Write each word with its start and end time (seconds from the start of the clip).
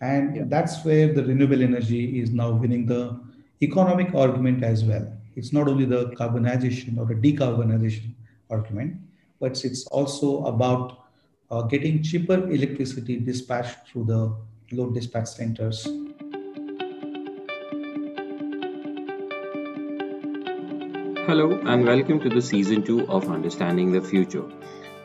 And 0.00 0.36
yeah. 0.36 0.42
that's 0.46 0.82
where 0.84 1.12
the 1.12 1.24
renewable 1.24 1.62
energy 1.62 2.20
is 2.20 2.30
now 2.30 2.52
winning 2.52 2.86
the 2.86 3.20
economic 3.60 4.14
argument 4.14 4.64
as 4.64 4.82
well. 4.82 5.12
It's 5.36 5.52
not 5.52 5.68
only 5.68 5.84
the 5.84 6.06
carbonization 6.12 6.96
or 6.98 7.04
the 7.04 7.14
decarbonization 7.14 8.14
argument, 8.48 8.96
but 9.40 9.62
it's 9.64 9.86
also 9.88 10.44
about 10.44 11.04
uh, 11.50 11.62
getting 11.62 12.02
cheaper 12.02 12.48
electricity 12.50 13.18
dispatched 13.18 13.88
through 13.88 14.04
the 14.04 14.34
load 14.74 14.94
dispatch 14.94 15.28
centers. 15.28 15.84
Hello, 21.26 21.60
and 21.66 21.84
welcome 21.84 22.18
to 22.20 22.28
the 22.28 22.40
season 22.40 22.82
2 22.82 23.06
of 23.08 23.30
Understanding 23.30 23.92
the 23.92 24.00
Future. 24.00 24.48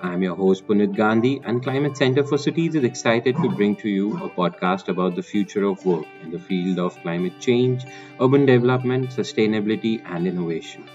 I'm 0.05 0.21
your 0.21 0.35
host 0.35 0.67
Punit 0.67 0.95
Gandhi, 0.95 1.41
and 1.43 1.63
Climate 1.63 1.97
Center 1.97 2.23
for 2.23 2.37
Cities 2.37 2.75
is 2.75 2.83
excited 2.83 3.35
to 3.37 3.49
bring 3.49 3.75
to 3.77 3.89
you 3.89 4.15
a 4.17 4.29
podcast 4.29 4.87
about 4.87 5.15
the 5.15 5.23
future 5.23 5.63
of 5.65 5.83
work 5.83 6.05
in 6.21 6.29
the 6.29 6.37
field 6.37 6.77
of 6.77 6.95
climate 7.01 7.39
change, 7.39 7.85
urban 8.21 8.45
development, 8.45 9.09
sustainability, 9.09 10.03
and 10.05 10.27
innovation. 10.27 10.87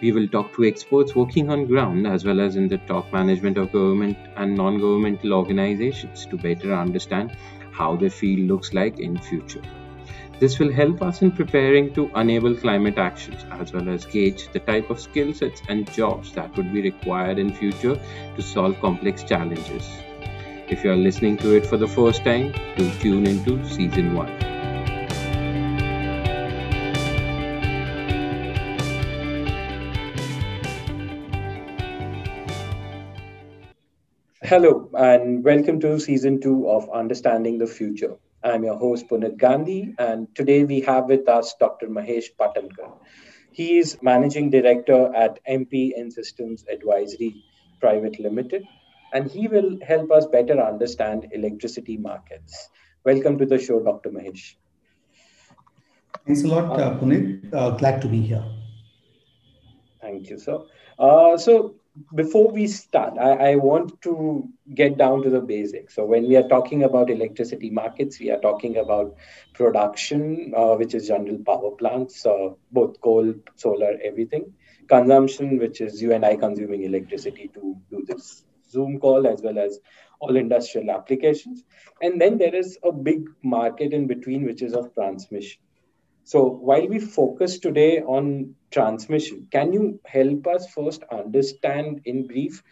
We 0.00 0.10
will 0.10 0.26
talk 0.26 0.52
to 0.56 0.64
experts 0.64 1.14
working 1.14 1.50
on 1.50 1.66
ground 1.66 2.04
as 2.06 2.24
well 2.24 2.40
as 2.40 2.56
in 2.56 2.66
the 2.66 2.78
top 2.78 3.12
management 3.12 3.58
of 3.58 3.70
government 3.70 4.18
and 4.36 4.56
non-governmental 4.56 5.32
organizations 5.34 6.26
to 6.26 6.36
better 6.36 6.74
understand 6.74 7.36
how 7.70 7.94
the 7.94 8.10
field 8.10 8.48
looks 8.48 8.74
like 8.74 8.98
in 8.98 9.18
future. 9.18 9.62
This 10.42 10.58
will 10.58 10.72
help 10.72 11.02
us 11.02 11.22
in 11.22 11.30
preparing 11.30 11.94
to 11.94 12.10
enable 12.16 12.56
climate 12.56 12.98
actions 12.98 13.44
as 13.52 13.72
well 13.72 13.88
as 13.88 14.04
gauge 14.04 14.48
the 14.52 14.58
type 14.58 14.90
of 14.90 14.98
skill 14.98 15.32
sets 15.32 15.62
and 15.68 15.88
jobs 15.92 16.32
that 16.32 16.56
would 16.56 16.72
be 16.72 16.82
required 16.82 17.38
in 17.38 17.54
future 17.54 17.94
to 18.34 18.42
solve 18.42 18.80
complex 18.80 19.22
challenges. 19.22 19.88
If 20.68 20.82
you 20.82 20.90
are 20.90 20.96
listening 20.96 21.36
to 21.36 21.54
it 21.54 21.64
for 21.64 21.76
the 21.76 21.86
first 21.86 22.24
time, 22.24 22.52
do 22.76 22.90
tune 22.98 23.24
into 23.24 23.64
season 23.68 24.16
1. 24.16 24.26
Hello, 34.42 34.90
and 34.94 35.44
welcome 35.44 35.78
to 35.78 36.00
season 36.00 36.40
two 36.40 36.68
of 36.68 36.90
Understanding 36.90 37.58
the 37.58 37.68
Future. 37.68 38.16
I'm 38.44 38.64
your 38.64 38.76
host, 38.76 39.06
Punit 39.08 39.36
Gandhi, 39.36 39.94
and 40.00 40.26
today 40.34 40.64
we 40.64 40.80
have 40.80 41.06
with 41.06 41.28
us 41.28 41.54
Dr. 41.60 41.86
Mahesh 41.86 42.26
Patankar. 42.40 42.92
He 43.52 43.78
is 43.78 43.98
Managing 44.02 44.50
Director 44.50 45.14
at 45.14 45.38
MP 45.48 45.92
Ensystems 45.96 46.66
Advisory 46.68 47.36
Private 47.80 48.18
Limited, 48.18 48.64
and 49.12 49.30
he 49.30 49.46
will 49.46 49.78
help 49.86 50.10
us 50.10 50.26
better 50.26 50.60
understand 50.60 51.28
electricity 51.30 51.96
markets. 51.96 52.68
Welcome 53.04 53.38
to 53.38 53.46
the 53.46 53.60
show, 53.60 53.78
Dr. 53.78 54.10
Mahesh. 54.10 54.54
Thanks 56.26 56.42
a 56.42 56.48
lot, 56.48 56.80
uh, 56.80 56.98
Punit. 56.98 57.54
Uh, 57.54 57.70
glad 57.70 58.02
to 58.02 58.08
be 58.08 58.22
here. 58.22 58.44
Thank 60.00 60.30
you, 60.30 60.38
sir. 60.40 60.58
Uh, 60.98 61.36
so, 61.36 61.76
before 62.14 62.50
we 62.50 62.66
start, 62.66 63.18
I, 63.18 63.52
I, 63.52 63.56
want 63.56 64.00
to 64.02 64.48
get 64.74 64.96
down 64.96 65.22
to 65.22 65.30
the 65.30 65.40
basics. 65.40 65.94
So, 65.94 66.06
when 66.06 66.26
we 66.26 66.36
are 66.36 66.48
talking 66.48 66.84
about 66.84 67.10
electricity 67.10 67.70
markets, 67.70 68.18
we 68.18 68.30
are 68.30 68.40
talking 68.40 68.78
about 68.78 69.14
production, 69.52 70.54
uh, 70.56 70.74
which 70.76 70.94
is 70.94 71.08
general 71.08 71.38
power 71.44 71.70
plants, 71.72 72.24
uh, 72.24 72.50
both 72.70 73.00
coal, 73.00 73.34
solar, 73.56 73.98
everything. 74.02 74.52
Consumption, 74.88 75.58
which 75.58 75.80
is 75.80 76.00
you 76.00 76.12
and 76.12 76.24
I 76.24 76.36
consuming 76.36 76.82
electricity 76.82 77.50
to 77.54 77.76
do 77.90 78.04
this 78.06 78.44
Zoom 78.70 78.98
call, 78.98 79.26
as 79.26 79.42
well 79.42 79.58
as 79.58 79.78
all 80.20 80.36
industrial 80.36 80.90
applications. 80.90 81.62
And 82.00 82.20
then 82.20 82.38
there 82.38 82.54
is 82.54 82.78
a 82.82 82.92
big 82.92 83.28
market 83.42 83.92
in 83.92 84.06
between, 84.06 84.44
which 84.44 84.62
is 84.62 84.72
of 84.72 84.94
transmission. 84.94 85.60
So 86.24 86.44
while 86.44 86.86
we 86.86 86.98
focus 86.98 87.58
today 87.58 88.00
on 88.00 88.54
transmission, 88.70 89.48
can 89.50 89.72
you 89.72 90.00
help 90.06 90.46
us 90.46 90.70
first 90.70 91.02
understand 91.10 92.02
in 92.04 92.26
brief 92.26 92.62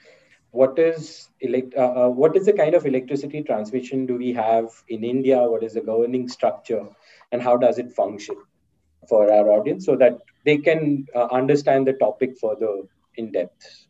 what 0.53 0.78
is 0.78 1.28
elect 1.41 1.75
uh, 1.77 2.06
uh, 2.06 2.09
what 2.09 2.37
is 2.37 2.47
the 2.47 2.53
kind 2.53 2.75
of 2.75 2.87
electricity 2.87 3.43
transmission 3.43 4.06
do 4.06 4.16
we 4.16 4.33
have 4.33 4.69
in 4.88 5.05
India? 5.05 5.38
What 5.38 5.62
is 5.62 5.75
the 5.75 5.81
governing 5.81 6.28
structure, 6.28 6.88
and 7.31 7.41
how 7.41 7.56
does 7.56 7.78
it 7.78 7.93
function 7.93 8.37
for 9.09 9.33
our 9.33 9.49
audience 9.50 9.87
so 9.87 9.97
that 9.97 10.19
they 10.44 10.59
can 10.59 11.06
uh, 11.15 11.28
understand 11.31 11.87
the 11.87 11.93
topic 11.94 12.37
further 12.41 12.82
in 13.17 13.31
depth? 13.31 13.87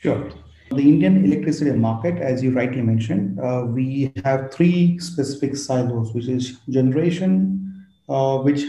Sure. 0.00 0.30
The 0.70 0.82
Indian 0.82 1.24
electricity 1.24 1.72
market, 1.72 2.18
as 2.18 2.42
you 2.42 2.52
rightly 2.52 2.82
mentioned, 2.82 3.40
uh, 3.40 3.64
we 3.66 4.12
have 4.24 4.52
three 4.52 4.98
specific 4.98 5.56
silos, 5.56 6.14
which 6.14 6.28
is 6.28 6.58
generation, 6.68 7.69
uh, 8.10 8.38
which, 8.38 8.64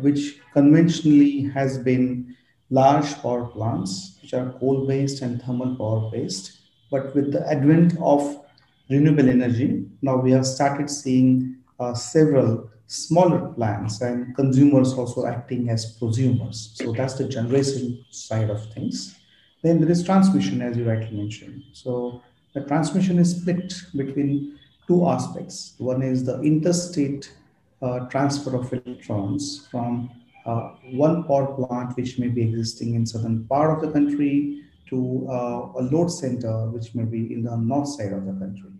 which 0.00 0.38
conventionally 0.52 1.42
has 1.44 1.78
been 1.78 2.36
large 2.68 3.14
power 3.22 3.46
plants, 3.46 4.18
which 4.20 4.34
are 4.34 4.52
coal 4.60 4.86
based 4.86 5.22
and 5.22 5.42
thermal 5.42 5.74
power 5.76 6.10
based. 6.10 6.58
But 6.90 7.14
with 7.14 7.32
the 7.32 7.48
advent 7.50 7.96
of 8.00 8.44
renewable 8.90 9.30
energy, 9.30 9.86
now 10.02 10.16
we 10.16 10.30
have 10.32 10.46
started 10.46 10.90
seeing 10.90 11.56
uh, 11.80 11.94
several 11.94 12.70
smaller 12.86 13.48
plants 13.54 14.02
and 14.02 14.36
consumers 14.36 14.92
also 14.92 15.24
acting 15.24 15.70
as 15.70 15.98
prosumers. 15.98 16.76
So 16.76 16.92
that's 16.92 17.14
the 17.14 17.26
generation 17.26 18.04
side 18.10 18.50
of 18.50 18.70
things. 18.74 19.16
Then 19.62 19.80
there 19.80 19.90
is 19.90 20.04
transmission, 20.04 20.60
as 20.60 20.76
you 20.76 20.86
rightly 20.86 21.16
mentioned. 21.16 21.62
So 21.72 22.20
the 22.52 22.60
transmission 22.60 23.18
is 23.18 23.36
split 23.40 23.72
between 23.96 24.58
two 24.86 25.08
aspects. 25.08 25.74
One 25.78 26.02
is 26.02 26.24
the 26.24 26.42
interstate 26.42 27.32
uh, 27.82 28.00
transfer 28.06 28.56
of 28.56 28.72
electrons 28.72 29.66
from 29.70 30.10
uh, 30.46 30.70
one 30.92 31.24
power 31.24 31.54
plant 31.54 31.96
which 31.96 32.18
may 32.18 32.28
be 32.28 32.42
existing 32.42 32.94
in 32.94 33.04
southern 33.06 33.44
part 33.44 33.70
of 33.70 33.80
the 33.80 33.92
country 33.92 34.62
to 34.88 35.26
uh, 35.30 35.80
a 35.80 35.82
load 35.90 36.08
center 36.08 36.68
which 36.70 36.94
may 36.94 37.04
be 37.04 37.32
in 37.32 37.42
the 37.42 37.56
north 37.56 37.88
side 37.88 38.12
of 38.12 38.26
the 38.26 38.32
country. 38.32 38.70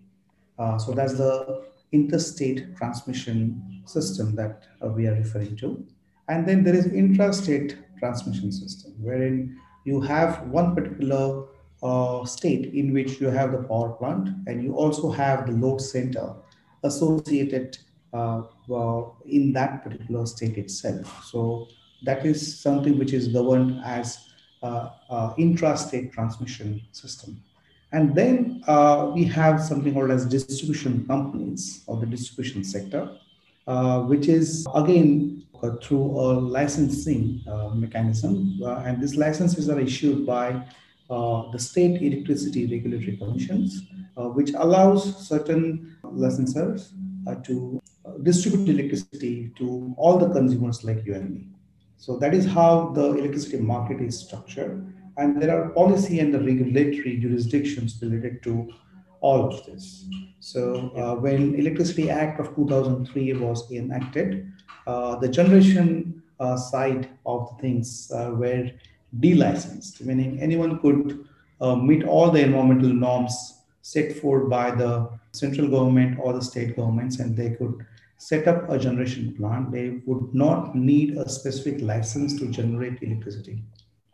Uh, 0.59 0.79
so 0.79 0.93
that's 0.93 1.15
the 1.15 1.65
interstate 1.93 2.77
transmission 2.77 3.83
system 3.87 4.35
that 4.35 4.65
uh, 4.85 4.89
we 4.89 5.07
are 5.07 5.15
referring 5.15 5.57
to. 5.57 5.85
And 6.29 6.47
then 6.47 6.65
there 6.65 6.75
is 6.75 6.87
intrastate 6.87 7.77
transmission 7.99 8.53
system 8.53 8.93
wherein 8.99 9.59
you 9.85 10.01
have 10.01 10.43
one 10.49 10.75
particular 10.75 11.47
uh, 11.83 12.25
state 12.25 12.73
in 12.75 12.93
which 12.93 13.21
you 13.21 13.29
have 13.29 13.53
the 13.53 13.63
power 13.65 13.91
plant 13.91 14.29
and 14.47 14.63
you 14.63 14.75
also 14.75 15.11
have 15.11 15.47
the 15.47 15.53
load 15.53 15.81
center 15.81 16.35
associated 16.85 17.79
in 18.13 19.53
that 19.53 19.83
particular 19.83 20.27
state 20.27 20.59
itself. 20.59 21.25
So 21.25 21.69
that 22.05 22.27
is 22.27 22.61
something 22.61 22.99
which 22.99 23.13
is 23.13 23.29
governed 23.29 23.81
as 23.85 24.29
uh, 24.63 24.91
uh, 25.11 25.35
intrastate 25.35 26.13
transmission 26.13 26.81
system. 26.93 27.43
And 27.91 28.15
then 28.15 28.63
uh, 28.69 29.11
we 29.13 29.25
have 29.25 29.61
something 29.61 29.93
called 29.93 30.13
as 30.13 30.25
distribution 30.25 31.05
companies 31.09 31.83
or 31.89 31.97
the 31.97 32.07
distribution 32.07 32.63
sector, 32.63 33.11
uh, 33.67 34.03
which 34.03 34.29
is 34.29 34.65
again 34.73 35.45
uh, 35.61 35.73
through 35.83 36.05
a 36.05 36.39
licensing 36.39 37.43
mechanism. 37.75 38.61
and 38.87 39.03
these 39.03 39.17
licenses 39.17 39.69
are 39.69 39.81
issued 39.81 40.25
by 40.25 40.65
the 41.09 41.59
state 41.59 42.01
electricity 42.01 42.67
regulatory 42.67 43.17
commissions, 43.17 43.83
which 44.15 44.53
allows 44.55 45.29
certain 45.29 45.97
licensors 46.05 46.93
to 47.43 47.82
distribute 48.23 48.69
electricity 48.69 49.53
to 49.59 49.95
all 49.97 50.19
the 50.19 50.29
consumers 50.31 50.85
like 50.85 51.05
you 51.05 51.15
and 51.15 51.31
me. 51.31 51.47
So 51.97 52.17
that 52.19 52.35
is 52.35 52.47
how 52.47 52.91
the 52.95 53.15
electricity 53.15 53.59
market 53.59 54.01
is 54.01 54.19
structured. 54.19 54.93
And 55.17 55.41
there 55.41 55.57
are 55.57 55.71
policy 55.71 56.21
and 56.21 56.33
the 56.33 56.41
regulatory 56.41 57.19
jurisdictions 57.19 57.99
related 58.03 58.43
to 58.45 58.73
all 59.21 59.47
of 59.47 59.65
this. 59.67 60.07
So 60.41 60.91
uh, 60.97 61.15
when 61.21 61.55
Electricity 61.55 62.11
Act 62.11 62.41
of 62.41 62.55
2003 62.57 63.35
was 63.35 63.71
enacted, 63.71 64.53
uh, 64.87 65.17
the 65.17 65.29
generation 65.29 66.23
uh, 66.41 66.57
side 66.57 67.09
of 67.25 67.49
things 67.61 68.11
uh, 68.13 68.33
were 68.35 68.71
delicensed, 69.21 70.01
meaning 70.01 70.41
anyone 70.41 70.81
could 70.81 71.25
uh, 71.61 71.77
meet 71.77 72.03
all 72.03 72.31
the 72.31 72.43
environmental 72.43 72.93
norms 72.93 73.61
set 73.83 74.17
forth 74.17 74.49
by 74.51 74.71
the 74.71 75.09
central 75.31 75.69
government 75.69 76.19
or 76.21 76.33
the 76.33 76.43
state 76.43 76.75
governments, 76.75 77.21
and 77.21 77.37
they 77.37 77.51
could 77.51 77.87
set 78.23 78.47
up 78.47 78.71
a 78.71 78.79
generation 78.79 79.35
plant, 79.37 79.73
they 79.73 80.01
would 80.07 80.33
not 80.33 80.77
need 80.77 81.17
a 81.17 81.29
specific 81.29 81.83
license 81.83 82.39
to 82.39 82.47
generate 82.47 83.03
electricity. 83.03 83.65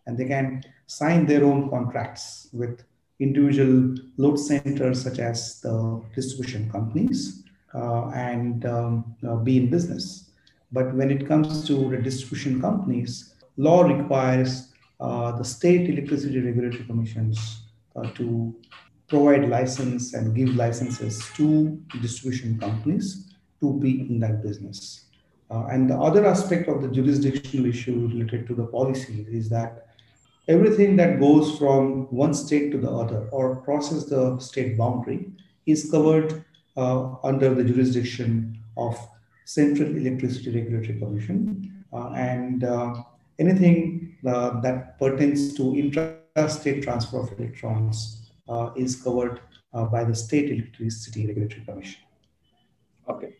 And 0.06 0.16
they 0.16 0.24
can 0.24 0.62
sign 0.86 1.26
their 1.26 1.44
own 1.44 1.68
contracts 1.68 2.48
with 2.54 2.84
individual 3.20 3.96
load 4.16 4.38
centers, 4.38 5.02
such 5.02 5.18
as 5.18 5.60
the 5.60 6.02
distribution 6.14 6.70
companies, 6.70 7.44
uh, 7.74 8.08
and 8.08 8.64
um, 8.64 9.14
uh, 9.28 9.36
be 9.36 9.58
in 9.58 9.68
business. 9.68 10.30
But 10.72 10.94
when 10.94 11.10
it 11.10 11.28
comes 11.28 11.66
to 11.66 11.90
the 11.90 11.98
distribution 11.98 12.62
companies, 12.62 13.34
law 13.58 13.82
requires 13.82 14.72
uh, 15.00 15.32
the 15.32 15.44
state 15.44 15.90
electricity 15.90 16.40
regulatory 16.40 16.84
commissions 16.84 17.64
uh, 17.94 18.10
to 18.12 18.56
provide 19.06 19.50
license 19.50 20.14
and 20.14 20.34
give 20.34 20.48
licenses 20.56 21.22
to 21.36 21.78
distribution 22.00 22.58
companies 22.58 23.27
to 23.60 23.78
be 23.80 24.00
in 24.00 24.20
that 24.20 24.42
business. 24.42 25.04
Uh, 25.50 25.66
and 25.66 25.88
the 25.88 25.96
other 25.96 26.26
aspect 26.26 26.68
of 26.68 26.82
the 26.82 26.88
jurisdictional 26.88 27.66
issue 27.66 28.08
related 28.12 28.46
to 28.46 28.54
the 28.54 28.66
policy 28.66 29.26
is 29.30 29.48
that 29.48 29.86
everything 30.46 30.96
that 30.96 31.18
goes 31.18 31.58
from 31.58 32.06
one 32.14 32.34
state 32.34 32.70
to 32.70 32.78
the 32.78 32.90
other 32.90 33.28
or 33.32 33.62
crosses 33.62 34.06
the 34.06 34.38
state 34.38 34.76
boundary 34.76 35.30
is 35.66 35.90
covered 35.90 36.44
uh, 36.76 37.14
under 37.24 37.54
the 37.54 37.64
jurisdiction 37.64 38.58
of 38.76 38.96
Central 39.44 39.96
Electricity 39.96 40.50
Regulatory 40.54 40.98
Commission. 40.98 41.84
Uh, 41.92 42.10
and 42.10 42.64
uh, 42.64 42.94
anything 43.38 44.16
uh, 44.26 44.60
that 44.60 44.98
pertains 44.98 45.54
to 45.54 45.74
intra-state 45.74 46.82
transfer 46.82 47.20
of 47.20 47.32
electrons 47.38 48.30
uh, 48.48 48.70
is 48.76 48.94
covered 48.96 49.40
by 49.92 50.02
the 50.02 50.14
State 50.14 50.50
Electricity 50.50 51.26
Regulatory 51.26 51.64
Commission. 51.64 52.00
Okay. 53.08 53.37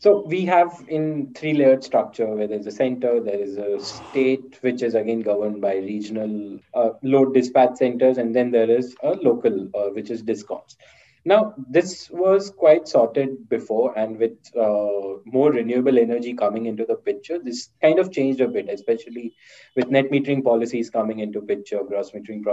So 0.00 0.22
we 0.24 0.44
have 0.44 0.84
in 0.86 1.34
three 1.34 1.54
layered 1.54 1.82
structure 1.82 2.26
where 2.26 2.46
there's 2.46 2.68
a 2.68 2.70
center, 2.70 3.20
there 3.20 3.40
is 3.40 3.56
a 3.56 3.80
state 3.80 4.56
which 4.60 4.80
is 4.82 4.94
again 4.94 5.22
governed 5.22 5.60
by 5.60 5.74
regional 5.74 6.60
uh, 6.72 6.90
load 7.02 7.34
dispatch 7.34 7.78
centers, 7.78 8.16
and 8.16 8.34
then 8.34 8.52
there 8.52 8.70
is 8.70 8.94
a 9.02 9.10
local 9.10 9.68
uh, 9.74 9.88
which 9.90 10.10
is 10.10 10.22
discoms. 10.22 10.76
Now 11.24 11.54
this 11.68 12.08
was 12.10 12.50
quite 12.50 12.86
sorted 12.86 13.48
before, 13.48 13.98
and 13.98 14.18
with 14.18 14.38
uh, 14.56 15.18
more 15.24 15.50
renewable 15.50 15.98
energy 15.98 16.32
coming 16.32 16.66
into 16.66 16.84
the 16.84 16.94
picture, 16.94 17.40
this 17.40 17.70
kind 17.82 17.98
of 17.98 18.12
changed 18.12 18.40
a 18.40 18.46
bit, 18.46 18.68
especially 18.68 19.34
with 19.74 19.88
net 19.88 20.12
metering 20.12 20.44
policies 20.44 20.90
coming 20.90 21.18
into 21.18 21.40
picture, 21.40 21.82
gross 21.82 22.12
metering 22.12 22.44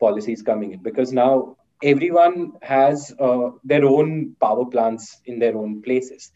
policies 0.00 0.42
coming 0.42 0.72
in, 0.72 0.82
because 0.82 1.12
now 1.12 1.56
everyone 1.84 2.54
has 2.62 3.14
uh, 3.20 3.50
their 3.62 3.84
own 3.84 4.34
power 4.40 4.66
plants 4.66 5.20
in 5.24 5.38
their 5.38 5.56
own 5.56 5.80
places 5.80 6.32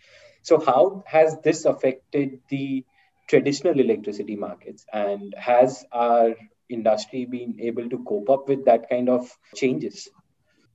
so, 0.48 0.58
how 0.58 1.04
has 1.06 1.36
this 1.44 1.66
affected 1.66 2.40
the 2.48 2.82
traditional 3.28 3.78
electricity 3.78 4.34
markets, 4.34 4.86
and 4.90 5.34
has 5.36 5.84
our 5.92 6.34
industry 6.70 7.26
been 7.26 7.58
able 7.60 7.86
to 7.90 8.02
cope 8.04 8.30
up 8.30 8.48
with 8.48 8.64
that 8.64 8.88
kind 8.88 9.10
of 9.10 9.30
changes? 9.54 10.08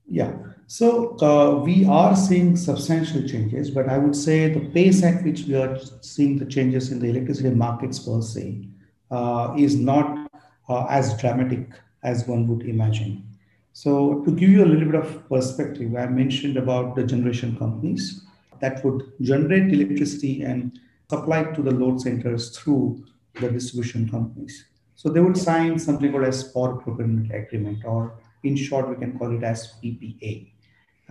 Yeah, 0.08 0.32
so 0.68 1.16
uh, 1.18 1.64
we 1.64 1.86
are 1.86 2.14
seeing 2.14 2.56
substantial 2.56 3.26
changes, 3.26 3.68
but 3.68 3.88
I 3.88 3.98
would 3.98 4.14
say 4.14 4.48
the 4.48 4.60
pace 4.70 5.02
at 5.02 5.24
which 5.24 5.42
we 5.48 5.56
are 5.56 5.76
seeing 6.02 6.38
the 6.38 6.46
changes 6.46 6.92
in 6.92 7.00
the 7.00 7.08
electricity 7.08 7.50
markets 7.50 7.98
per 7.98 8.22
se 8.22 8.68
uh, 9.10 9.54
is 9.58 9.74
not 9.74 10.30
uh, 10.68 10.86
as 10.88 11.16
dramatic 11.20 11.66
as 12.04 12.28
one 12.28 12.46
would 12.46 12.62
imagine. 12.62 13.26
So, 13.72 14.20
to 14.20 14.30
give 14.30 14.50
you 14.50 14.62
a 14.62 14.70
little 14.72 14.92
bit 14.92 15.00
of 15.02 15.28
perspective, 15.28 15.96
I 15.96 16.06
mentioned 16.06 16.56
about 16.56 16.94
the 16.94 17.02
generation 17.02 17.56
companies 17.56 18.23
that 18.64 18.84
would 18.84 19.00
generate 19.20 19.72
electricity 19.72 20.34
and 20.42 20.80
supply 21.10 21.40
it 21.40 21.54
to 21.56 21.62
the 21.62 21.74
load 21.80 22.00
centers 22.00 22.56
through 22.56 23.04
the 23.40 23.48
distribution 23.56 24.08
companies. 24.08 24.64
So 24.96 25.10
they 25.10 25.20
would 25.20 25.36
sign 25.36 25.78
something 25.78 26.10
called 26.12 26.24
as 26.24 26.44
power 26.54 26.76
procurement 26.76 27.32
agreement, 27.40 27.84
or 27.84 28.14
in 28.42 28.56
short, 28.56 28.88
we 28.88 28.96
can 28.96 29.18
call 29.18 29.36
it 29.36 29.44
as 29.52 29.74
PPA. 29.82 30.50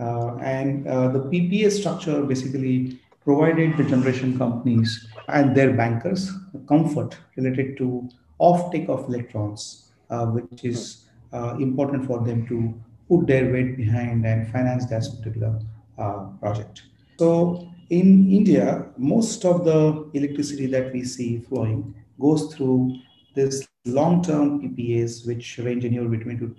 Uh, 0.00 0.36
and 0.56 0.88
uh, 0.88 1.08
the 1.08 1.20
PPA 1.30 1.70
structure 1.70 2.22
basically 2.22 2.98
provided 3.24 3.76
the 3.76 3.84
generation 3.84 4.36
companies 4.36 5.06
and 5.28 5.56
their 5.56 5.72
bankers 5.72 6.32
comfort 6.68 7.16
related 7.36 7.76
to 7.78 8.08
offtake 8.40 8.88
of 8.88 9.08
electrons, 9.08 9.92
uh, 10.10 10.26
which 10.26 10.64
is 10.64 11.06
uh, 11.32 11.56
important 11.60 12.04
for 12.06 12.18
them 12.20 12.46
to 12.48 12.74
put 13.08 13.26
their 13.26 13.52
weight 13.52 13.76
behind 13.76 14.26
and 14.26 14.50
finance 14.50 14.86
that 14.86 15.04
particular 15.16 15.60
uh, 15.98 16.26
project. 16.40 16.82
So 17.18 17.70
in 17.90 18.30
India, 18.30 18.86
most 18.96 19.44
of 19.44 19.64
the 19.64 20.10
electricity 20.14 20.66
that 20.66 20.92
we 20.92 21.04
see 21.04 21.38
flowing 21.40 21.94
goes 22.20 22.54
through 22.54 22.96
this 23.34 23.66
long-term 23.84 24.60
PPAs, 24.60 25.26
which 25.26 25.58
range 25.58 25.84
anywhere 25.84 26.08
between 26.08 26.38
to, 26.38 26.56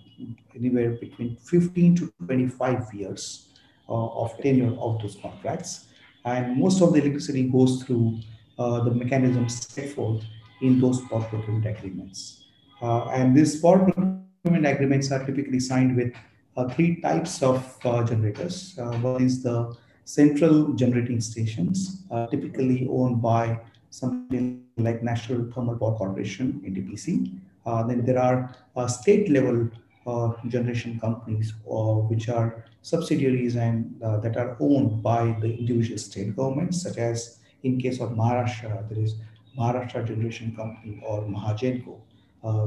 anywhere 0.56 0.92
between 0.92 1.36
15 1.38 1.96
to 1.96 2.14
25 2.26 2.94
years 2.94 3.50
uh, 3.90 4.08
of 4.08 4.38
tenure 4.40 4.76
of 4.80 5.02
those 5.02 5.18
contracts, 5.22 5.88
and 6.26 6.58
most 6.58 6.82
of 6.82 6.94
the 6.94 7.02
electricity 7.02 7.44
goes 7.44 7.84
through 7.84 8.20
uh, 8.60 8.84
the 8.84 8.92
mechanisms 8.92 9.68
set 9.68 9.90
forth 9.90 10.24
in 10.62 10.80
those 10.80 11.02
power 11.02 11.24
procurement 11.24 11.66
agreements. 11.66 12.46
Uh, 12.82 13.06
and 13.08 13.36
these 13.36 13.60
power 13.62 13.80
procurement 13.80 14.66
agreements 14.66 15.12
are 15.12 15.26
typically 15.26 15.60
signed 15.60 15.96
with 15.96 16.14
uh, 16.58 16.68
three 16.70 17.02
types 17.02 17.42
of 17.44 17.78
uh, 17.86 18.04
generators. 18.04 18.78
Uh, 18.80 18.94
one 18.98 19.24
is 19.24 19.44
the 19.44 19.76
central 20.06 20.74
generating 20.74 21.20
stations, 21.20 22.04
uh, 22.12 22.28
typically 22.28 22.88
owned 22.90 23.22
by 23.22 23.60
something 23.90 24.64
like 24.78 25.04
National 25.04 25.52
Thermal 25.52 25.78
Power 25.78 25.98
Corporation, 25.98 26.62
NTPC. 26.66 27.40
Uh, 27.66 27.84
then 27.84 28.06
there 28.06 28.20
are 28.20 28.56
uh, 28.76 28.88
state 28.88 29.30
level 29.30 29.70
uh, 30.06 30.34
generation 30.48 31.00
companies, 31.00 31.54
uh, 31.70 31.96
which 32.10 32.30
are 32.30 32.64
subsidiaries 32.84 33.56
and 33.56 34.00
uh, 34.04 34.18
that 34.18 34.38
are 34.38 34.56
owned 34.60 35.02
by 35.02 35.36
the 35.42 35.58
individual 35.58 35.98
state 35.98 36.36
governments, 36.36 36.84
such 36.84 36.98
as 36.98 37.40
in 37.64 37.80
case 37.80 38.00
of 38.00 38.12
Maharashtra, 38.12 38.88
there 38.88 39.04
is 39.04 39.16
Maharashtra 39.58 40.06
Generation 40.06 40.56
Company 40.56 41.02
or 41.04 41.24
Mahagenco, 41.24 41.98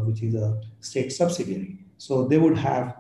which 0.05 0.23
is 0.23 0.35
a 0.35 0.61
state 0.81 1.13
subsidiary. 1.13 1.79
So 1.99 2.25
they 2.25 2.39
would 2.39 2.59
have 2.59 2.97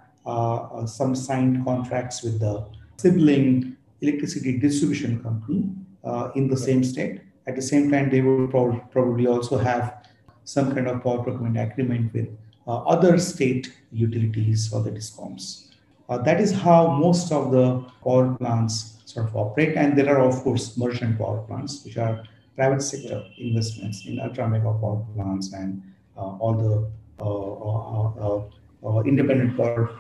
some 0.87 1.17
signed 1.17 1.65
contracts 1.65 2.23
with 2.23 2.39
the 2.39 2.69
sibling 2.99 3.78
electricity 4.01 4.59
distribution 4.59 5.23
company 5.23 5.65
uh, 6.05 6.31
in 6.35 6.49
the 6.49 6.57
same 6.57 6.85
state. 6.85 7.21
At 7.47 7.57
the 7.57 7.63
same 7.63 7.91
time, 7.91 8.11
they 8.11 8.21
will 8.21 8.47
pro- 8.49 8.81
probably 8.91 9.27
also 9.27 9.59
have 9.59 10.07
some 10.45 10.75
kind 10.75 10.87
of 10.89 11.03
power 11.03 11.23
procurement 11.23 11.59
agreement 11.59 12.13
with 12.13 12.29
uh, 12.67 12.79
other 12.85 13.19
state 13.19 13.73
utilities 13.93 14.73
or 14.73 14.83
the 14.83 14.91
discoms. 14.91 15.69
Uh, 16.09 16.19
that 16.19 16.41
is 16.41 16.53
how 16.53 16.89
most 16.89 17.33
of 17.33 17.51
the 17.51 17.85
power 18.03 18.35
plants 18.37 18.99
sort 19.05 19.27
of 19.27 19.37
operate. 19.37 19.77
And 19.77 19.97
there 19.97 20.09
are, 20.09 20.21
of 20.21 20.37
course, 20.43 20.77
merchant 20.77 21.19
power 21.19 21.43
plants, 21.43 21.85
which 21.85 21.97
are 21.97 22.25
private 22.57 22.83
sector 22.83 23.25
investments 23.39 24.07
in 24.07 24.21
ultra 24.21 24.49
mega 24.49 24.73
power 24.73 25.05
plants 25.15 25.53
and 25.53 25.83
uh, 26.17 26.37
all 26.43 26.55
the 26.55 26.91
uh, 27.25 28.41
uh, 28.87 29.01
independent 29.03 29.57
power 29.57 29.91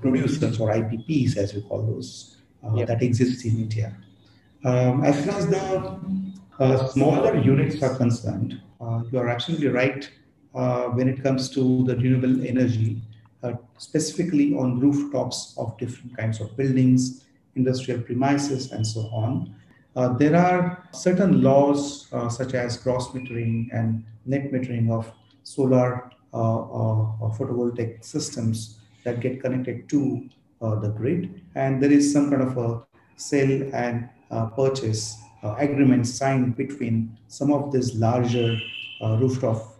producers 0.00 0.60
or 0.60 0.70
IPPs, 0.70 1.36
as 1.36 1.54
we 1.54 1.62
call 1.62 1.82
those 1.82 2.36
yep. 2.74 2.88
that 2.88 3.02
exists 3.02 3.44
in 3.44 3.56
India. 3.56 3.96
Um, 4.64 5.04
as 5.04 5.24
far 5.24 5.38
as 5.38 5.46
the 5.46 6.00
uh, 6.58 6.88
smaller 6.88 7.36
units 7.38 7.82
are 7.82 7.94
concerned, 7.94 8.60
uh, 8.80 9.02
you 9.10 9.18
are 9.18 9.28
absolutely 9.28 9.68
right 9.68 10.10
when 10.52 11.08
it 11.08 11.22
comes 11.22 11.50
to 11.50 11.84
the 11.84 11.94
renewable 11.96 12.46
energy, 12.46 13.02
specifically 13.78 14.54
on 14.54 14.80
rooftops 14.80 15.54
of 15.58 15.76
different 15.78 16.16
kinds 16.16 16.40
of 16.40 16.56
buildings, 16.56 17.24
industrial 17.54 18.00
premises, 18.00 18.72
and 18.72 18.86
so 18.86 19.00
on. 19.12 19.54
Uh, 19.96 20.12
there 20.12 20.36
are 20.36 20.86
certain 20.92 21.42
laws 21.42 22.06
uh, 22.12 22.28
such 22.28 22.52
as 22.52 22.76
gross 22.76 23.08
metering 23.08 23.68
and 23.72 24.04
net 24.26 24.52
metering 24.52 24.90
of 24.90 25.10
solar 25.42 26.10
uh, 26.34 27.30
photovoltaic 27.38 28.04
systems 28.04 28.78
that 29.04 29.20
get 29.20 29.40
connected 29.40 29.88
to 29.88 30.28
uh, 30.28 30.35
the 30.60 30.92
grid, 30.96 31.42
and 31.54 31.82
there 31.82 31.92
is 31.92 32.12
some 32.12 32.30
kind 32.30 32.42
of 32.42 32.56
a 32.56 32.82
sale 33.16 33.70
and 33.74 34.08
uh, 34.30 34.46
purchase 34.46 35.16
uh, 35.42 35.54
agreement 35.58 36.06
signed 36.06 36.56
between 36.56 37.16
some 37.28 37.52
of 37.52 37.72
these 37.72 37.94
larger 37.94 38.58
rooftop 39.20 39.76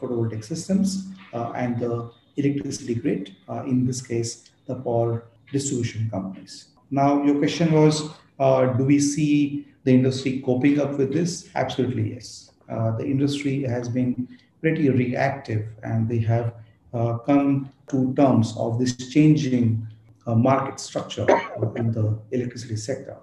photovoltaic 0.00 0.44
systems 0.44 1.08
and 1.32 1.78
the 1.78 2.10
electricity 2.36 2.94
grid, 2.94 3.36
in 3.66 3.86
this 3.86 4.02
case, 4.02 4.50
the 4.66 4.74
power 4.74 5.24
distribution 5.52 6.08
companies. 6.10 6.70
Now, 6.90 7.22
your 7.22 7.38
question 7.38 7.72
was, 7.72 8.10
uh, 8.38 8.66
do 8.66 8.84
we 8.84 8.98
see 8.98 9.66
the 9.84 9.92
industry 9.92 10.42
coping 10.44 10.80
up 10.80 10.98
with 10.98 11.12
this? 11.12 11.48
Absolutely, 11.54 12.14
yes. 12.14 12.50
Uh, 12.68 12.96
the 12.96 13.04
industry 13.04 13.62
has 13.62 13.88
been 13.88 14.28
pretty 14.60 14.90
reactive 14.90 15.66
and 15.82 16.08
they 16.08 16.18
have 16.18 16.54
uh, 16.92 17.18
come 17.18 17.70
to 17.88 18.12
terms 18.14 18.54
of 18.56 18.78
this 18.78 18.96
changing 19.10 19.86
uh, 19.86 19.89
market 20.34 20.80
structure 20.80 21.26
in 21.76 21.92
the 21.92 22.18
electricity 22.30 22.76
sector. 22.76 23.16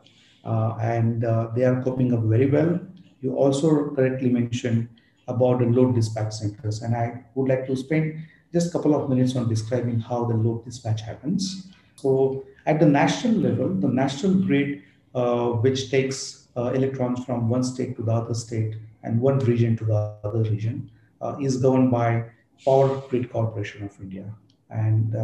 Uh, 0.46 0.78
and 0.82 1.26
uh, 1.26 1.50
they 1.56 1.64
are 1.64 1.82
coping 1.84 2.14
up 2.14 2.22
very 2.24 2.50
well. 2.50 2.80
You 3.22 3.36
also 3.36 3.90
correctly 3.90 4.30
mentioned 4.30 4.88
about 5.28 5.60
the 5.60 5.66
load 5.66 5.96
dispatch 5.96 6.34
centers, 6.34 6.82
and 6.82 6.96
I 6.96 7.24
would 7.36 7.50
like 7.50 7.68
to 7.68 7.76
spend 7.76 8.24
just 8.54 8.70
a 8.70 8.72
couple 8.72 8.96
of 8.96 9.10
minutes 9.10 9.36
on 9.36 9.50
describing 9.50 10.00
how 10.00 10.24
the 10.24 10.36
load 10.36 10.64
dispatch 10.64 11.02
happens. 11.02 11.68
So, 11.96 12.46
at 12.66 12.80
the 12.80 12.86
national 12.86 13.36
level, 13.36 13.70
the 13.74 13.90
national 13.90 14.36
grid, 14.36 14.84
uh, 15.14 15.50
which 15.50 15.92
takes 15.92 16.48
uh, 16.56 16.72
electrons 16.74 17.26
from 17.26 17.50
one 17.50 17.64
state 17.64 17.98
to 17.98 18.04
the 18.04 18.12
other 18.12 18.34
state 18.34 18.76
and 19.04 19.20
one 19.20 19.40
region 19.40 19.76
to 19.78 19.86
the 19.86 20.14
other 20.24 20.44
region, 20.44 20.90
uh, 21.22 21.36
is 21.42 21.58
governed 21.58 21.92
by 21.92 22.24
Power 22.64 23.02
Grid 23.10 23.32
Corporation 23.32 23.84
of 23.84 24.00
India. 24.00 24.26
And 24.70 25.16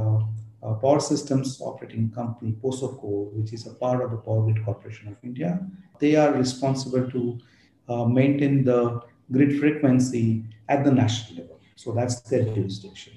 uh, 0.64 0.74
Power 0.76 1.00
Systems 1.00 1.60
Operating 1.62 2.10
Company, 2.12 2.56
POSOCO, 2.64 3.34
which 3.34 3.54
is 3.54 3.68
a 3.68 3.74
part 3.74 4.02
of 4.04 4.12
the 4.12 4.18
Power 4.18 4.44
Grid 4.44 4.64
Corporation 4.64 5.10
of 5.10 5.18
India. 5.24 5.60
They 6.00 6.16
are 6.16 6.32
responsible 6.34 7.10
to 7.12 7.38
uh, 7.90 8.06
maintain 8.06 8.64
the 8.64 9.02
grid 9.32 9.60
frequency 9.60 10.44
at 10.70 10.84
the 10.84 10.92
national 10.92 11.44
level. 11.44 11.60
So 11.76 11.92
that's 11.92 12.22
their 12.22 12.44
jurisdiction. 12.44 13.14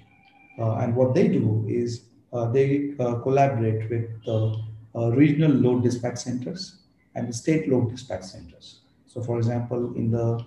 Uh, 0.59 0.77
and 0.77 0.97
what 0.97 1.15
they 1.15 1.29
do 1.29 1.65
is 1.69 2.05
uh, 2.33 2.47
they 2.51 2.95
uh, 2.99 3.17
collaborate 3.17 3.89
with 3.91 4.25
the 4.25 4.57
uh, 4.95 5.11
regional 5.11 5.53
load 5.53 5.83
dispatch 5.83 6.19
centers 6.19 6.79
and 7.15 7.29
the 7.29 7.33
state 7.33 7.69
load 7.69 7.91
dispatch 7.91 8.25
centers. 8.25 8.81
So, 9.07 9.23
for 9.23 9.39
example, 9.39 9.95
in 9.95 10.11
the 10.11 10.45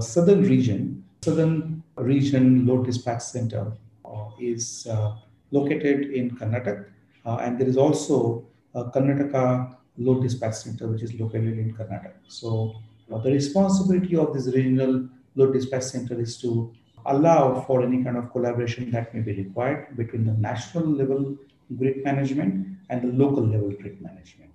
southern 0.00 0.42
region, 0.42 1.04
southern 1.22 1.82
region 1.96 2.66
load 2.66 2.86
dispatch 2.86 3.22
center 3.22 3.72
is 4.40 4.86
located 5.50 6.10
in 6.10 6.36
Karnataka, 6.36 6.86
and 7.24 7.58
there 7.58 7.68
is 7.68 7.76
also 7.76 8.44
a 8.74 8.84
Karnataka 8.84 9.76
load 9.98 10.22
dispatch 10.22 10.54
center 10.54 10.86
which 10.88 11.02
is 11.02 11.14
located 11.14 11.58
in 11.58 11.74
Karnataka. 11.74 12.12
So, 12.28 12.74
the 13.08 13.30
responsibility 13.30 14.16
of 14.16 14.34
this 14.34 14.46
regional 14.48 15.08
load 15.36 15.52
dispatch 15.52 15.84
center 15.84 16.20
is 16.20 16.38
to 16.38 16.72
allow 17.06 17.60
for 17.62 17.82
any 17.82 18.02
kind 18.02 18.16
of 18.16 18.32
collaboration 18.32 18.90
that 18.90 19.14
may 19.14 19.20
be 19.20 19.32
required 19.32 19.96
between 19.96 20.24
the 20.24 20.32
national 20.32 20.84
level 20.84 21.36
grid 21.78 22.04
management 22.04 22.66
and 22.90 23.02
the 23.02 23.12
local 23.24 23.44
level 23.44 23.70
grid 23.70 24.00
management. 24.00 24.50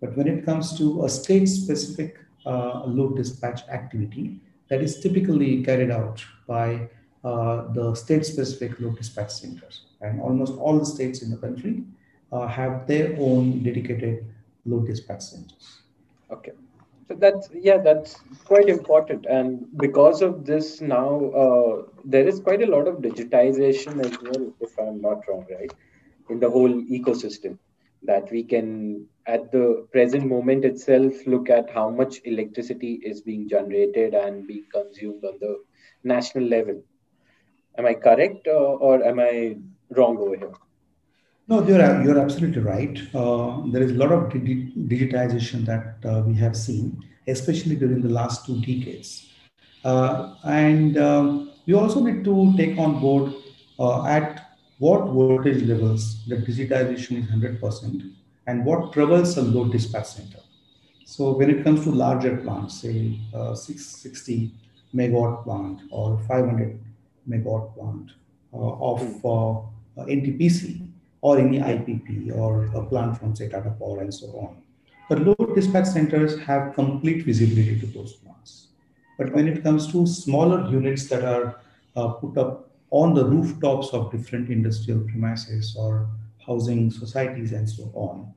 But 0.00 0.16
when 0.16 0.26
it 0.28 0.44
comes 0.44 0.76
to 0.78 1.04
a 1.04 1.08
state 1.08 1.46
specific 1.46 2.18
uh, 2.46 2.84
load 2.86 3.16
dispatch 3.16 3.68
activity, 3.68 4.40
that 4.68 4.80
is 4.82 5.00
typically 5.00 5.62
carried 5.64 5.90
out 5.90 6.24
by 6.46 6.88
uh, 7.24 7.72
the 7.72 7.94
state 7.94 8.24
specific 8.24 8.80
load 8.80 8.96
dispatch 8.96 9.30
centers. 9.30 9.86
And 10.00 10.20
almost 10.20 10.54
all 10.54 10.78
the 10.78 10.86
states 10.86 11.22
in 11.22 11.30
the 11.30 11.36
country 11.36 11.84
uh, 12.32 12.46
have 12.46 12.86
their 12.86 13.14
own 13.18 13.62
dedicated 13.62 14.24
load 14.64 14.86
dispatch 14.86 15.22
centers. 15.22 15.82
Okay. 16.30 16.52
So 17.08 17.16
that's 17.16 17.48
yeah, 17.52 17.78
that's 17.78 18.20
quite 18.44 18.68
important, 18.68 19.26
and 19.26 19.66
because 19.78 20.22
of 20.22 20.46
this, 20.46 20.80
now 20.80 21.24
uh, 21.30 21.82
there 22.04 22.28
is 22.28 22.38
quite 22.38 22.62
a 22.62 22.66
lot 22.66 22.86
of 22.86 22.98
digitization 22.98 23.98
as 24.04 24.16
well, 24.22 24.52
if 24.60 24.78
I'm 24.78 25.00
not 25.00 25.26
wrong, 25.26 25.44
right, 25.50 25.72
in 26.28 26.38
the 26.38 26.48
whole 26.48 26.70
ecosystem. 26.70 27.58
That 28.04 28.30
we 28.30 28.44
can, 28.44 29.06
at 29.26 29.50
the 29.50 29.88
present 29.90 30.26
moment 30.26 30.64
itself, 30.64 31.26
look 31.26 31.50
at 31.50 31.68
how 31.68 31.90
much 31.90 32.20
electricity 32.24 33.00
is 33.02 33.20
being 33.22 33.48
generated 33.48 34.14
and 34.14 34.46
being 34.46 34.66
consumed 34.72 35.24
on 35.24 35.38
the 35.40 35.58
national 36.04 36.44
level. 36.44 36.80
Am 37.76 37.86
I 37.86 37.94
correct, 37.94 38.46
uh, 38.46 38.52
or 38.52 39.04
am 39.04 39.18
I 39.18 39.56
wrong 39.96 40.18
over 40.18 40.36
here? 40.36 40.52
No, 41.48 41.66
you're, 41.66 42.02
you're 42.04 42.18
absolutely 42.18 42.62
right. 42.62 43.00
Uh, 43.12 43.62
there 43.72 43.82
is 43.82 43.90
a 43.90 43.94
lot 43.94 44.12
of 44.12 44.32
digitization 44.32 45.64
that 45.66 45.96
uh, 46.08 46.22
we 46.22 46.34
have 46.34 46.56
seen, 46.56 47.02
especially 47.26 47.74
during 47.74 48.00
the 48.00 48.08
last 48.08 48.46
two 48.46 48.60
decades. 48.60 49.30
Uh, 49.84 50.34
and 50.44 50.96
um, 50.96 51.52
we 51.66 51.74
also 51.74 52.00
need 52.00 52.22
to 52.24 52.54
take 52.56 52.78
on 52.78 53.00
board 53.00 53.32
uh, 53.78 54.04
at 54.06 54.56
what 54.78 55.06
voltage 55.06 55.62
levels 55.64 56.24
the 56.26 56.36
digitization 56.36 57.18
is 57.18 57.26
100% 57.26 58.12
and 58.46 58.64
what 58.64 58.92
troubles 58.92 59.36
a 59.36 59.42
load 59.42 59.72
dispatch 59.72 60.06
center. 60.06 60.38
So 61.04 61.32
when 61.32 61.50
it 61.50 61.64
comes 61.64 61.82
to 61.84 61.90
larger 61.90 62.36
plants, 62.36 62.80
say 62.80 63.18
uh, 63.34 63.54
660 63.54 64.52
megawatt 64.94 65.44
plant 65.44 65.80
or 65.90 66.18
500 66.28 66.80
megawatt 67.28 67.74
plant 67.74 68.12
uh, 68.52 68.56
of 68.56 69.00
uh, 69.96 70.02
NTPC, 70.02 70.90
or 71.22 71.38
any 71.38 71.58
IPP 71.58 72.32
or 72.32 72.64
a 72.74 72.84
plant 72.84 73.18
from 73.18 73.36
say 73.36 73.48
Tata 73.48 73.70
Power 73.78 74.00
and 74.00 74.12
so 74.12 74.26
on. 74.28 74.56
The 75.10 75.16
load 75.16 75.54
dispatch 75.54 75.86
centers 75.86 76.38
have 76.40 76.74
complete 76.74 77.24
visibility 77.24 77.78
to 77.80 77.86
those 77.86 78.14
plants. 78.14 78.68
But 79.18 79.32
when 79.34 79.48
it 79.48 79.62
comes 79.62 79.90
to 79.92 80.06
smaller 80.06 80.70
units 80.70 81.08
that 81.08 81.24
are 81.24 81.60
uh, 81.96 82.08
put 82.08 82.38
up 82.38 82.70
on 82.90 83.14
the 83.14 83.24
rooftops 83.24 83.88
of 83.88 84.10
different 84.10 84.48
industrial 84.50 85.00
premises 85.00 85.76
or 85.78 86.08
housing 86.46 86.90
societies 86.90 87.52
and 87.52 87.68
so 87.68 87.90
on, 87.94 88.32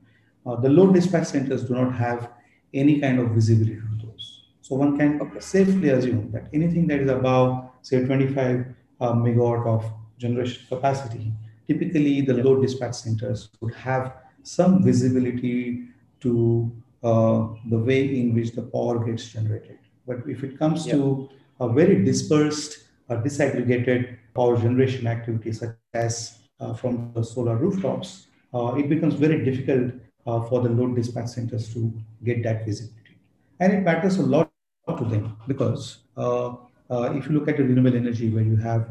uh, 0.46 0.56
the 0.56 0.68
load 0.68 0.94
dispatch 0.94 1.26
centers 1.28 1.64
do 1.64 1.74
not 1.74 1.94
have 1.94 2.30
any 2.74 3.00
kind 3.00 3.18
of 3.18 3.30
visibility 3.30 3.76
to 3.76 4.06
those. 4.06 4.42
So 4.60 4.76
one 4.76 4.98
can 4.98 5.40
safely 5.40 5.90
assume 5.90 6.30
that 6.32 6.48
anything 6.52 6.86
that 6.88 7.00
is 7.00 7.08
above, 7.08 7.70
say, 7.82 8.04
25 8.04 8.66
uh, 9.00 9.12
megawatt 9.12 9.66
of 9.66 9.90
generation 10.18 10.62
capacity 10.68 11.32
typically 11.66 12.20
the 12.20 12.34
load 12.34 12.62
dispatch 12.62 12.94
centers 12.94 13.50
would 13.60 13.74
have 13.74 14.12
some 14.42 14.82
visibility 14.82 15.88
to 16.20 16.70
uh, 17.02 17.48
the 17.68 17.78
way 17.78 18.18
in 18.20 18.34
which 18.34 18.52
the 18.52 18.62
power 18.62 19.04
gets 19.04 19.28
generated. 19.28 19.78
But 20.06 20.18
if 20.26 20.42
it 20.42 20.58
comes 20.58 20.86
yeah. 20.86 20.94
to 20.94 21.28
a 21.60 21.68
very 21.68 22.04
dispersed, 22.04 22.84
uh, 23.08 23.16
disaggregated 23.16 24.16
power 24.34 24.56
generation 24.56 25.06
activity, 25.06 25.52
such 25.52 25.76
as 25.92 26.38
uh, 26.60 26.74
from 26.74 27.12
the 27.14 27.22
solar 27.22 27.56
rooftops, 27.56 28.26
uh, 28.54 28.74
it 28.76 28.88
becomes 28.88 29.14
very 29.14 29.44
difficult 29.44 29.92
uh, 30.26 30.40
for 30.42 30.62
the 30.62 30.68
load 30.68 30.96
dispatch 30.96 31.28
centers 31.28 31.72
to 31.74 31.92
get 32.24 32.42
that 32.42 32.64
visibility. 32.64 33.18
And 33.60 33.72
it 33.72 33.82
matters 33.82 34.18
a 34.18 34.22
lot 34.22 34.50
to 34.98 35.04
them 35.04 35.36
because 35.46 35.98
uh, 36.16 36.54
if 36.90 37.26
you 37.26 37.32
look 37.32 37.48
at 37.48 37.58
renewable 37.58 37.94
energy, 37.96 38.30
where 38.30 38.44
you 38.44 38.56
have 38.56 38.88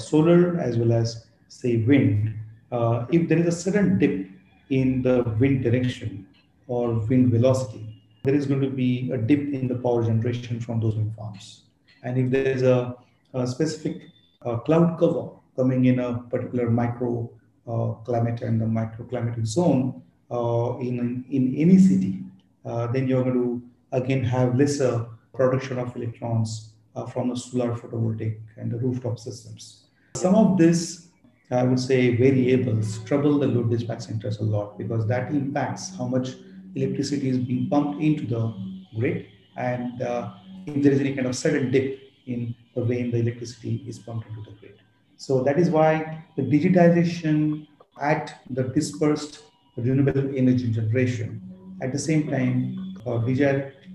solar 0.00 0.58
as 0.60 0.76
well 0.76 0.92
as 0.92 1.27
say 1.48 1.78
wind, 1.78 2.34
uh, 2.70 3.06
if 3.10 3.28
there 3.28 3.38
is 3.38 3.46
a 3.46 3.52
sudden 3.52 3.98
dip 3.98 4.28
in 4.70 5.02
the 5.02 5.22
wind 5.40 5.62
direction 5.62 6.26
or 6.66 6.94
wind 6.94 7.30
velocity, 7.30 8.02
there 8.24 8.34
is 8.34 8.46
going 8.46 8.60
to 8.60 8.70
be 8.70 9.10
a 9.12 9.16
dip 9.16 9.40
in 9.52 9.68
the 9.68 9.74
power 9.74 10.04
generation 10.04 10.60
from 10.60 10.80
those 10.80 10.94
wind 10.94 11.14
farms. 11.16 11.62
And 12.02 12.18
if 12.18 12.30
there 12.30 12.46
is 12.46 12.62
a, 12.62 12.94
a 13.34 13.46
specific 13.46 14.02
uh, 14.44 14.58
cloud 14.58 14.98
cover 14.98 15.30
coming 15.56 15.86
in 15.86 15.98
a 15.98 16.18
particular 16.30 16.70
micro 16.70 17.30
uh, 17.66 17.92
climate 18.04 18.42
and 18.42 18.60
the 18.60 18.66
microclimatic 18.66 19.46
zone 19.46 20.02
uh, 20.30 20.76
in, 20.78 21.24
in 21.30 21.54
any 21.56 21.78
city, 21.78 22.22
uh, 22.64 22.86
then 22.88 23.08
you're 23.08 23.22
going 23.22 23.34
to 23.34 23.62
again 23.92 24.22
have 24.22 24.56
lesser 24.56 25.06
production 25.34 25.78
of 25.78 25.94
electrons 25.96 26.72
uh, 26.94 27.06
from 27.06 27.30
the 27.30 27.36
solar 27.36 27.74
photovoltaic 27.74 28.38
and 28.56 28.70
the 28.70 28.78
rooftop 28.78 29.18
systems. 29.18 29.84
Some 30.16 30.34
of 30.34 30.58
this 30.58 31.07
I 31.50 31.62
would 31.62 31.80
say 31.80 32.14
variables 32.16 32.98
trouble 33.04 33.38
the 33.38 33.46
load 33.46 33.70
dispatch 33.70 34.02
centers 34.02 34.38
a 34.38 34.44
lot 34.44 34.76
because 34.76 35.06
that 35.06 35.30
impacts 35.30 35.96
how 35.96 36.06
much 36.06 36.30
electricity 36.74 37.30
is 37.30 37.38
being 37.38 37.68
pumped 37.70 38.02
into 38.02 38.26
the 38.26 38.54
grid 38.98 39.26
and 39.56 40.02
uh, 40.02 40.34
if 40.66 40.82
there 40.82 40.92
is 40.92 41.00
any 41.00 41.14
kind 41.14 41.26
of 41.26 41.34
sudden 41.34 41.70
dip 41.70 41.98
in 42.26 42.54
the 42.74 42.84
way 42.84 43.10
the 43.10 43.18
electricity 43.18 43.82
is 43.88 43.98
pumped 43.98 44.28
into 44.28 44.42
the 44.42 44.56
grid. 44.58 44.74
So 45.16 45.42
that 45.44 45.58
is 45.58 45.70
why 45.70 46.24
the 46.36 46.42
digitization 46.42 47.66
at 48.00 48.40
the 48.50 48.64
dispersed 48.64 49.42
renewable 49.76 50.36
energy 50.36 50.70
generation, 50.70 51.40
at 51.82 51.92
the 51.92 51.98
same 51.98 52.30
time, 52.30 52.94
uh, 53.06 53.18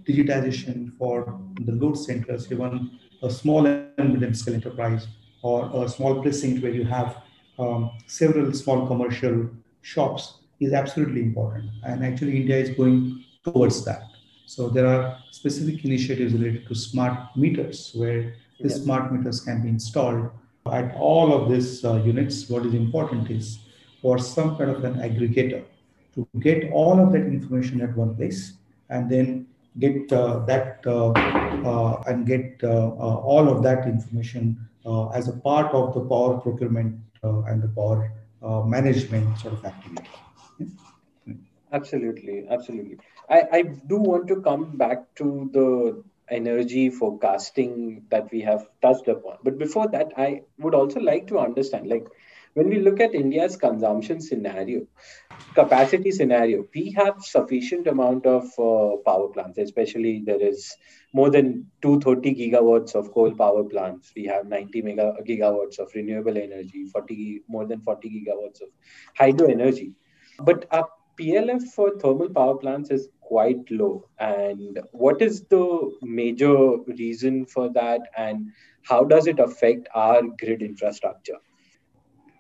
digitization 0.08 0.98
for 0.98 1.40
the 1.62 1.72
load 1.74 1.98
centers, 1.98 2.52
even 2.52 3.00
a 3.22 3.30
small 3.30 3.66
and 3.66 3.94
medium 3.98 4.34
scale 4.34 4.56
enterprise 4.56 5.08
or 5.44 5.86
a 5.86 5.88
small 5.90 6.22
precinct 6.22 6.64
where 6.64 6.72
you 6.72 6.84
have 6.84 7.23
um, 7.60 7.92
several 8.08 8.52
small 8.54 8.88
commercial 8.88 9.50
shops 9.82 10.40
is 10.60 10.74
absolutely 10.74 11.22
important. 11.22 11.70
And 11.84 12.06
actually, 12.06 12.38
India 12.38 12.58
is 12.58 12.70
going 12.72 13.24
towards 13.44 13.84
that. 13.86 14.04
So 14.46 14.70
there 14.70 14.88
are 14.88 15.18
specific 15.32 15.84
initiatives 15.86 16.34
related 16.34 16.68
to 16.68 16.76
smart 16.76 17.36
meters 17.36 17.92
where 17.96 18.36
the 18.60 18.70
yes. 18.70 18.84
smart 18.84 19.12
meters 19.12 19.42
can 19.42 19.62
be 19.62 19.70
installed 19.70 20.30
at 20.72 20.96
all 20.96 21.34
of 21.34 21.50
these 21.50 21.84
uh, 21.84 21.96
units. 22.04 22.50
What 22.50 22.66
is 22.66 22.74
important 22.74 23.30
is 23.30 23.60
for 24.02 24.18
some 24.18 24.58
kind 24.58 24.70
of 24.70 24.84
an 24.84 24.96
aggregator 24.96 25.64
to 26.16 26.28
get 26.40 26.72
all 26.72 27.00
of 27.00 27.12
that 27.14 27.26
information 27.26 27.82
at 27.82 27.96
one 27.98 28.16
place 28.16 28.54
and 28.90 29.10
then 29.10 29.48
get 29.80 30.12
uh, 30.14 30.40
that 30.46 30.80
uh, 30.86 31.10
uh 31.12 32.04
and 32.08 32.28
get 32.28 32.60
uh, 32.64 32.68
uh, 32.68 33.16
all 33.32 33.50
of 33.50 33.64
that 33.64 33.88
information 33.88 34.58
as 35.16 35.28
a 35.28 35.34
part 35.34 35.74
of 35.74 35.94
the 35.94 36.02
power 36.02 36.40
procurement 36.40 36.96
and 37.24 37.62
the 37.62 37.68
power 37.68 38.12
uh, 38.42 38.62
management 38.64 39.40
sort 39.40 39.54
of 39.54 39.66
activity. 39.66 40.10
Absolutely, 41.72 42.46
absolutely. 42.50 42.98
I, 43.30 43.44
I 43.52 43.62
do 43.64 43.98
want 43.98 44.28
to 44.28 44.42
come 44.42 44.78
back 44.78 45.16
to 45.16 45.50
the 45.52 46.04
energy 46.30 46.90
forecasting 46.90 48.06
that 48.10 48.32
we 48.32 48.42
have 48.42 48.68
touched 48.82 49.08
upon. 49.08 49.38
But 49.44 49.58
before 49.58 49.88
that, 49.90 50.14
I 50.18 50.42
would 50.60 50.76
also 50.76 51.00
like 51.00 51.28
to 51.28 51.40
understand 51.40 51.88
like 51.88 52.06
when 52.54 52.70
we 52.70 52.80
look 52.80 53.00
at 53.00 53.16
India's 53.16 53.56
consumption 53.56 54.22
scenario, 54.22 54.86
capacity 55.56 56.12
scenario, 56.12 56.66
we 56.74 56.92
have 56.92 57.16
sufficient 57.22 57.88
amount 57.88 58.26
of 58.26 58.44
uh, 58.60 58.98
power 59.06 59.30
plants, 59.30 59.58
especially 59.58 60.24
there 60.26 60.42
is 60.42 60.76
more 61.14 61.30
than 61.30 61.68
230 61.82 62.36
gigawatts 62.36 62.96
of 62.96 63.12
coal 63.12 63.34
power 63.34 63.64
plants. 63.64 64.12
We 64.16 64.26
have 64.26 64.48
90 64.48 64.82
mega 64.84 65.14
gigawatts 65.28 65.80
of 65.80 65.92
renewable 65.96 66.38
energy, 66.38 66.86
40 66.86 67.42
more 67.48 67.66
than 67.66 67.82
40 67.82 68.10
gigawatts 68.10 68.62
of 68.62 68.70
hydro 69.18 69.48
energy. 69.48 69.94
But 70.40 70.66
our 70.72 70.88
PLF 71.20 71.62
for 71.76 71.98
thermal 72.00 72.30
power 72.30 72.58
plants 72.58 72.90
is 72.90 73.08
quite 73.22 73.70
low. 73.70 74.10
And 74.20 74.80
what 74.92 75.22
is 75.22 75.44
the 75.44 75.92
major 76.02 76.78
reason 76.88 77.46
for 77.46 77.72
that? 77.74 78.02
And 78.18 78.52
how 78.84 79.04
does 79.04 79.28
it 79.28 79.40
affect 79.40 79.88
our 79.94 80.22
grid 80.40 80.62
infrastructure? 80.62 81.38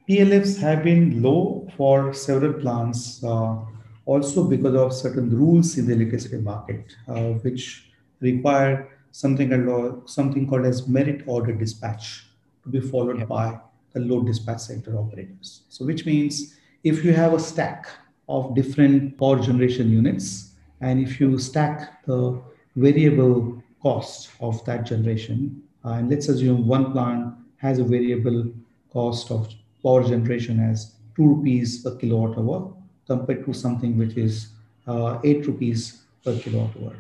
PLFs 0.07 0.59
have 0.59 0.83
been 0.83 1.21
low 1.21 1.67
for 1.77 2.13
several 2.13 2.53
plants, 2.53 3.23
uh, 3.23 3.57
also 4.05 4.43
because 4.43 4.75
of 4.75 4.93
certain 4.93 5.29
rules 5.29 5.77
in 5.77 5.87
the 5.87 5.93
electricity 5.93 6.37
market, 6.37 6.93
uh, 7.07 7.31
which 7.43 7.89
require 8.19 8.89
something, 9.11 9.49
called, 9.49 10.09
something 10.09 10.47
called 10.47 10.65
as 10.65 10.87
merit 10.87 11.23
order 11.25 11.53
dispatch 11.53 12.25
to 12.63 12.69
be 12.69 12.81
followed 12.81 13.19
yep. 13.19 13.29
by 13.29 13.57
the 13.93 14.01
load 14.01 14.25
dispatch 14.25 14.59
center 14.59 14.97
operators. 14.97 15.61
So, 15.69 15.85
which 15.85 16.05
means 16.05 16.55
if 16.83 17.05
you 17.05 17.13
have 17.13 17.33
a 17.33 17.39
stack 17.39 17.87
of 18.27 18.55
different 18.55 19.17
power 19.17 19.39
generation 19.39 19.89
units, 19.89 20.51
and 20.81 20.99
if 20.99 21.19
you 21.19 21.37
stack 21.39 22.03
the 22.05 22.41
variable 22.75 23.63
cost 23.81 24.31
of 24.41 24.63
that 24.65 24.85
generation, 24.85 25.61
uh, 25.85 25.91
and 25.91 26.09
let's 26.09 26.27
assume 26.27 26.67
one 26.67 26.91
plant 26.91 27.35
has 27.57 27.79
a 27.79 27.83
variable 27.85 28.51
cost 28.91 29.31
of 29.31 29.47
power 29.83 30.03
generation 30.03 30.59
as 30.59 30.95
2 31.15 31.27
rupees 31.27 31.83
per 31.83 31.95
kilowatt 31.95 32.37
hour 32.37 32.73
compared 33.07 33.45
to 33.45 33.53
something 33.53 33.97
which 33.97 34.15
is 34.17 34.47
uh, 34.87 35.19
8 35.23 35.47
rupees 35.47 36.03
per 36.23 36.37
kilowatt 36.39 36.75
hour. 36.81 36.95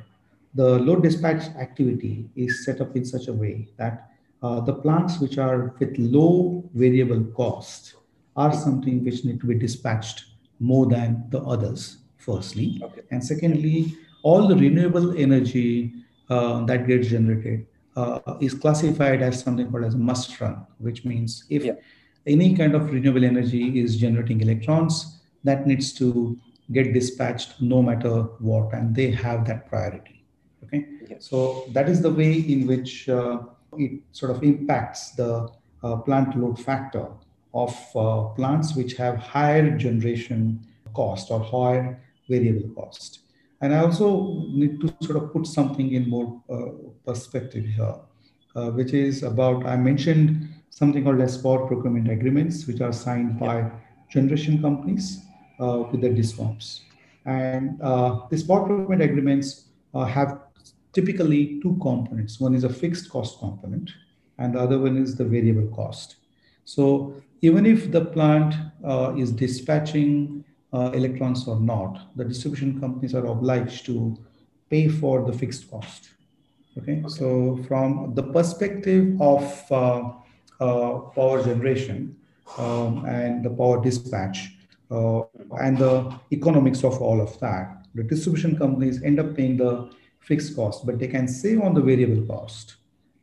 The 0.55 0.79
load 0.79 1.03
dispatch 1.03 1.43
activity 1.55 2.29
is 2.35 2.63
set 2.65 2.81
up 2.81 2.95
in 2.95 3.05
such 3.05 3.27
a 3.27 3.33
way 3.33 3.69
that 3.77 4.11
uh, 4.43 4.59
the 4.59 4.73
plants 4.73 5.19
which 5.19 5.37
are 5.37 5.73
with 5.79 5.97
low 5.97 6.63
variable 6.73 7.23
cost 7.35 7.95
are 8.35 8.53
something 8.53 9.03
which 9.03 9.23
need 9.23 9.39
to 9.39 9.47
be 9.47 9.55
dispatched 9.55 10.25
more 10.59 10.85
than 10.85 11.23
the 11.29 11.39
others, 11.39 11.97
firstly. 12.17 12.81
Okay. 12.83 13.01
And 13.11 13.23
secondly, 13.23 13.95
all 14.21 14.47
the 14.47 14.55
renewable 14.55 15.17
energy 15.17 15.93
uh, 16.29 16.65
that 16.65 16.87
gets 16.87 17.07
generated 17.07 17.65
uh, 17.95 18.19
is 18.41 18.53
classified 18.53 19.21
as 19.21 19.41
something 19.41 19.71
called 19.71 19.85
as 19.85 19.95
a 19.95 19.97
must 19.97 20.39
run, 20.39 20.65
which 20.77 21.05
means 21.05 21.45
if 21.49 21.65
yeah 21.65 21.73
any 22.25 22.55
kind 22.55 22.75
of 22.75 22.91
renewable 22.91 23.25
energy 23.25 23.79
is 23.79 23.97
generating 23.97 24.41
electrons 24.41 25.19
that 25.43 25.67
needs 25.67 25.93
to 25.93 26.37
get 26.71 26.93
dispatched 26.93 27.61
no 27.61 27.81
matter 27.81 28.23
what 28.39 28.73
and 28.73 28.95
they 28.95 29.11
have 29.11 29.45
that 29.45 29.67
priority 29.67 30.23
okay 30.63 30.85
yes. 31.09 31.27
so 31.29 31.65
that 31.69 31.89
is 31.89 32.01
the 32.01 32.09
way 32.09 32.33
in 32.33 32.65
which 32.65 33.09
uh, 33.09 33.39
it 33.77 33.99
sort 34.11 34.31
of 34.31 34.43
impacts 34.43 35.11
the 35.11 35.49
uh, 35.83 35.97
plant 35.97 36.37
load 36.37 36.57
factor 36.57 37.07
of 37.53 37.75
uh, 37.95 38.23
plants 38.35 38.75
which 38.75 38.93
have 38.95 39.17
higher 39.17 39.77
generation 39.77 40.65
cost 40.93 41.29
or 41.29 41.39
higher 41.39 42.01
variable 42.29 42.69
cost 42.69 43.19
and 43.61 43.73
i 43.73 43.79
also 43.79 44.45
need 44.47 44.79
to 44.79 44.93
sort 45.05 45.21
of 45.21 45.33
put 45.33 45.45
something 45.45 45.91
in 45.91 46.09
more 46.09 46.41
uh, 46.49 46.71
perspective 47.05 47.65
here 47.65 47.95
uh, 48.55 48.69
which 48.71 48.93
is 48.93 49.23
about 49.23 49.65
i 49.65 49.75
mentioned 49.75 50.47
something 50.73 51.03
called 51.03 51.21
as 51.21 51.37
power 51.37 51.67
procurement 51.67 52.09
agreements, 52.09 52.65
which 52.67 52.81
are 52.81 52.91
signed 52.91 53.39
by 53.39 53.69
generation 54.09 54.61
companies 54.61 55.25
uh, 55.59 55.83
with 55.91 56.01
the 56.01 56.09
discoms. 56.09 56.81
And 57.25 57.81
uh, 57.81 58.21
these 58.29 58.43
power 58.43 58.65
procurement 58.65 59.01
agreements 59.01 59.65
uh, 59.93 60.05
have 60.05 60.39
typically 60.93 61.59
two 61.61 61.77
components. 61.81 62.39
One 62.39 62.55
is 62.55 62.63
a 62.63 62.69
fixed 62.69 63.09
cost 63.09 63.39
component, 63.39 63.91
and 64.39 64.55
the 64.55 64.59
other 64.59 64.79
one 64.79 64.97
is 64.97 65.15
the 65.15 65.25
variable 65.25 65.67
cost. 65.75 66.15
So 66.65 67.21
even 67.41 67.65
if 67.65 67.91
the 67.91 68.05
plant 68.05 68.55
uh, 68.83 69.13
is 69.17 69.31
dispatching 69.31 70.43
uh, 70.73 70.91
electrons 70.93 71.47
or 71.47 71.59
not, 71.59 72.15
the 72.15 72.25
distribution 72.25 72.79
companies 72.79 73.13
are 73.13 73.25
obliged 73.27 73.85
to 73.85 74.17
pay 74.69 74.87
for 74.87 75.23
the 75.29 75.37
fixed 75.37 75.69
cost. 75.69 76.09
Okay, 76.77 76.93
okay. 76.93 77.07
so 77.07 77.59
from 77.67 78.15
the 78.15 78.23
perspective 78.23 79.21
of 79.21 79.43
uh, 79.69 79.75
uh, 79.75 80.13
power 81.15 81.43
generation 81.43 82.15
um, 82.57 83.05
and 83.05 83.43
the 83.43 83.49
power 83.49 83.81
dispatch 83.81 84.51
uh, 84.91 85.21
and 85.61 85.77
the 85.77 86.13
economics 86.31 86.83
of 86.83 87.01
all 87.01 87.21
of 87.21 87.39
that. 87.39 87.85
The 87.95 88.03
distribution 88.03 88.57
companies 88.57 89.01
end 89.03 89.19
up 89.19 89.35
paying 89.35 89.57
the 89.57 89.91
fixed 90.19 90.55
cost, 90.55 90.85
but 90.85 90.99
they 90.99 91.07
can 91.07 91.27
save 91.27 91.61
on 91.61 91.73
the 91.73 91.81
variable 91.81 92.25
cost 92.25 92.75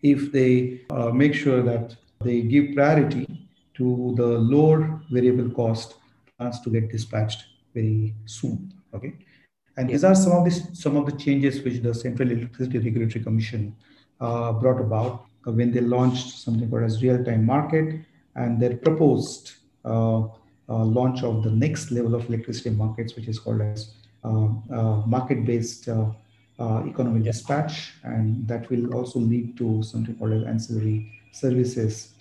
if 0.03 0.33
they 0.33 0.83
uh, 0.91 1.11
make 1.11 1.35
sure 1.35 1.63
that 1.63 1.97
they 2.21 2.43
give 2.43 2.75
priority 2.75 3.27
to 3.75 4.15
the 4.17 4.27
lower 4.27 5.01
variable 5.11 5.51
cost 5.51 5.95
plants 6.37 6.61
to 6.61 6.71
get 6.71 6.91
dispatched 6.91 7.45
very 7.75 8.15
soon. 8.27 8.73
Okay. 8.95 9.15
And 9.77 9.89
these 9.89 10.05
are 10.05 10.15
some 10.15 10.33
of 10.33 10.45
the 10.45 10.51
some 10.75 10.97
of 10.97 11.07
the 11.07 11.13
changes 11.13 11.63
which 11.63 11.81
the 11.81 11.95
Central 11.95 12.31
Electricity 12.31 12.79
Regulatory 12.79 13.25
Commission 13.25 13.75
uh, 14.21 14.53
brought 14.53 14.81
about 14.81 15.13
uh, 15.15 15.30
when 15.45 15.73
they 15.73 15.81
launched 15.81 16.39
something 16.39 16.69
called 16.69 16.83
as 16.83 17.03
real-time 17.03 17.45
market 17.45 18.01
and 18.37 18.61
their 18.61 18.77
proposed 18.77 19.53
uh, 19.85 20.21
uh, 20.21 20.85
launch 20.85 21.23
of 21.23 21.43
the 21.43 21.51
next 21.51 21.91
level 21.91 22.15
of 22.15 22.29
electricity 22.29 22.71
markets, 22.71 23.17
which 23.17 23.27
is 23.27 23.39
called 23.39 23.61
as 23.61 23.93
market-based 24.23 25.89
economic 26.59 27.25
dispatch, 27.25 27.93
and 28.05 28.47
that 28.47 28.69
will 28.71 28.95
also 28.95 29.19
lead 29.19 29.57
to 29.57 29.83
something 29.83 30.15
called 30.17 30.33
as 30.33 30.45
ancillary 30.45 31.11
services 31.33 32.13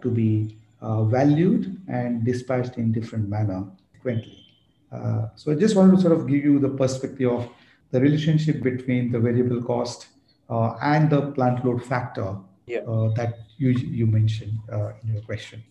to 0.00 0.10
be 0.10 0.56
valued 0.80 1.76
and 1.88 2.24
dispatched 2.24 2.78
in 2.78 2.92
different 2.92 3.28
manner 3.28 3.66
frequently. 3.92 4.44
Uh, 4.90 5.28
so 5.36 5.52
I 5.52 5.54
just 5.54 5.76
wanted 5.76 5.96
to 5.96 6.00
sort 6.02 6.14
of 6.14 6.26
give 6.26 6.44
you 6.44 6.58
the 6.58 6.70
perspective 6.70 7.30
of 7.30 7.50
the 7.90 8.00
relationship 8.00 8.62
between 8.62 9.12
the 9.12 9.18
variable 9.18 9.62
cost 9.62 10.06
uh, 10.48 10.76
and 10.80 11.10
the 11.10 11.32
plant 11.32 11.64
load 11.64 11.84
factor 11.84 12.36
yeah. 12.68 12.80
uh, 12.80 13.08
that 13.14 13.38
you, 13.56 13.70
you 13.70 14.06
mentioned 14.06 14.58
uh, 14.72 14.92
in 15.02 15.14
your 15.14 15.22
question. 15.22 15.64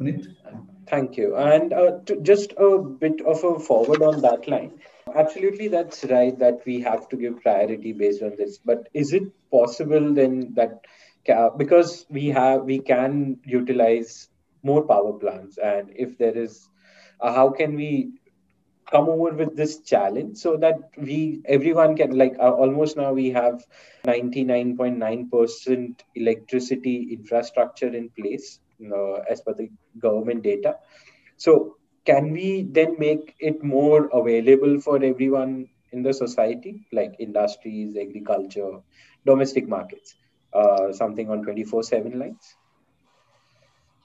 Punit? 0.00 0.26
Thank 0.88 1.16
you. 1.16 1.36
And 1.36 1.72
uh, 1.72 1.98
just 2.22 2.52
a 2.56 2.78
bit 2.78 3.20
of 3.20 3.44
a 3.44 3.58
forward 3.58 4.02
on 4.02 4.22
that 4.22 4.48
line. 4.48 4.80
Absolutely, 5.14 5.68
that's 5.68 6.04
right 6.04 6.38
that 6.38 6.60
we 6.66 6.80
have 6.80 7.08
to 7.08 7.16
give 7.16 7.40
priority 7.42 7.92
based 7.92 8.22
on 8.22 8.36
this. 8.36 8.58
But 8.58 8.88
is 8.94 9.12
it 9.12 9.24
possible 9.50 10.14
then 10.14 10.54
that 10.54 10.80
because 11.56 12.06
we 12.08 12.28
have 12.28 12.62
we 12.62 12.78
can 12.78 13.38
utilize 13.44 14.28
more 14.62 14.86
power 14.86 15.12
plants, 15.12 15.58
and 15.58 15.92
if 15.94 16.18
there 16.18 16.36
is, 16.36 16.68
uh, 17.20 17.32
how 17.32 17.50
can 17.50 17.74
we 17.74 18.12
come 18.90 19.08
over 19.08 19.32
with 19.34 19.56
this 19.56 19.80
challenge 19.80 20.36
so 20.38 20.56
that 20.56 20.76
we 20.96 21.40
everyone 21.46 21.96
can 21.96 22.16
like 22.16 22.34
uh, 22.40 22.50
almost 22.50 22.96
now 22.96 23.12
we 23.12 23.30
have 23.30 23.64
99.9% 24.06 26.02
electricity 26.14 27.08
infrastructure 27.12 27.88
in 27.88 28.08
place 28.10 28.60
uh, 28.92 29.14
as 29.30 29.40
per 29.42 29.54
the 29.54 29.68
government 29.98 30.42
data. 30.42 30.76
So 31.36 31.76
can 32.04 32.32
we 32.32 32.62
then 32.70 32.96
make 32.98 33.34
it 33.38 33.62
more 33.62 34.08
available 34.12 34.80
for 34.80 35.02
everyone 35.02 35.68
in 35.92 36.02
the 36.02 36.12
society 36.12 36.86
like 36.92 37.14
industries 37.18 37.96
agriculture 37.96 38.78
domestic 39.26 39.68
markets 39.68 40.14
uh, 40.52 40.92
something 40.92 41.30
on 41.30 41.42
24 41.42 41.82
7 41.82 42.18
lines? 42.18 42.56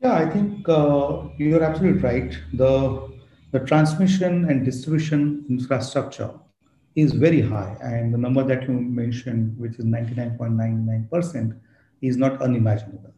Yeah 0.01 0.13
i 0.13 0.25
think 0.29 0.67
uh, 0.67 1.23
you're 1.37 1.63
absolutely 1.63 2.01
right. 2.01 2.37
The 2.53 3.12
the 3.53 3.59
transmission 3.59 4.49
and 4.49 4.65
distribution 4.65 5.45
infrastructure 5.47 6.31
is 6.95 7.13
very 7.13 7.39
high. 7.39 7.77
And 7.81 8.11
the 8.11 8.17
number 8.17 8.43
that 8.43 8.63
you 8.63 8.73
mentioned, 8.73 9.55
which 9.59 9.77
is 9.77 9.85
99.99%, 9.85 11.59
is 12.01 12.17
not 12.17 12.41
unimaginable. 12.41 13.13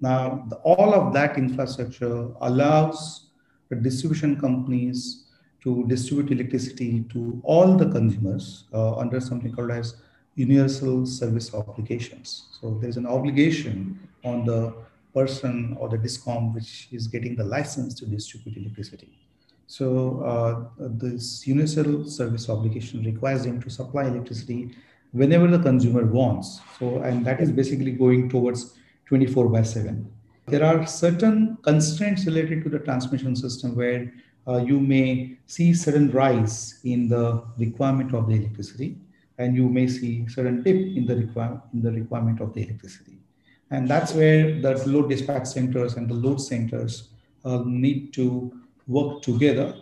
Now, 0.00 0.46
the, 0.48 0.56
all 0.58 0.94
of 0.94 1.12
that 1.14 1.36
infrastructure 1.36 2.28
allows 2.40 3.30
the 3.68 3.74
distribution 3.74 4.40
companies 4.40 5.24
to 5.64 5.84
distribute 5.88 6.30
electricity 6.30 7.04
to 7.12 7.40
all 7.42 7.76
the 7.76 7.90
consumers 7.90 8.66
uh, 8.72 8.96
under 8.96 9.18
something 9.18 9.52
called 9.52 9.72
as 9.72 9.96
universal 10.36 11.06
service 11.06 11.52
obligations. 11.52 12.56
So 12.60 12.78
there's 12.80 12.98
an 12.98 13.06
obligation 13.06 13.98
on 14.22 14.44
the 14.44 14.74
person 15.12 15.76
or 15.80 15.88
the 15.88 15.98
discom 15.98 16.54
which 16.54 16.86
is 16.92 17.08
getting 17.08 17.34
the 17.34 17.44
license 17.44 17.94
to 17.94 18.06
distribute 18.06 18.58
electricity. 18.58 19.25
So 19.66 20.20
uh, 20.20 20.86
this 20.88 21.46
universal 21.46 22.04
service 22.08 22.48
obligation 22.48 23.02
requires 23.02 23.44
them 23.44 23.60
to 23.62 23.70
supply 23.70 24.04
electricity 24.06 24.76
whenever 25.12 25.46
the 25.48 25.58
consumer 25.58 26.04
wants. 26.04 26.60
So, 26.78 26.98
and 26.98 27.24
that 27.24 27.40
is 27.40 27.50
basically 27.50 27.92
going 27.92 28.28
towards 28.28 28.74
24 29.06 29.48
by 29.48 29.62
7. 29.62 30.10
There 30.46 30.64
are 30.64 30.86
certain 30.86 31.58
constraints 31.62 32.26
related 32.26 32.62
to 32.64 32.70
the 32.70 32.78
transmission 32.78 33.34
system 33.34 33.74
where 33.74 34.12
uh, 34.46 34.58
you 34.58 34.78
may 34.78 35.38
see 35.46 35.74
sudden 35.74 36.10
rise 36.12 36.80
in 36.84 37.08
the 37.08 37.42
requirement 37.58 38.14
of 38.14 38.28
the 38.28 38.34
electricity 38.34 38.96
and 39.38 39.56
you 39.56 39.68
may 39.68 39.88
see 39.88 40.26
certain 40.28 40.62
dip 40.62 40.76
in 40.76 41.04
the, 41.04 41.16
require, 41.16 41.60
in 41.74 41.82
the 41.82 41.90
requirement 41.90 42.40
of 42.40 42.54
the 42.54 42.62
electricity. 42.62 43.18
And 43.70 43.88
that's 43.88 44.12
where 44.12 44.60
the 44.60 44.86
load 44.86 45.10
dispatch 45.10 45.46
centers 45.46 45.94
and 45.94 46.08
the 46.08 46.14
load 46.14 46.40
centers 46.40 47.08
uh, 47.44 47.62
need 47.66 48.12
to 48.14 48.52
work 48.86 49.22
together 49.22 49.74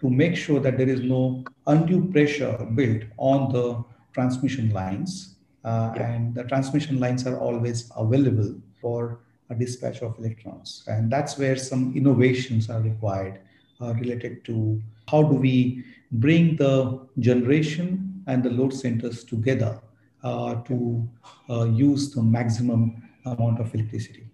to 0.00 0.10
make 0.10 0.36
sure 0.36 0.60
that 0.60 0.76
there 0.78 0.88
is 0.88 1.00
no 1.00 1.44
undue 1.66 2.10
pressure 2.10 2.56
built 2.74 3.02
on 3.16 3.52
the 3.52 3.84
transmission 4.12 4.70
lines. 4.70 5.36
Uh, 5.64 5.92
yeah. 5.94 6.10
And 6.10 6.34
the 6.34 6.44
transmission 6.44 6.98
lines 6.98 7.26
are 7.26 7.38
always 7.38 7.90
available 7.96 8.54
for 8.80 9.20
a 9.48 9.54
dispatch 9.54 10.02
of 10.02 10.18
electrons. 10.18 10.84
And 10.88 11.10
that's 11.10 11.38
where 11.38 11.56
some 11.56 11.94
innovations 11.94 12.68
are 12.68 12.80
required 12.80 13.40
uh, 13.80 13.94
related 13.94 14.44
to 14.46 14.82
how 15.08 15.22
do 15.22 15.34
we 15.34 15.84
bring 16.10 16.56
the 16.56 17.00
generation 17.18 18.22
and 18.26 18.42
the 18.42 18.50
load 18.50 18.72
centers 18.72 19.24
together 19.24 19.80
uh, 20.22 20.56
to 20.62 21.08
uh, 21.50 21.64
use 21.64 22.12
the 22.12 22.22
maximum 22.22 23.02
amount 23.24 23.60
of 23.60 23.74
electricity. 23.74 24.26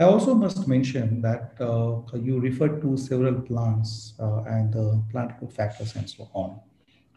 I 0.00 0.04
also 0.04 0.34
must 0.34 0.66
mention 0.66 1.20
that 1.20 1.52
uh, 1.60 2.00
you 2.16 2.40
referred 2.40 2.80
to 2.80 2.96
several 2.96 3.34
plants 3.34 4.14
uh, 4.18 4.44
and 4.44 4.72
the 4.72 5.04
plant 5.10 5.32
load 5.42 5.52
factors 5.52 5.94
and 5.94 6.08
so 6.08 6.30
on. 6.32 6.58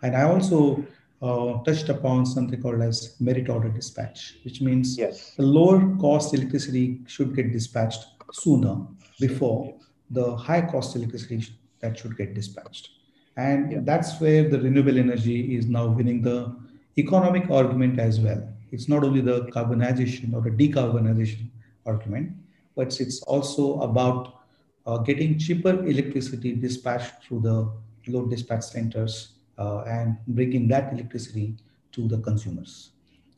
And 0.03 0.17
I 0.17 0.23
also 0.23 0.85
uh, 1.21 1.63
touched 1.63 1.87
upon 1.87 2.25
something 2.25 2.61
called 2.61 2.81
as 2.81 3.15
merit 3.21 3.47
order 3.47 3.69
dispatch, 3.69 4.35
which 4.43 4.59
means 4.59 4.97
yes. 4.97 5.33
the 5.37 5.43
lower 5.43 5.95
cost 5.95 6.33
electricity 6.33 6.99
should 7.07 7.33
get 7.33 7.53
dispatched 7.53 8.03
sooner 8.33 8.75
before 9.17 9.73
the 10.09 10.35
high 10.35 10.61
cost 10.61 10.97
electricity 10.97 11.55
that 11.79 11.97
should 11.97 12.17
get 12.17 12.33
dispatched. 12.33 12.89
And 13.37 13.71
yeah. 13.71 13.79
that's 13.81 14.19
where 14.19 14.49
the 14.49 14.59
renewable 14.59 14.99
energy 14.99 15.55
is 15.55 15.67
now 15.67 15.87
winning 15.87 16.21
the 16.21 16.53
economic 16.97 17.49
argument 17.49 17.97
as 17.97 18.19
well. 18.19 18.45
It's 18.73 18.89
not 18.89 19.05
only 19.05 19.21
the 19.21 19.45
carbonization 19.45 20.33
or 20.33 20.41
the 20.41 20.51
decarbonization 20.51 21.49
argument, 21.85 22.33
but 22.75 22.99
it's 22.99 23.21
also 23.23 23.79
about 23.81 24.43
uh, 24.85 24.97
getting 24.97 25.37
cheaper 25.37 25.85
electricity 25.85 26.53
dispatched 26.55 27.23
through 27.23 27.41
the 27.41 27.71
load 28.07 28.29
dispatch 28.29 28.63
centers 28.63 29.33
uh, 29.57 29.83
and 29.83 30.17
bringing 30.27 30.67
that 30.67 30.91
electricity 30.93 31.55
to 31.91 32.07
the 32.07 32.17
consumers. 32.19 32.89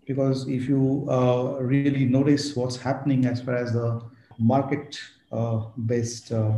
Because 0.06 0.48
if 0.48 0.67
you 0.67 1.08
uh, 1.10 1.58
really 1.60 2.06
notice 2.06 2.56
what's 2.56 2.78
happening 2.78 3.26
as 3.26 3.41
far 3.41 3.56
as 3.56 3.74
the 3.74 4.02
market 4.38 5.00
uh, 5.32 5.65
based 5.86 6.32
uh, 6.32 6.54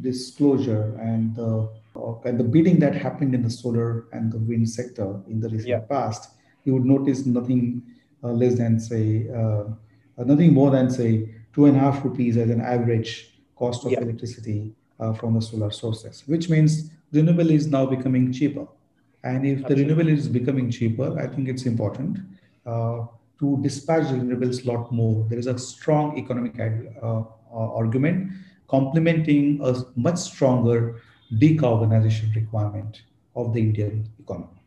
disclosure 0.00 0.96
and 1.00 1.34
the 1.34 1.68
uh, 1.96 2.20
and 2.26 2.38
the 2.38 2.44
bidding 2.44 2.78
that 2.78 2.94
happened 2.94 3.34
in 3.34 3.42
the 3.42 3.50
solar 3.50 4.04
and 4.12 4.30
the 4.30 4.38
wind 4.38 4.68
sector 4.68 5.20
in 5.28 5.40
the 5.40 5.48
recent 5.48 5.68
yeah. 5.68 5.80
past, 5.80 6.32
you 6.64 6.74
would 6.74 6.84
notice 6.84 7.24
nothing 7.24 7.82
less 8.22 8.56
than 8.56 8.78
say 8.78 9.26
nothing 10.18 10.52
more 10.52 10.70
than 10.70 10.90
say 10.90 11.35
two 11.56 11.64
and 11.64 11.76
a 11.76 11.80
half 11.80 12.04
rupees 12.04 12.36
as 12.36 12.50
an 12.50 12.60
average 12.60 13.30
cost 13.56 13.86
of 13.86 13.92
yeah. 13.92 14.00
electricity 14.00 14.74
uh, 15.00 15.12
from 15.14 15.32
the 15.34 15.40
solar 15.40 15.70
sources, 15.70 16.22
which 16.26 16.50
means 16.50 16.90
renewable 17.12 17.50
is 17.50 17.66
now 17.66 17.86
becoming 17.86 18.30
cheaper. 18.30 18.66
And 19.24 19.46
if 19.46 19.60
Absolutely. 19.60 19.74
the 19.74 19.80
renewable 19.82 20.08
is 20.12 20.28
becoming 20.28 20.70
cheaper, 20.70 21.18
I 21.18 21.26
think 21.26 21.48
it's 21.48 21.64
important 21.64 22.18
uh, 22.66 23.06
to 23.40 23.58
dispatch 23.62 24.08
the 24.10 24.18
renewables 24.18 24.64
a 24.66 24.70
lot 24.70 24.92
more. 24.92 25.26
There 25.30 25.38
is 25.38 25.46
a 25.46 25.58
strong 25.58 26.18
economic 26.18 26.60
uh, 26.60 27.06
uh, 27.06 27.24
argument 27.50 28.32
complementing 28.68 29.60
a 29.62 29.74
much 29.96 30.18
stronger 30.18 31.00
decarbonization 31.40 32.34
requirement 32.34 33.02
of 33.34 33.54
the 33.54 33.60
Indian 33.60 34.06
economy. 34.20 34.60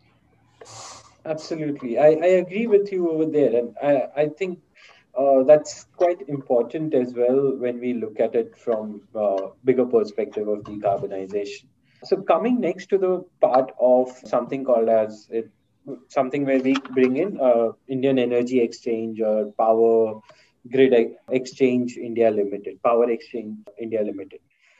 Absolutely. 1.25 1.99
I, 1.99 2.07
I 2.07 2.31
agree 2.43 2.65
with 2.65 2.91
you 2.91 3.11
over 3.11 3.25
there. 3.25 3.55
And 3.55 3.75
I, 3.83 4.23
I 4.23 4.27
think 4.29 4.59
uh, 5.17 5.43
that's 5.43 5.85
quite 5.95 6.27
important 6.27 6.93
as 6.93 7.13
well 7.13 7.55
when 7.57 7.79
we 7.79 7.93
look 7.93 8.19
at 8.19 8.35
it 8.35 8.57
from 8.57 9.01
a 9.15 9.49
bigger 9.63 9.85
perspective 9.85 10.47
of 10.47 10.59
decarbonization. 10.59 11.65
So 12.03 12.21
coming 12.21 12.61
next 12.61 12.87
to 12.89 12.97
the 12.97 13.25
part 13.41 13.71
of 13.79 14.09
something 14.25 14.63
called 14.63 14.87
as 14.87 15.27
it, 15.29 15.49
something 16.07 16.45
where 16.45 16.61
we 16.61 16.75
bring 16.93 17.17
in 17.17 17.39
uh, 17.41 17.71
Indian 17.87 18.19
Energy 18.19 18.61
Exchange 18.61 19.19
or 19.19 19.51
Power 19.57 20.21
Grid 20.71 20.93
Exchange 21.29 21.97
India 21.97 22.31
Limited, 22.31 22.81
Power 22.83 23.09
Exchange 23.09 23.57
India 23.79 24.01
Limited. 24.01 24.39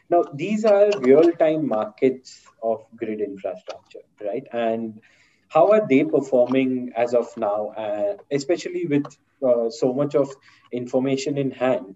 Now 0.10 0.24
these 0.34 0.66
are 0.66 0.90
real-time 1.00 1.68
markets 1.68 2.42
of 2.64 2.86
grid 2.96 3.22
infrastructure, 3.22 4.00
right? 4.22 4.46
And 4.54 5.02
how 5.50 5.72
are 5.72 5.88
they 5.88 6.04
performing 6.04 6.92
as 6.96 7.14
of 7.14 7.36
now, 7.38 7.70
uh, 7.70 8.18
especially 8.32 8.86
with 8.86 9.06
uh, 9.46 9.70
so 9.70 9.94
much 9.94 10.16
of 10.16 10.30
information 10.72 11.38
in 11.38 11.52
hand? 11.52 11.96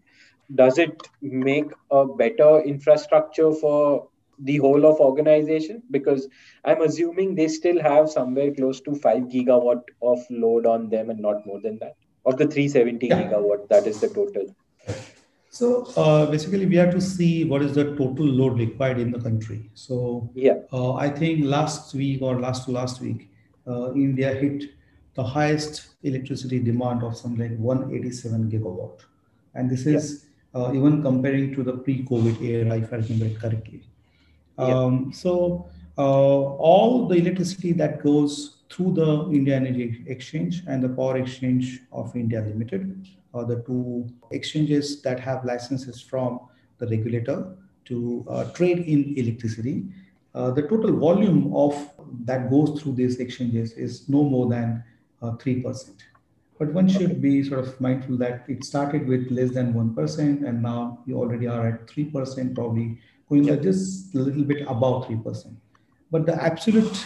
Does 0.54 0.78
it 0.78 1.08
make 1.22 1.72
a 1.92 2.06
better 2.06 2.62
infrastructure 2.62 3.52
for 3.54 4.08
the 4.40 4.58
whole 4.58 4.86
of 4.86 5.00
organization? 5.00 5.82
Because 5.90 6.28
I'm 6.66 6.82
assuming 6.82 7.36
they 7.36 7.48
still 7.48 7.82
have 7.82 8.10
somewhere 8.10 8.54
close 8.54 8.82
to 8.82 8.96
five 8.96 9.24
gigawatt 9.24 9.84
of 10.02 10.20
load 10.30 10.66
on 10.66 10.90
them, 10.90 11.10
and 11.10 11.20
not 11.20 11.46
more 11.46 11.62
than 11.62 11.80
that. 11.80 11.96
Of 12.26 12.38
the 12.38 12.48
370 12.48 13.08
yeah. 13.08 13.24
gigawatt, 13.24 13.68
that 13.70 13.88
is 13.88 14.00
the 14.00 14.10
total. 14.10 14.54
So 15.50 15.86
uh, 15.96 16.26
basically, 16.32 16.66
we 16.66 16.76
have 16.78 16.92
to 16.96 17.00
see 17.00 17.44
what 17.44 17.62
is 17.62 17.76
the 17.76 17.96
total 17.96 18.26
load 18.26 18.58
required 18.58 18.98
in 18.98 19.12
the 19.12 19.20
country. 19.20 19.70
So 19.76 20.32
yeah, 20.34 20.62
uh, 20.72 20.96
I 20.96 21.10
think 21.10 21.46
last 21.46 21.94
week 21.94 22.24
or 22.24 22.40
last 22.40 22.66
to 22.66 22.72
last 22.72 23.02
week, 23.02 23.30
uh, 23.68 23.94
India 23.94 24.34
hit 24.34 24.72
the 25.16 25.24
highest 25.24 25.96
electricity 26.04 26.60
demand 26.60 27.04
of 27.04 27.16
something 27.16 27.50
like 27.50 27.60
187 27.60 28.52
gigawatt. 28.52 29.02
And 29.56 29.70
this 29.70 29.86
is 29.86 30.26
yeah. 30.54 30.62
uh, 30.62 30.74
even 30.74 31.02
comparing 31.02 31.54
to 31.56 31.64
the 31.64 31.74
pre-COVID 31.74 32.42
era, 32.42 32.78
if 32.78 32.92
I 32.92 32.98
remember 32.98 33.26
it 33.26 33.40
correctly. 33.40 33.84
Um, 34.58 35.06
yeah. 35.08 35.18
So 35.18 35.70
uh, 35.98 36.02
all 36.02 37.08
the 37.08 37.16
electricity 37.16 37.72
that 37.74 38.04
goes 38.04 38.64
through 38.70 38.94
the 38.94 39.30
India 39.32 39.56
Energy 39.56 40.04
Exchange 40.08 40.64
and 40.68 40.84
the 40.84 40.90
Power 40.90 41.18
Exchange 41.18 41.82
of 41.92 42.16
India 42.16 42.42
Limited 42.42 43.08
are 43.34 43.46
the 43.46 43.62
two 43.68 44.08
exchanges 44.32 45.02
that 45.04 45.20
have 45.20 45.46
licenses 45.46 46.02
from 46.02 46.40
the 46.80 46.88
regulator 46.88 47.56
to 47.86 48.26
uh, 48.30 48.46
trade 48.52 48.80
in 48.80 49.14
electricity. 49.18 49.86
Uh, 50.34 50.50
the 50.52 50.64
total 50.64 50.98
volume 50.98 51.54
of 51.56 51.90
that 52.26 52.50
goes 52.50 52.82
through 52.82 52.94
these 52.94 53.20
exchanges 53.20 53.74
is 53.74 54.10
no 54.10 54.24
more 54.24 54.50
than 54.50 54.84
3%. 55.32 55.90
But 56.60 56.74
one 56.74 56.88
should 56.88 57.22
be 57.22 57.44
sort 57.44 57.60
of 57.62 57.82
mindful 57.82 58.18
that 58.18 58.46
it 58.48 58.64
started 58.64 59.08
with 59.08 59.32
less 59.32 59.52
than 59.52 59.74
1%, 59.74 60.48
and 60.48 60.62
now 60.62 61.00
you 61.06 61.18
already 61.18 61.48
are 61.48 61.68
at 61.68 61.88
3%, 61.88 62.56
probably 62.56 63.00
going 63.30 63.46
yep. 63.46 63.62
just 63.62 64.14
a 64.16 64.20
little 64.20 64.44
bit 64.44 64.62
above 64.68 65.08
3%. 65.08 65.56
But 66.12 66.26
the 66.26 66.42
absolute 66.42 67.06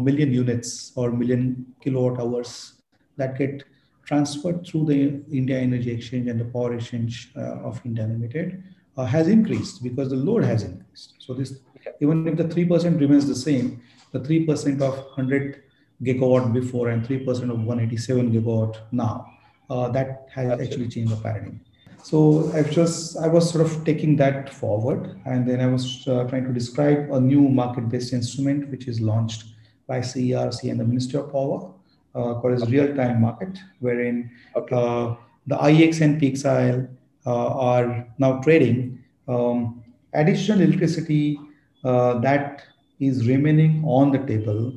million 0.00 0.32
units 0.32 0.92
or 0.96 1.10
million 1.10 1.66
kilowatt 1.80 2.20
hours 2.20 2.74
that 3.16 3.38
get 3.38 3.64
transferred 4.04 4.66
through 4.66 4.86
the 4.86 5.22
India 5.32 5.58
Energy 5.58 5.90
Exchange 5.90 6.28
and 6.28 6.40
the 6.40 6.44
Power 6.44 6.74
Exchange 6.74 7.32
uh, 7.36 7.68
of 7.68 7.80
India 7.84 8.04
Limited 8.04 8.62
uh, 8.96 9.04
has 9.04 9.28
increased 9.28 9.82
because 9.82 10.10
the 10.10 10.16
load 10.16 10.44
has 10.44 10.62
increased. 10.62 11.14
So 11.18 11.34
this, 11.34 11.58
even 12.00 12.26
if 12.28 12.36
the 12.36 12.44
3% 12.44 13.00
remains 13.00 13.26
the 13.26 13.34
same, 13.34 13.82
the 14.12 14.20
3% 14.20 14.80
of 14.80 14.96
100 15.16 15.62
gigawatt 16.02 16.52
before 16.52 16.88
and 16.88 17.06
3% 17.06 17.26
of 17.50 17.58
187 17.58 18.32
gigawatt 18.32 18.76
now. 18.92 19.30
Uh, 19.70 19.88
that 19.88 20.28
has 20.32 20.50
Absolutely. 20.50 20.66
actually 20.66 20.88
changed 20.88 21.12
the 21.12 21.16
paradigm. 21.16 21.60
So 22.02 22.52
I 22.52 22.62
just 22.62 23.16
I 23.16 23.28
was 23.28 23.50
sort 23.50 23.64
of 23.64 23.82
taking 23.86 24.16
that 24.16 24.52
forward, 24.52 25.18
and 25.24 25.48
then 25.48 25.62
I 25.62 25.66
was 25.66 26.06
uh, 26.06 26.24
trying 26.24 26.44
to 26.44 26.52
describe 26.52 27.10
a 27.10 27.18
new 27.18 27.48
market-based 27.48 28.12
instrument 28.12 28.68
which 28.70 28.88
is 28.88 29.00
launched 29.00 29.44
by 29.86 30.00
CERC 30.00 30.70
and 30.70 30.78
the 30.80 30.84
Ministry 30.84 31.18
of 31.18 31.32
Power, 31.32 31.72
uh, 32.14 32.34
called 32.40 32.52
as 32.52 32.70
real-time 32.70 33.22
market, 33.22 33.58
wherein 33.80 34.30
okay. 34.54 34.76
uh, 34.76 35.14
the 35.46 35.56
IEX 35.56 36.02
and 36.02 36.20
PXIL 36.20 36.88
uh, 37.24 37.48
are 37.72 38.06
now 38.18 38.38
trading 38.42 39.02
um, 39.26 39.82
additional 40.12 40.60
electricity 40.60 41.38
uh, 41.84 42.18
that 42.18 42.64
is 43.00 43.26
remaining 43.26 43.82
on 43.86 44.12
the 44.12 44.18
table 44.18 44.72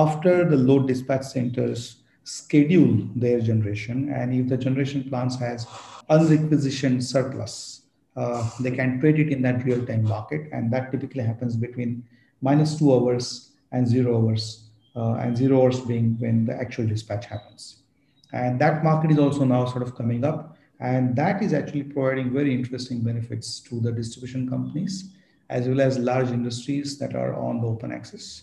after 0.00 0.48
the 0.48 0.56
load 0.56 0.88
dispatch 0.88 1.24
centers 1.24 1.96
schedule 2.24 3.08
their 3.16 3.40
generation 3.40 4.08
and 4.10 4.32
if 4.32 4.48
the 4.48 4.56
generation 4.56 5.02
plants 5.08 5.38
has 5.38 5.66
unrequisitioned 6.08 7.02
surplus 7.02 7.82
uh, 8.16 8.48
they 8.60 8.70
can 8.70 9.00
trade 9.00 9.18
it 9.18 9.28
in 9.28 9.42
that 9.42 9.64
real-time 9.64 10.04
market 10.04 10.48
and 10.52 10.72
that 10.72 10.90
typically 10.92 11.22
happens 11.22 11.56
between 11.56 12.02
minus 12.40 12.78
two 12.78 12.92
hours 12.94 13.52
and 13.72 13.88
zero 13.88 14.18
hours 14.18 14.68
uh, 14.96 15.14
and 15.14 15.36
zero 15.36 15.62
hours 15.62 15.80
being 15.80 16.16
when 16.18 16.44
the 16.44 16.54
actual 16.54 16.86
dispatch 16.86 17.24
happens. 17.26 17.78
And 18.32 18.60
that 18.60 18.84
market 18.84 19.10
is 19.10 19.18
also 19.18 19.44
now 19.44 19.64
sort 19.66 19.82
of 19.82 19.94
coming 19.94 20.24
up 20.24 20.56
And 20.82 21.14
that 21.14 21.42
is 21.42 21.52
actually 21.52 21.84
providing 21.84 22.32
very 22.32 22.52
interesting 22.52 23.02
benefits 23.02 23.60
to 23.68 23.78
the 23.80 23.92
distribution 23.92 24.48
companies 24.48 25.14
as 25.48 25.68
well 25.68 25.80
as 25.80 25.96
large 25.96 26.30
industries 26.30 26.98
that 26.98 27.14
are 27.14 27.34
on 27.36 27.60
the 27.60 27.68
open 27.68 27.92
access 27.92 28.42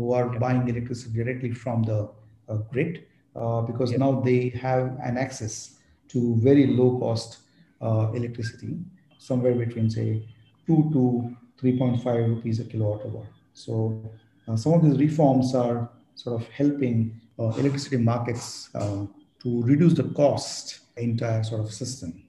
who 0.00 0.14
are 0.14 0.28
buying 0.38 0.66
electricity 0.66 1.12
directly 1.12 1.52
from 1.52 1.82
the 1.82 2.08
uh, 2.48 2.56
grid 2.72 3.04
uh, 3.36 3.60
because 3.60 3.90
now 3.98 4.12
they 4.20 4.48
have 4.48 4.96
an 5.04 5.18
access 5.18 5.76
to 6.08 6.36
very 6.36 6.66
low 6.66 6.98
cost 6.98 7.38
uh, 7.82 8.10
electricity, 8.14 8.78
somewhere 9.18 9.54
between 9.54 9.90
say 9.90 10.26
2 10.66 10.90
to 10.94 11.36
3.5 11.62 12.28
rupees 12.28 12.60
a 12.60 12.64
kilowatt 12.64 13.04
hour. 13.06 13.26
So 13.52 14.10
uh, 14.48 14.56
some 14.56 14.72
of 14.72 14.82
these 14.82 14.98
reforms 14.98 15.54
are 15.54 15.90
sort 16.14 16.40
of 16.40 16.48
helping 16.48 17.20
uh, 17.38 17.50
electricity 17.58 17.98
markets 17.98 18.70
uh, 18.74 19.04
to 19.42 19.62
reduce 19.62 19.94
the 19.94 20.04
cost 20.04 20.80
entire 20.96 21.44
sort 21.44 21.60
of 21.60 21.72
system. 21.72 22.22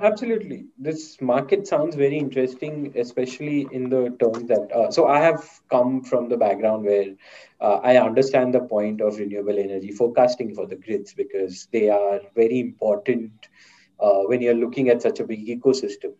Absolutely. 0.00 0.66
This 0.78 1.20
market 1.22 1.66
sounds 1.66 1.96
very 1.96 2.18
interesting, 2.18 2.92
especially 2.96 3.66
in 3.72 3.88
the 3.88 4.14
terms 4.20 4.48
that. 4.48 4.70
Uh, 4.70 4.90
so, 4.90 5.06
I 5.06 5.20
have 5.20 5.60
come 5.70 6.02
from 6.02 6.28
the 6.28 6.36
background 6.36 6.84
where 6.84 7.14
uh, 7.60 7.76
I 7.82 7.96
understand 7.96 8.52
the 8.52 8.60
point 8.60 9.00
of 9.00 9.18
renewable 9.18 9.58
energy 9.58 9.90
forecasting 9.92 10.54
for 10.54 10.66
the 10.66 10.76
grids 10.76 11.14
because 11.14 11.66
they 11.72 11.88
are 11.88 12.20
very 12.34 12.60
important 12.60 13.48
uh, 14.00 14.22
when 14.24 14.42
you're 14.42 14.54
looking 14.54 14.90
at 14.90 15.00
such 15.00 15.20
a 15.20 15.24
big 15.24 15.46
ecosystem. 15.46 16.12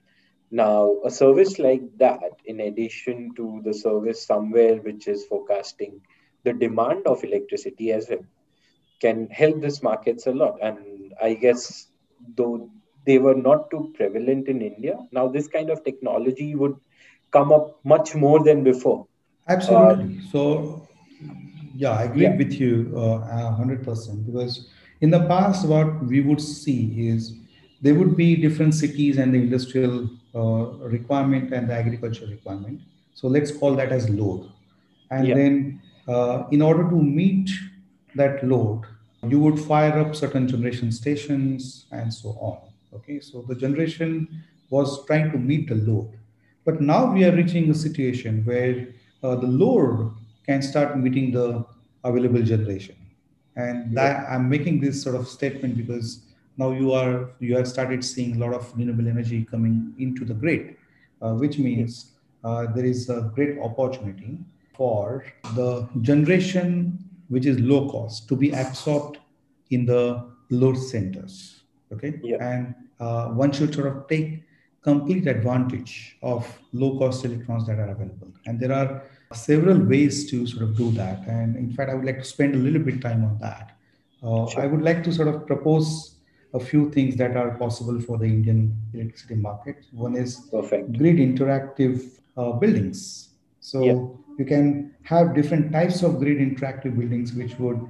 Now, 0.50 0.96
a 1.04 1.10
service 1.10 1.58
like 1.58 1.82
that, 1.98 2.40
in 2.46 2.60
addition 2.60 3.34
to 3.34 3.60
the 3.64 3.74
service 3.74 4.24
somewhere 4.24 4.76
which 4.76 5.06
is 5.06 5.26
forecasting 5.26 6.00
the 6.44 6.52
demand 6.52 7.06
of 7.06 7.24
electricity 7.24 7.92
as 7.92 8.08
well, 8.08 8.24
can 9.00 9.28
help 9.28 9.60
this 9.60 9.82
markets 9.82 10.26
a 10.26 10.32
lot. 10.32 10.58
And 10.62 11.12
I 11.20 11.34
guess 11.34 11.88
though 12.36 12.70
they 13.04 13.18
were 13.18 13.34
not 13.34 13.70
too 13.70 13.92
prevalent 13.96 14.48
in 14.48 14.62
India, 14.62 14.96
now 15.12 15.28
this 15.28 15.48
kind 15.48 15.70
of 15.70 15.84
technology 15.84 16.54
would 16.54 16.76
come 17.30 17.52
up 17.52 17.78
much 17.84 18.14
more 18.14 18.42
than 18.42 18.64
before. 18.64 19.06
Absolutely. 19.48 20.18
Uh, 20.18 20.30
so, 20.30 20.88
yeah, 21.74 21.90
I 21.90 22.04
agree 22.04 22.22
yeah. 22.22 22.36
with 22.36 22.52
you 22.52 22.92
uh, 22.96 23.58
100% 23.58 24.26
because 24.26 24.68
in 25.00 25.10
the 25.10 25.26
past, 25.26 25.66
what 25.66 26.04
we 26.06 26.20
would 26.20 26.40
see 26.40 27.08
is 27.08 27.34
there 27.82 27.94
would 27.94 28.16
be 28.16 28.36
different 28.36 28.74
cities 28.74 29.18
and 29.18 29.34
the 29.34 29.38
industrial 29.38 30.08
uh, 30.34 30.64
requirement 30.96 31.52
and 31.52 31.68
the 31.68 31.74
agriculture 31.74 32.26
requirement. 32.26 32.80
So 33.12 33.28
let's 33.28 33.50
call 33.50 33.74
that 33.76 33.92
as 33.92 34.08
load. 34.08 34.50
And 35.10 35.28
yeah. 35.28 35.34
then 35.34 35.82
uh, 36.08 36.44
in 36.50 36.62
order 36.62 36.88
to 36.88 36.96
meet 36.96 37.50
that 38.14 38.46
load, 38.46 38.82
you 39.28 39.40
would 39.40 39.58
fire 39.58 39.98
up 39.98 40.14
certain 40.14 40.48
generation 40.48 40.92
stations 40.92 41.86
and 41.90 42.12
so 42.12 42.30
on. 42.40 42.58
Okay, 42.94 43.20
so 43.20 43.42
the 43.42 43.54
generation 43.54 44.44
was 44.70 45.04
trying 45.06 45.32
to 45.32 45.38
meet 45.38 45.68
the 45.68 45.74
load. 45.74 46.10
But 46.64 46.80
now 46.80 47.12
we 47.12 47.24
are 47.24 47.32
reaching 47.34 47.70
a 47.70 47.74
situation 47.74 48.44
where 48.44 48.88
uh, 49.22 49.36
the 49.36 49.46
load 49.46 50.14
can 50.46 50.62
start 50.62 50.98
meeting 50.98 51.32
the 51.32 51.64
available 52.04 52.42
generation. 52.42 52.96
And 53.56 53.96
that 53.96 54.26
I'm 54.28 54.48
making 54.48 54.80
this 54.80 55.02
sort 55.02 55.16
of 55.16 55.28
statement 55.28 55.76
because 55.76 56.20
now 56.56 56.70
you 56.70 56.92
are 56.92 57.30
you 57.40 57.56
have 57.56 57.68
started 57.68 58.04
seeing 58.04 58.36
a 58.36 58.38
lot 58.38 58.54
of 58.54 58.72
renewable 58.76 59.08
energy 59.08 59.44
coming 59.44 59.94
into 59.98 60.24
the 60.24 60.34
grid, 60.34 60.76
uh, 61.22 61.34
which 61.34 61.58
means 61.58 62.12
uh, 62.42 62.66
there 62.74 62.84
is 62.84 63.08
a 63.10 63.32
great 63.34 63.58
opportunity 63.58 64.38
for 64.76 65.24
the 65.54 65.88
generation 66.00 66.98
which 67.28 67.46
is 67.46 67.58
low 67.60 67.88
cost 67.88 68.28
to 68.28 68.36
be 68.36 68.50
absorbed 68.50 69.18
in 69.70 69.86
the 69.86 70.24
load 70.50 70.76
centers. 70.76 71.53
Okay, 71.94 72.20
yeah. 72.22 72.36
and 72.40 72.74
uh, 73.00 73.28
one 73.28 73.52
should 73.52 73.74
sort 73.74 73.86
of 73.86 74.08
take 74.08 74.42
complete 74.82 75.26
advantage 75.26 76.16
of 76.22 76.46
low 76.72 76.98
cost 76.98 77.24
electrons 77.24 77.66
that 77.66 77.78
are 77.78 77.90
available, 77.90 78.32
and 78.46 78.60
there 78.60 78.72
are 78.72 79.04
several 79.32 79.78
ways 79.78 80.30
to 80.30 80.46
sort 80.46 80.62
of 80.62 80.76
do 80.76 80.90
that. 80.92 81.26
And 81.26 81.56
in 81.56 81.72
fact, 81.72 81.90
I 81.90 81.94
would 81.94 82.04
like 82.04 82.18
to 82.18 82.24
spend 82.24 82.54
a 82.54 82.58
little 82.58 82.82
bit 82.82 83.00
time 83.00 83.24
on 83.24 83.38
that. 83.40 83.76
Uh, 84.22 84.46
sure. 84.46 84.62
I 84.62 84.66
would 84.66 84.82
like 84.82 85.02
to 85.04 85.12
sort 85.12 85.28
of 85.28 85.46
propose 85.46 86.14
a 86.54 86.60
few 86.60 86.90
things 86.90 87.16
that 87.16 87.36
are 87.36 87.50
possible 87.58 88.00
for 88.00 88.16
the 88.16 88.26
Indian 88.26 88.76
electricity 88.94 89.34
market. 89.34 89.84
One 89.92 90.14
is 90.16 90.36
Perfect. 90.50 90.96
grid 90.96 91.16
interactive 91.16 92.20
uh, 92.36 92.52
buildings. 92.52 93.30
So 93.60 93.82
yeah. 93.82 93.92
you 94.38 94.44
can 94.44 94.94
have 95.02 95.34
different 95.34 95.72
types 95.72 96.02
of 96.02 96.18
grid 96.18 96.38
interactive 96.38 96.96
buildings 96.98 97.32
which 97.32 97.58
would 97.58 97.80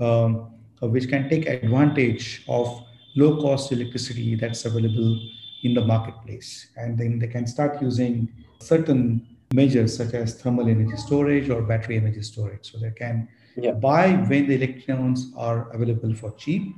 um, 0.00 0.50
uh, 0.82 0.88
which 0.88 1.08
can 1.08 1.28
take 1.28 1.46
advantage 1.46 2.44
of 2.48 2.82
low 3.16 3.40
cost 3.40 3.72
electricity 3.72 4.34
that's 4.34 4.64
available 4.64 5.20
in 5.62 5.74
the 5.74 5.84
marketplace, 5.84 6.68
and 6.76 6.98
then 6.98 7.18
they 7.18 7.28
can 7.28 7.46
start 7.46 7.80
using 7.80 8.28
certain 8.60 9.26
measures 9.52 9.96
such 9.96 10.14
as 10.14 10.34
thermal 10.40 10.68
energy 10.68 10.96
storage 10.96 11.48
or 11.48 11.62
battery 11.62 11.96
energy 11.96 12.22
storage. 12.22 12.70
So 12.72 12.78
they 12.78 12.90
can 12.90 13.28
yeah. 13.56 13.72
buy 13.72 14.12
when 14.12 14.48
the 14.48 14.54
electrons 14.54 15.32
are 15.36 15.70
available 15.70 16.14
for 16.14 16.32
cheap 16.32 16.74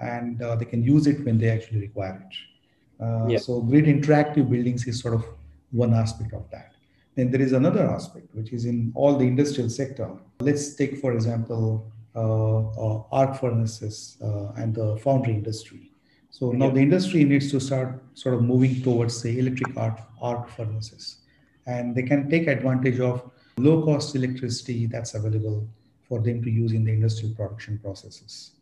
and 0.00 0.42
uh, 0.42 0.56
they 0.56 0.64
can 0.64 0.82
use 0.82 1.06
it 1.06 1.24
when 1.24 1.38
they 1.38 1.48
actually 1.48 1.80
require 1.80 2.26
it. 2.28 3.04
Uh, 3.04 3.26
yeah. 3.28 3.38
So 3.38 3.60
grid 3.60 3.84
interactive 3.86 4.50
buildings 4.50 4.86
is 4.86 5.00
sort 5.00 5.14
of 5.14 5.24
one 5.70 5.94
aspect 5.94 6.32
of 6.34 6.50
that. 6.50 6.72
Then 7.14 7.30
there 7.30 7.40
is 7.40 7.52
another 7.52 7.88
aspect, 7.88 8.34
which 8.34 8.52
is 8.52 8.64
in 8.64 8.92
all 8.94 9.16
the 9.16 9.24
industrial 9.24 9.70
sector. 9.70 10.10
Let's 10.40 10.74
take, 10.74 10.98
for 10.98 11.12
example, 11.12 11.92
arc 12.20 13.36
furnaces 13.40 14.18
uh, 14.22 14.52
and 14.56 14.74
the 14.74 14.96
foundry 14.98 15.34
industry. 15.34 15.92
So 16.30 16.50
now 16.50 16.70
the 16.70 16.80
industry 16.80 17.24
needs 17.24 17.50
to 17.50 17.60
start 17.60 18.02
sort 18.14 18.34
of 18.34 18.42
moving 18.42 18.82
towards, 18.82 19.20
say, 19.20 19.38
electric 19.38 19.76
arc, 19.76 20.00
arc 20.20 20.48
furnaces. 20.48 21.18
And 21.66 21.94
they 21.94 22.02
can 22.02 22.30
take 22.30 22.46
advantage 22.46 23.00
of 23.00 23.30
low 23.58 23.84
cost 23.84 24.16
electricity 24.16 24.86
that's 24.86 25.14
available 25.14 25.68
for 26.08 26.20
them 26.20 26.42
to 26.42 26.50
use 26.50 26.72
in 26.72 26.84
the 26.84 26.92
industrial 26.92 27.34
production 27.34 27.78
processes. 27.78 28.52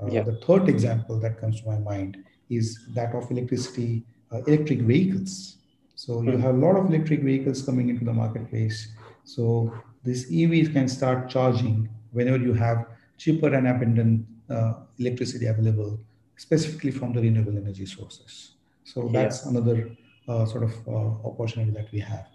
Uh, 0.00 0.06
yeah. 0.06 0.22
The 0.22 0.40
third 0.46 0.68
example 0.68 1.18
that 1.20 1.40
comes 1.40 1.60
to 1.62 1.66
my 1.66 1.78
mind 1.78 2.18
is 2.48 2.86
that 2.94 3.14
of 3.14 3.30
electricity, 3.30 4.04
uh, 4.32 4.42
electric 4.44 4.80
vehicles. 4.80 5.56
So 5.96 6.22
you 6.22 6.32
hmm. 6.32 6.40
have 6.42 6.54
a 6.54 6.58
lot 6.58 6.76
of 6.76 6.86
electric 6.86 7.22
vehicles 7.22 7.62
coming 7.62 7.88
into 7.88 8.04
the 8.04 8.12
marketplace. 8.12 8.88
So 9.24 9.74
these 10.04 10.30
EVs 10.30 10.72
can 10.72 10.88
start 10.88 11.28
charging 11.28 11.88
whenever 12.12 12.38
you 12.38 12.52
have 12.54 12.86
cheaper 13.18 13.54
and 13.54 13.66
abundant 13.68 14.26
uh, 14.50 14.74
electricity 14.98 15.46
available, 15.46 15.98
specifically 16.36 16.90
from 16.90 17.12
the 17.12 17.20
renewable 17.20 17.56
energy 17.56 17.86
sources. 17.86 18.52
So 18.84 19.08
that's 19.12 19.44
yeah. 19.44 19.50
another 19.50 19.90
uh, 20.28 20.46
sort 20.46 20.64
of 20.64 20.72
uh, 20.88 21.28
opportunity 21.28 21.72
that 21.72 21.90
we 21.92 22.00
have. 22.00 22.26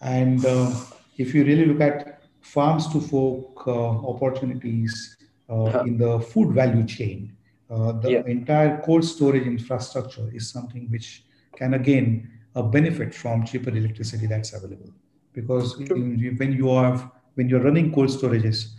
And 0.00 0.44
uh, 0.44 0.72
if 1.18 1.34
you 1.34 1.44
really 1.44 1.66
look 1.66 1.80
at 1.80 2.22
farms 2.40 2.88
to 2.92 3.00
fork 3.00 3.68
opportunities 3.68 5.16
uh, 5.50 5.82
in 5.84 5.98
the 5.98 6.20
food 6.20 6.54
value 6.54 6.86
chain. 6.86 7.36
Uh, 7.68 7.90
the 7.90 8.12
yeah. 8.12 8.22
entire 8.26 8.80
cold 8.82 9.04
storage 9.04 9.48
infrastructure 9.48 10.30
is 10.32 10.48
something 10.48 10.86
which 10.90 11.24
can 11.56 11.74
again 11.74 12.30
uh, 12.54 12.62
benefit 12.62 13.12
from 13.12 13.44
cheaper 13.44 13.70
electricity 13.70 14.28
that's 14.28 14.52
available 14.52 14.92
because 15.32 15.80
in, 15.80 16.36
when 16.38 16.52
you 16.52 16.70
are 16.70 17.10
when 17.34 17.48
you're 17.48 17.62
running 17.62 17.92
cold 17.92 18.08
storages 18.08 18.74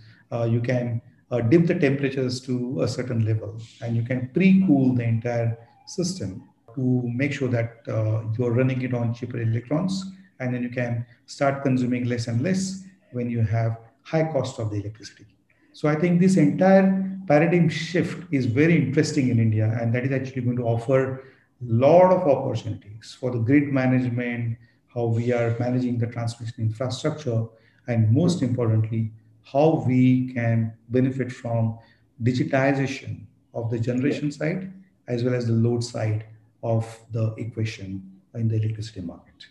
you 0.50 0.62
can 0.62 1.02
uh, 1.32 1.42
dip 1.42 1.66
the 1.66 1.76
temperatures 1.76 2.42
to 2.42 2.82
a 2.82 2.88
certain 2.88 3.26
level 3.26 3.58
and 3.82 3.96
you 3.96 4.04
can 4.04 4.30
pre-cool 4.34 4.94
the 4.94 5.04
entire 5.04 5.58
system 5.88 6.44
to 6.76 7.02
make 7.06 7.34
sure 7.34 7.48
that 7.48 7.78
uh, 7.88 8.22
you're 8.38 8.52
running 8.52 8.82
it 8.82 8.94
on 8.94 9.14
cheaper 9.14 9.42
electrons 9.42 10.06
and 10.40 10.54
then 10.54 10.64
you 10.64 10.70
can 10.70 11.06
start 11.26 11.64
consuming 11.64 12.06
less 12.06 12.28
and 12.28 12.42
less 12.42 12.84
when 13.12 13.30
you 13.30 13.42
have 13.42 13.78
high 14.04 14.24
cost 14.32 14.60
of 14.60 14.72
the 14.72 14.78
electricity. 14.78 15.26
So 15.74 15.88
I 15.88 15.96
think 15.96 16.20
this 16.20 16.38
entire 16.38 17.20
paradigm 17.28 17.70
shift 17.70 18.28
is 18.32 18.46
very 18.46 18.76
interesting 18.76 19.30
in 19.30 19.40
India, 19.40 19.78
and 19.80 19.94
that 19.96 20.04
is 20.04 20.12
actually 20.12 20.42
going 20.42 20.58
to 20.58 20.64
offer 20.64 21.14
a 21.14 21.20
lot 21.62 22.12
of 22.12 22.28
opportunities 22.28 23.16
for 23.20 23.32
the 23.32 23.38
grid 23.38 23.68
management, 23.70 24.58
how 24.94 25.06
we 25.06 25.32
are 25.32 25.56
managing 25.60 25.98
the 25.98 26.08
transmission 26.08 26.56
infrastructure, 26.58 27.46
and 27.88 28.12
most 28.12 28.42
importantly, 28.42 29.12
how 29.44 29.84
we 29.88 30.34
can 30.34 30.74
benefit 30.90 31.32
from 31.32 31.78
digitization 32.24 33.26
of 33.54 33.70
the 33.70 33.80
generation 33.80 34.32
side 34.32 34.72
as 35.08 35.24
well 35.24 35.34
as 35.34 35.48
the 35.48 35.54
load 35.54 35.84
side 35.84 36.26
of 36.64 37.00
the 37.12 37.34
equation 37.38 38.22
in 38.36 38.48
the 38.48 38.56
electricity 38.56 39.02
market. 39.02 39.48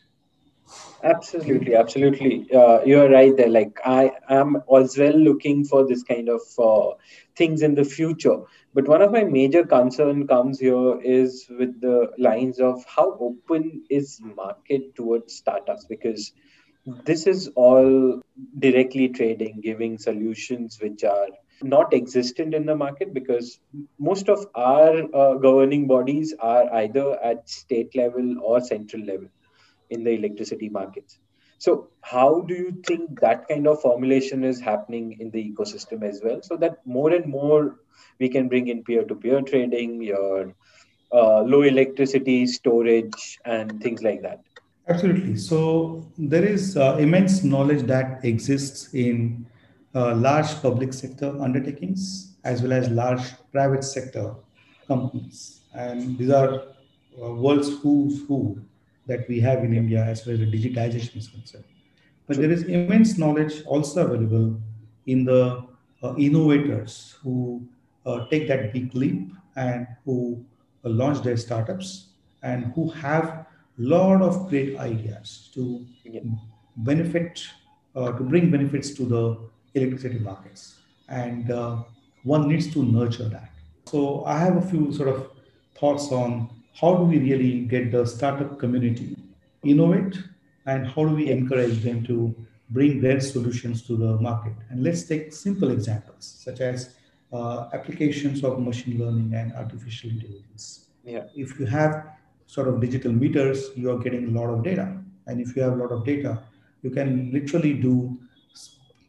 Absolutely, 1.03 1.75
absolutely. 1.75 2.47
Uh, 2.53 2.81
you're 2.85 3.11
right 3.11 3.37
there. 3.37 3.49
Like 3.49 3.79
I 3.85 4.13
am 4.29 4.63
as 4.75 4.97
well 4.99 5.17
looking 5.17 5.65
for 5.65 5.87
this 5.87 6.03
kind 6.03 6.29
of 6.29 6.41
uh, 6.59 6.95
things 7.37 7.63
in 7.63 7.75
the 7.75 7.85
future. 7.85 8.39
But 8.75 8.87
one 8.87 9.03
of 9.03 9.11
my 9.11 9.25
major 9.25 9.65
concern 9.65 10.27
comes 10.27 10.61
here 10.61 11.01
is 11.01 11.47
with 11.51 11.81
the 11.81 12.13
lines 12.19 12.61
of 12.61 12.85
how 12.85 13.17
open 13.19 13.83
is 13.91 14.21
market 14.23 14.95
towards 14.95 15.35
startups 15.35 15.87
because 15.87 16.33
this 16.87 17.27
is 17.27 17.49
all 17.55 18.23
directly 18.59 19.09
trading, 19.09 19.61
giving 19.61 19.99
solutions 19.99 20.79
which 20.81 21.05
are 21.05 21.29
not 21.63 21.93
existent 21.93 22.55
in 22.55 22.65
the 22.65 22.75
market 22.75 23.13
because 23.13 23.61
most 23.99 24.29
of 24.29 24.47
our 24.55 25.03
uh, 25.15 25.35
governing 25.35 25.87
bodies 25.87 26.35
are 26.41 26.73
either 26.75 27.23
at 27.23 27.49
state 27.49 27.95
level 27.95 28.41
or 28.43 28.61
central 28.61 29.05
level 29.05 29.29
in 29.91 30.05
the 30.05 30.11
electricity 30.11 30.69
markets. 30.69 31.19
So, 31.59 31.89
how 32.01 32.41
do 32.41 32.55
you 32.55 32.83
think 32.87 33.21
that 33.21 33.47
kind 33.47 33.67
of 33.67 33.83
formulation 33.83 34.45
is 34.45 34.61
happening 34.61 35.19
in 35.21 35.31
the 35.31 35.53
ecosystem 35.53 36.03
as 36.03 36.23
well, 36.25 36.41
so 36.41 36.57
that 36.57 36.79
more 36.87 37.13
and 37.13 37.27
more 37.27 37.77
we 38.19 38.31
can 38.31 38.49
bring 38.49 38.69
in 38.69 38.83
peer-to-peer 38.83 39.43
trading, 39.43 40.03
your 40.03 40.55
uh, 41.13 41.43
low 41.43 41.61
electricity 41.61 42.47
storage, 42.47 43.39
and 43.45 43.83
things 43.83 44.03
like 44.03 44.23
that? 44.23 44.41
Absolutely. 44.91 45.37
So 45.37 46.05
there 46.19 46.45
is 46.45 46.77
uh, 46.77 46.97
immense 46.97 47.45
knowledge 47.45 47.83
that 47.87 48.25
exists 48.25 48.93
in 48.93 49.47
uh, 49.95 50.17
large 50.17 50.51
public 50.61 50.93
sector 50.93 51.31
undertakings 51.41 52.35
as 52.43 52.61
well 52.61 52.73
as 52.73 52.89
large 52.89 53.23
private 53.53 53.85
sector 53.85 54.35
companies. 54.89 55.61
And 55.75 56.19
these 56.19 56.31
are 56.31 56.63
uh, 57.23 57.35
world's 57.35 57.69
who's 57.79 58.27
who 58.27 58.61
that 59.07 59.29
we 59.29 59.39
have 59.41 59.63
in 59.63 59.73
India 59.77 60.03
as 60.05 60.25
far 60.25 60.33
as 60.33 60.41
the 60.41 60.47
digitization 60.47 61.17
is 61.17 61.29
concerned. 61.29 61.65
But 62.27 62.39
there 62.39 62.51
is 62.51 62.65
immense 62.65 63.17
knowledge 63.17 63.63
also 63.67 64.07
available 64.07 64.61
in 65.07 65.25
the 65.25 65.67
uh, 66.03 66.15
innovators 66.17 67.17
who 67.23 67.63
uh, 68.07 68.27
take 68.27 68.49
that 68.49 68.73
big 68.73 68.93
leap 68.95 69.31
and 69.55 69.87
who 70.05 70.45
uh, 70.85 70.89
launch 70.89 71.23
their 71.23 71.37
startups 71.37 72.09
and 72.43 72.73
who 72.75 72.91
have 72.91 73.47
lot 73.81 74.23
of 74.23 74.49
great 74.49 74.79
ideas 74.79 75.51
to 75.55 75.85
yeah. 76.05 76.21
benefit, 76.77 77.43
uh, 77.97 78.13
to 78.13 78.23
bring 78.23 78.51
benefits 78.51 78.91
to 78.95 79.05
the 79.05 79.39
electricity 79.75 80.19
markets. 80.19 80.77
And 81.09 81.51
uh, 81.51 81.83
one 82.25 82.49
needs 82.49 82.73
to 82.75 82.85
nurture 82.85 83.29
that. 83.29 83.51
So 83.87 84.25
I 84.25 84.39
have 84.39 84.57
a 84.57 84.63
few 84.63 84.93
sort 84.93 85.09
of 85.09 85.31
thoughts 85.75 86.13
on 86.13 86.51
how 86.81 86.95
do 86.97 87.05
we 87.05 87.19
really 87.19 87.63
get 87.63 87.91
the 87.91 88.07
startup 88.07 88.59
community 88.59 89.17
innovate 89.65 90.19
and 90.67 90.87
how 90.87 91.05
do 91.07 91.15
we 91.15 91.31
encourage 91.31 91.83
them 91.83 92.05
to 92.05 92.35
bring 92.71 93.01
their 93.01 93.21
solutions 93.21 93.83
to 93.83 93.97
the 93.97 94.17
market. 94.19 94.53
And 94.69 94.83
let's 94.83 95.03
take 95.03 95.33
simple 95.33 95.71
examples 95.71 96.41
such 96.45 96.61
as 96.61 96.95
uh, 97.33 97.69
applications 97.73 98.45
of 98.45 98.61
machine 98.61 98.99
learning 98.99 99.35
and 99.35 99.53
artificial 99.55 100.11
intelligence. 100.11 100.87
Yeah. 101.05 101.25
If 101.35 101.59
you 101.59 101.67
have 101.67 102.07
sort 102.55 102.67
of 102.67 102.81
digital 102.81 103.13
meters, 103.13 103.71
you 103.77 103.91
are 103.93 103.99
getting 103.99 104.25
a 104.29 104.41
lot 104.41 104.49
of 104.53 104.65
data. 104.65 104.87
And 105.29 105.41
if 105.41 105.55
you 105.55 105.63
have 105.63 105.75
a 105.75 105.77
lot 105.83 105.93
of 105.93 106.05
data, 106.05 106.43
you 106.83 106.91
can 106.91 107.31
literally 107.33 107.75
do 107.75 108.19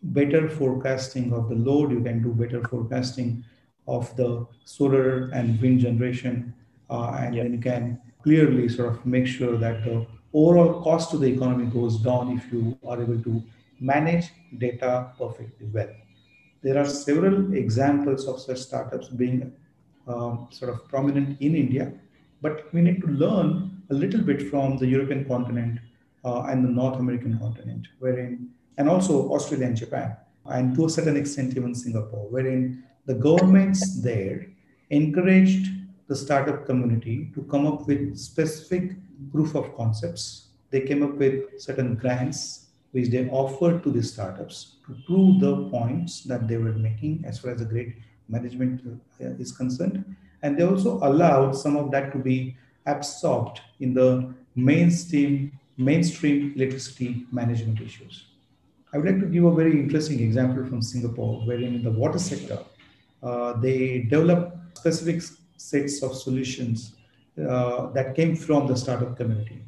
better 0.03 0.47
forecasting 0.47 1.33
of 1.33 1.49
the 1.49 1.55
load, 1.55 1.91
you 1.91 2.01
can 2.01 2.21
do 2.21 2.31
better 2.33 2.61
forecasting 2.67 3.43
of 3.87 4.15
the 4.15 4.45
solar 4.65 5.29
and 5.29 5.59
wind 5.59 5.79
generation, 5.79 6.53
uh, 6.91 7.17
and 7.19 7.33
yeah. 7.33 7.43
then 7.43 7.53
you 7.53 7.59
can 7.59 7.99
clearly 8.23 8.69
sort 8.69 8.89
of 8.93 9.05
make 9.05 9.25
sure 9.25 9.57
that 9.57 9.83
the 9.83 10.05
overall 10.33 10.83
cost 10.83 11.09
to 11.11 11.17
the 11.17 11.25
economy 11.25 11.65
goes 11.65 11.97
down 11.97 12.37
if 12.37 12.53
you 12.53 12.77
are 12.87 13.01
able 13.01 13.21
to 13.23 13.41
manage 13.79 14.25
data 14.59 15.11
perfectly 15.17 15.67
well. 15.73 15.89
There 16.61 16.77
are 16.77 16.85
several 16.85 17.53
examples 17.55 18.27
of 18.27 18.39
such 18.39 18.59
startups 18.59 19.09
being 19.09 19.51
um, 20.07 20.47
sort 20.51 20.71
of 20.73 20.87
prominent 20.87 21.41
in 21.41 21.55
India, 21.55 21.91
but 22.41 22.71
we 22.73 22.81
need 22.81 23.01
to 23.01 23.07
learn 23.07 23.81
a 23.89 23.93
little 23.93 24.21
bit 24.21 24.49
from 24.49 24.77
the 24.77 24.87
European 24.87 25.25
continent 25.25 25.79
uh, 26.23 26.43
and 26.43 26.63
the 26.63 26.69
North 26.69 26.99
American 26.99 27.37
continent, 27.39 27.87
wherein 27.99 28.49
and 28.77 28.89
also 28.89 29.31
Australia 29.31 29.67
and 29.67 29.75
Japan, 29.75 30.15
and 30.45 30.75
to 30.75 30.85
a 30.85 30.89
certain 30.89 31.17
extent 31.17 31.55
even 31.55 31.75
Singapore, 31.75 32.27
wherein 32.29 32.83
the 33.05 33.13
governments 33.13 34.01
there 34.01 34.47
encouraged 34.89 35.67
the 36.07 36.15
startup 36.15 36.65
community 36.65 37.31
to 37.33 37.43
come 37.43 37.65
up 37.67 37.87
with 37.87 38.17
specific 38.17 38.91
proof 39.31 39.55
of 39.55 39.75
concepts. 39.75 40.47
They 40.69 40.81
came 40.81 41.03
up 41.03 41.15
with 41.15 41.59
certain 41.59 41.95
grants 41.95 42.67
which 42.91 43.09
they 43.09 43.29
offered 43.29 43.83
to 43.83 43.89
the 43.89 44.03
startups 44.03 44.75
to 44.85 44.95
prove 45.05 45.39
the 45.39 45.69
points 45.69 46.23
that 46.23 46.47
they 46.47 46.57
were 46.57 46.73
making 46.73 47.23
as 47.25 47.39
far 47.39 47.51
as 47.51 47.59
the 47.59 47.65
grid 47.65 47.93
management 48.27 48.81
uh, 48.85 49.25
is 49.39 49.51
concerned. 49.51 50.03
And 50.43 50.57
they 50.57 50.63
also 50.63 50.97
allowed 51.03 51.51
some 51.51 51.75
of 51.77 51.91
that 51.91 52.11
to 52.13 52.17
be 52.17 52.55
absorbed 52.85 53.61
in 53.79 53.93
the 53.93 54.33
mainstream 54.55 55.51
mainstream 55.77 56.53
electricity 56.55 57.25
management 57.31 57.81
issues. 57.81 58.25
I 58.93 58.97
would 58.97 59.07
like 59.07 59.19
to 59.21 59.25
give 59.25 59.45
a 59.45 59.55
very 59.55 59.79
interesting 59.79 60.19
example 60.19 60.65
from 60.65 60.81
Singapore, 60.81 61.41
wherein 61.45 61.75
in 61.75 61.83
the 61.83 61.91
water 61.91 62.19
sector, 62.19 62.59
uh, 63.23 63.53
they 63.53 64.01
developed 64.09 64.77
specific 64.77 65.23
sets 65.57 66.03
of 66.03 66.15
solutions 66.15 66.95
uh, 67.49 67.87
that 67.91 68.15
came 68.15 68.35
from 68.35 68.67
the 68.67 68.75
startup 68.75 69.15
community. 69.15 69.63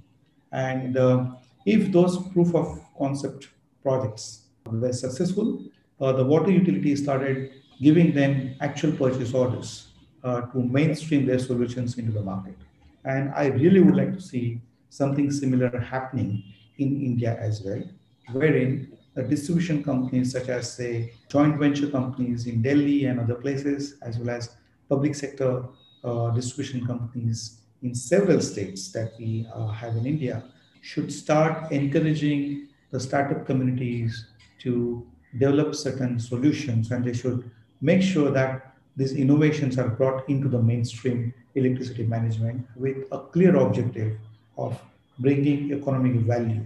And 0.52 0.98
uh, 0.98 1.32
if 1.66 1.92
those 1.92 2.18
proof 2.30 2.54
of 2.54 2.82
concept 2.98 3.50
projects 3.82 4.44
were 4.70 4.94
successful, 4.94 5.64
uh, 6.02 6.12
the 6.12 6.24
water 6.24 6.52
utility 6.52 6.96
started 6.96 7.52
giving 7.82 8.14
them 8.14 8.56
actual 8.60 8.92
purchase 8.92 9.34
orders 9.34 9.88
to 10.24 10.64
mainstream 10.64 11.26
their 11.26 11.40
solutions 11.40 11.98
into 11.98 12.12
the 12.12 12.22
market. 12.22 12.58
And 13.06 13.32
I 13.36 13.48
really 13.48 13.82
would 13.82 13.96
like 13.96 14.14
to 14.14 14.22
see 14.22 14.62
something 14.90 15.32
similar 15.32 15.80
happening 15.80 16.44
in 16.78 17.02
India 17.02 17.38
as 17.40 17.62
well, 17.62 17.84
wherein 18.32 18.98
the 19.16 19.24
distribution 19.24 19.84
companies 19.84 20.32
such 20.32 20.50
as 20.50 20.72
say 20.72 21.14
joint 21.30 21.60
venture 21.60 21.90
companies 21.90 22.48
in 22.48 22.62
Delhi 22.62 23.06
and 23.06 23.20
other 23.20 23.36
places, 23.36 23.96
as 24.02 24.18
well 24.18 24.30
as 24.30 24.56
public 24.90 25.16
sector 25.16 25.66
uh, 26.04 26.30
distribution 26.32 26.86
companies 26.86 27.62
in 27.82 27.94
several 27.94 28.40
states 28.40 28.92
that 28.92 29.14
we 29.20 29.48
uh, 29.54 29.68
have 29.68 29.96
in 29.96 30.06
India, 30.06 30.44
should 30.82 31.12
start 31.12 31.72
encouraging 31.72 32.68
the 32.92 33.00
startup 33.00 33.46
communities 33.46 34.28
to 34.60 35.06
develop 35.38 35.76
certain 35.76 36.20
solutions 36.20 36.92
and 36.92 37.04
they 37.04 37.14
should 37.14 37.50
make 37.82 38.02
sure 38.02 38.32
that 38.32 38.73
these 38.96 39.14
innovations 39.14 39.78
are 39.78 39.90
brought 39.90 40.28
into 40.30 40.48
the 40.48 40.62
mainstream 40.62 41.34
electricity 41.56 42.04
management 42.04 42.68
with 42.76 42.98
a 43.12 43.20
clear 43.20 43.56
objective 43.56 44.18
of 44.58 44.80
bringing 45.20 45.72
economic 45.72 46.14
value 46.22 46.64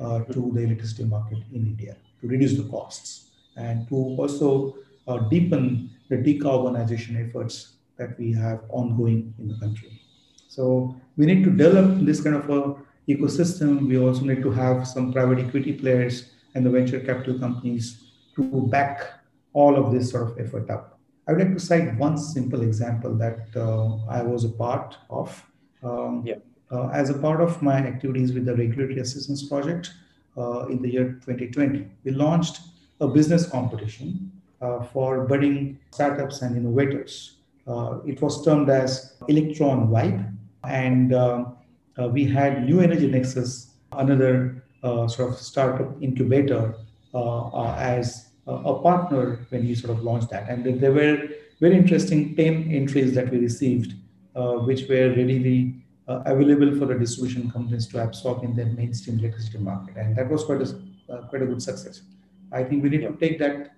uh, 0.00 0.20
to 0.24 0.50
the 0.54 0.60
electricity 0.60 1.04
market 1.04 1.38
in 1.52 1.66
India 1.66 1.96
to 2.20 2.28
reduce 2.28 2.56
the 2.56 2.64
costs 2.64 3.30
and 3.56 3.88
to 3.88 3.94
also 3.94 4.76
uh, 5.06 5.18
deepen 5.18 5.90
the 6.08 6.16
decarbonization 6.16 7.28
efforts 7.28 7.74
that 7.96 8.18
we 8.18 8.32
have 8.32 8.60
ongoing 8.68 9.34
in 9.38 9.48
the 9.48 9.58
country. 9.58 10.00
So 10.48 10.94
we 11.16 11.26
need 11.26 11.44
to 11.44 11.50
develop 11.50 12.04
this 12.04 12.20
kind 12.20 12.36
of 12.36 12.50
a 12.50 12.74
ecosystem. 13.08 13.88
We 13.88 13.98
also 13.98 14.22
need 14.22 14.42
to 14.42 14.50
have 14.50 14.86
some 14.86 15.12
private 15.12 15.38
equity 15.38 15.72
players 15.72 16.30
and 16.54 16.64
the 16.64 16.70
venture 16.70 17.00
capital 17.00 17.38
companies 17.38 18.02
to 18.36 18.42
back 18.70 19.10
all 19.52 19.76
of 19.76 19.92
this 19.92 20.10
sort 20.10 20.30
of 20.30 20.38
effort 20.38 20.70
up. 20.70 20.91
I 21.26 21.32
would 21.32 21.40
like 21.40 21.54
to 21.54 21.60
cite 21.60 21.96
one 21.96 22.18
simple 22.18 22.62
example 22.62 23.14
that 23.14 23.46
uh, 23.54 23.96
I 24.08 24.22
was 24.22 24.44
a 24.44 24.48
part 24.48 24.96
of. 25.08 25.44
Um, 25.84 26.22
yeah. 26.24 26.36
uh, 26.70 26.88
as 26.88 27.10
a 27.10 27.14
part 27.14 27.40
of 27.40 27.60
my 27.60 27.76
activities 27.76 28.32
with 28.32 28.44
the 28.44 28.54
Regulatory 28.54 29.00
Assistance 29.00 29.48
Project 29.48 29.92
uh, 30.36 30.66
in 30.66 30.80
the 30.80 30.90
year 30.90 31.20
2020, 31.24 31.88
we 32.04 32.12
launched 32.12 32.60
a 33.00 33.08
business 33.08 33.48
competition 33.48 34.30
uh, 34.60 34.82
for 34.84 35.26
budding 35.26 35.78
startups 35.90 36.42
and 36.42 36.56
innovators. 36.56 37.38
Uh, 37.66 37.98
it 38.06 38.20
was 38.22 38.44
termed 38.44 38.70
as 38.70 39.14
Electron 39.28 39.88
Vibe, 39.88 40.32
and 40.64 41.14
um, 41.14 41.56
uh, 42.00 42.08
we 42.08 42.24
had 42.24 42.64
New 42.64 42.80
Energy 42.80 43.08
Nexus, 43.08 43.74
another 43.92 44.64
sort 44.82 45.32
of 45.32 45.38
startup 45.38 46.00
incubator, 46.02 46.74
as 47.14 48.31
a 48.46 48.74
partner 48.74 49.46
when 49.50 49.62
we 49.66 49.74
sort 49.74 49.96
of 49.96 50.02
launched 50.02 50.30
that. 50.30 50.48
And 50.48 50.80
there 50.80 50.92
were 50.92 51.28
very 51.60 51.76
interesting 51.76 52.34
10 52.34 52.72
entries 52.72 53.14
that 53.14 53.30
we 53.30 53.38
received, 53.38 53.94
uh, 54.34 54.54
which 54.54 54.88
were 54.88 55.10
readily 55.10 55.74
uh, 56.08 56.22
available 56.26 56.76
for 56.76 56.86
the 56.86 56.94
distribution 56.94 57.50
companies 57.50 57.86
to 57.88 58.02
absorb 58.02 58.42
in 58.42 58.56
their 58.56 58.66
mainstream 58.66 59.18
electricity 59.20 59.58
market. 59.58 59.96
And 59.96 60.16
that 60.16 60.28
was 60.28 60.44
quite 60.44 60.60
a, 60.60 60.68
uh, 61.12 61.28
quite 61.28 61.42
a 61.42 61.46
good 61.46 61.62
success. 61.62 62.02
I 62.50 62.64
think 62.64 62.82
we 62.82 62.90
need 62.90 63.02
to 63.02 63.12
take 63.12 63.38
that, 63.38 63.72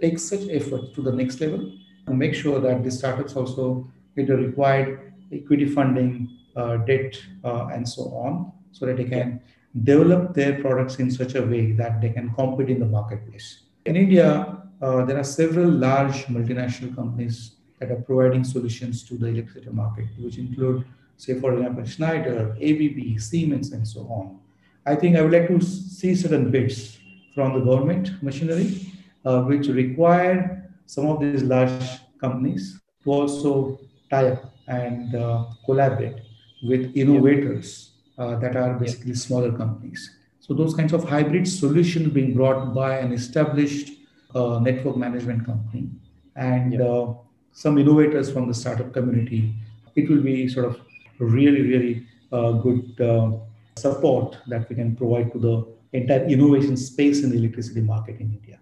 take 0.00 0.18
such 0.18 0.48
effort 0.50 0.94
to 0.94 1.02
the 1.02 1.12
next 1.12 1.40
level 1.40 1.72
to 2.06 2.12
make 2.12 2.34
sure 2.34 2.60
that 2.60 2.84
the 2.84 2.90
startups 2.90 3.34
also 3.36 3.90
get 4.16 4.26
the 4.26 4.36
required 4.36 5.12
equity 5.32 5.66
funding, 5.66 6.28
uh, 6.56 6.76
debt, 6.78 7.16
uh, 7.44 7.68
and 7.68 7.88
so 7.88 8.02
on, 8.02 8.52
so 8.72 8.84
that 8.84 8.96
they 8.96 9.04
can 9.04 9.40
develop 9.84 10.34
their 10.34 10.60
products 10.60 10.96
in 10.96 11.10
such 11.10 11.34
a 11.36 11.42
way 11.42 11.72
that 11.72 12.00
they 12.00 12.10
can 12.10 12.34
compete 12.34 12.68
in 12.68 12.80
the 12.80 12.86
marketplace. 12.86 13.60
In 13.86 13.96
India, 13.96 14.58
uh, 14.82 15.04
there 15.06 15.18
are 15.18 15.24
several 15.24 15.70
large 15.70 16.26
multinational 16.26 16.94
companies 16.94 17.56
that 17.78 17.90
are 17.90 18.02
providing 18.02 18.44
solutions 18.44 19.02
to 19.04 19.14
the 19.14 19.26
electricity 19.26 19.70
market, 19.70 20.06
which 20.18 20.36
include, 20.36 20.84
say, 21.16 21.40
for 21.40 21.54
example, 21.54 21.84
Schneider, 21.84 22.56
ABB, 22.60 23.18
Siemens, 23.18 23.72
and 23.72 23.88
so 23.88 24.00
on. 24.00 24.38
I 24.84 24.94
think 24.96 25.16
I 25.16 25.22
would 25.22 25.32
like 25.32 25.48
to 25.48 25.60
see 25.62 26.14
certain 26.14 26.50
bids 26.50 26.98
from 27.34 27.54
the 27.54 27.64
government 27.64 28.22
machinery, 28.22 28.92
uh, 29.24 29.42
which 29.42 29.66
require 29.68 30.70
some 30.84 31.06
of 31.06 31.20
these 31.20 31.42
large 31.42 32.00
companies 32.20 32.78
to 33.04 33.10
also 33.10 33.80
tie 34.10 34.32
up 34.32 34.52
and 34.68 35.14
uh, 35.14 35.46
collaborate 35.64 36.20
with 36.62 36.94
innovators 36.94 37.92
uh, 38.18 38.36
that 38.36 38.56
are 38.56 38.74
basically 38.74 39.14
smaller 39.14 39.52
companies. 39.52 40.16
So 40.50 40.54
those 40.54 40.74
kinds 40.74 40.92
of 40.92 41.08
hybrid 41.08 41.46
solutions 41.46 42.08
being 42.08 42.34
brought 42.34 42.74
by 42.74 42.98
an 42.98 43.12
established 43.12 43.92
uh, 44.34 44.58
network 44.58 44.96
management 44.96 45.46
company 45.46 45.88
and 46.34 46.82
uh, 46.82 47.14
some 47.52 47.78
innovators 47.78 48.32
from 48.32 48.48
the 48.48 48.54
startup 48.54 48.92
community, 48.92 49.54
it 49.94 50.10
will 50.10 50.20
be 50.20 50.48
sort 50.48 50.66
of 50.66 50.80
really, 51.20 51.62
really 51.62 52.04
uh, 52.32 52.50
good 52.50 53.00
uh, 53.00 53.30
support 53.78 54.38
that 54.48 54.68
we 54.68 54.74
can 54.74 54.96
provide 54.96 55.32
to 55.34 55.38
the 55.38 55.64
entire 55.96 56.24
innovation 56.24 56.76
space 56.76 57.22
in 57.22 57.30
the 57.30 57.36
electricity 57.36 57.80
market 57.80 58.18
in 58.18 58.32
India. 58.32 58.58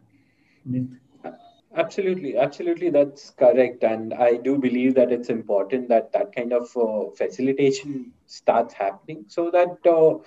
Absolutely, 1.74 2.36
absolutely, 2.36 2.90
that's 2.90 3.30
correct. 3.30 3.82
And 3.82 4.12
I 4.12 4.36
do 4.36 4.58
believe 4.58 4.94
that 4.96 5.10
it's 5.10 5.30
important 5.30 5.88
that 5.88 6.12
that 6.12 6.34
kind 6.36 6.52
of 6.52 6.68
uh, 6.76 7.10
facilitation 7.16 8.12
starts 8.26 8.74
happening 8.74 9.24
so 9.28 9.50
that 9.50 9.78
uh, 9.86 10.18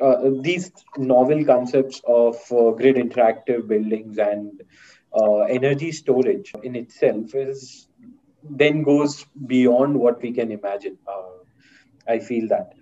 uh, 0.00 0.30
these 0.40 0.72
novel 0.96 1.44
concepts 1.44 2.00
of 2.06 2.36
uh, 2.50 2.70
grid 2.70 2.96
interactive 2.96 3.68
buildings 3.68 4.18
and 4.18 4.62
uh, 5.16 5.40
energy 5.42 5.92
storage 5.92 6.52
in 6.62 6.74
itself 6.74 7.34
is 7.34 7.88
then 8.42 8.82
goes 8.82 9.24
beyond 9.46 9.98
what 9.98 10.20
we 10.20 10.32
can 10.32 10.50
imagine. 10.50 10.98
Uh, 11.06 11.34
I 12.06 12.18
feel 12.18 12.48
that. 12.48 12.74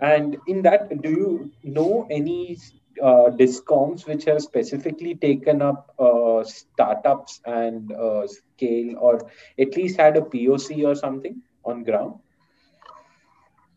And 0.00 0.36
in 0.46 0.62
that, 0.62 1.00
do 1.00 1.10
you 1.10 1.52
know 1.62 2.06
any 2.10 2.58
uh, 3.02 3.30
discoms 3.30 4.06
which 4.06 4.24
have 4.24 4.42
specifically 4.42 5.14
taken 5.14 5.62
up 5.62 5.94
uh, 5.98 6.44
startups 6.44 7.40
and 7.46 7.92
uh, 7.92 8.26
scale 8.26 8.96
or 8.98 9.30
at 9.58 9.76
least 9.76 9.98
had 9.98 10.16
a 10.16 10.20
POC 10.20 10.84
or 10.84 10.94
something 10.94 11.40
on 11.64 11.82
ground? 11.84 12.14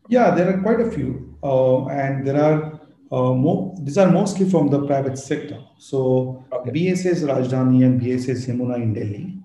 Yeah, 0.08 0.34
there 0.34 0.52
are 0.52 0.60
quite 0.60 0.80
a 0.80 0.90
few. 0.90 1.38
Uh, 1.42 1.86
and 1.86 2.26
there 2.26 2.42
are 2.42 2.69
uh, 3.12 3.34
more, 3.34 3.74
these 3.80 3.98
are 3.98 4.10
mostly 4.10 4.48
from 4.48 4.68
the 4.68 4.86
private 4.86 5.18
sector. 5.18 5.58
So 5.78 6.44
okay. 6.52 6.70
BSES 6.70 7.22
Rajdhani 7.22 7.84
and 7.84 8.00
BSES 8.00 8.48
Yamuna 8.48 8.76
in 8.76 8.94
Delhi, 8.94 9.38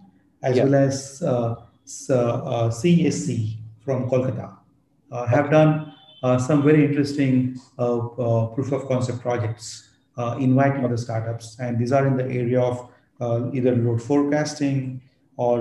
as 0.43 0.57
yeah. 0.57 0.63
well 0.63 0.75
as 0.75 1.23
uh, 1.25 1.55
CESC 1.85 3.57
from 3.83 4.09
Kolkata, 4.09 4.55
have 5.11 5.45
okay. 5.45 5.51
done 5.51 5.95
uh, 6.25 6.39
some 6.39 6.63
very 6.63 6.83
interesting 6.83 7.55
uh, 7.77 7.97
uh, 7.97 8.47
proof 8.47 8.71
of 8.71 8.87
concept 8.87 9.21
projects 9.21 9.89
inviting 10.39 10.83
other 10.83 10.97
startups. 10.97 11.57
And 11.59 11.77
these 11.77 11.91
are 11.91 12.07
in 12.07 12.17
the 12.17 12.25
area 12.25 12.61
of 12.61 12.89
either 13.53 13.75
load 13.75 14.01
forecasting 14.01 15.01
or 15.37 15.57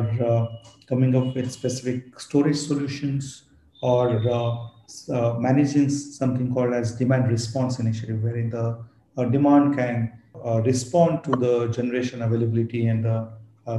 coming 0.88 1.14
up 1.16 1.34
with 1.34 1.52
specific 1.52 2.18
storage 2.18 2.56
solutions 2.56 3.44
or 3.82 4.08
uh, 5.10 5.34
managing 5.38 5.88
something 5.90 6.52
called 6.52 6.72
as 6.72 6.96
demand 6.96 7.30
response 7.30 7.78
initiative, 7.78 8.22
wherein 8.22 8.50
the 8.50 8.78
uh, 9.16 9.24
demand 9.24 9.76
can 9.76 10.12
uh, 10.44 10.60
respond 10.62 11.24
to 11.24 11.30
the 11.32 11.68
generation 11.68 12.22
availability 12.22 12.86
and 12.88 13.04
the 13.04 13.28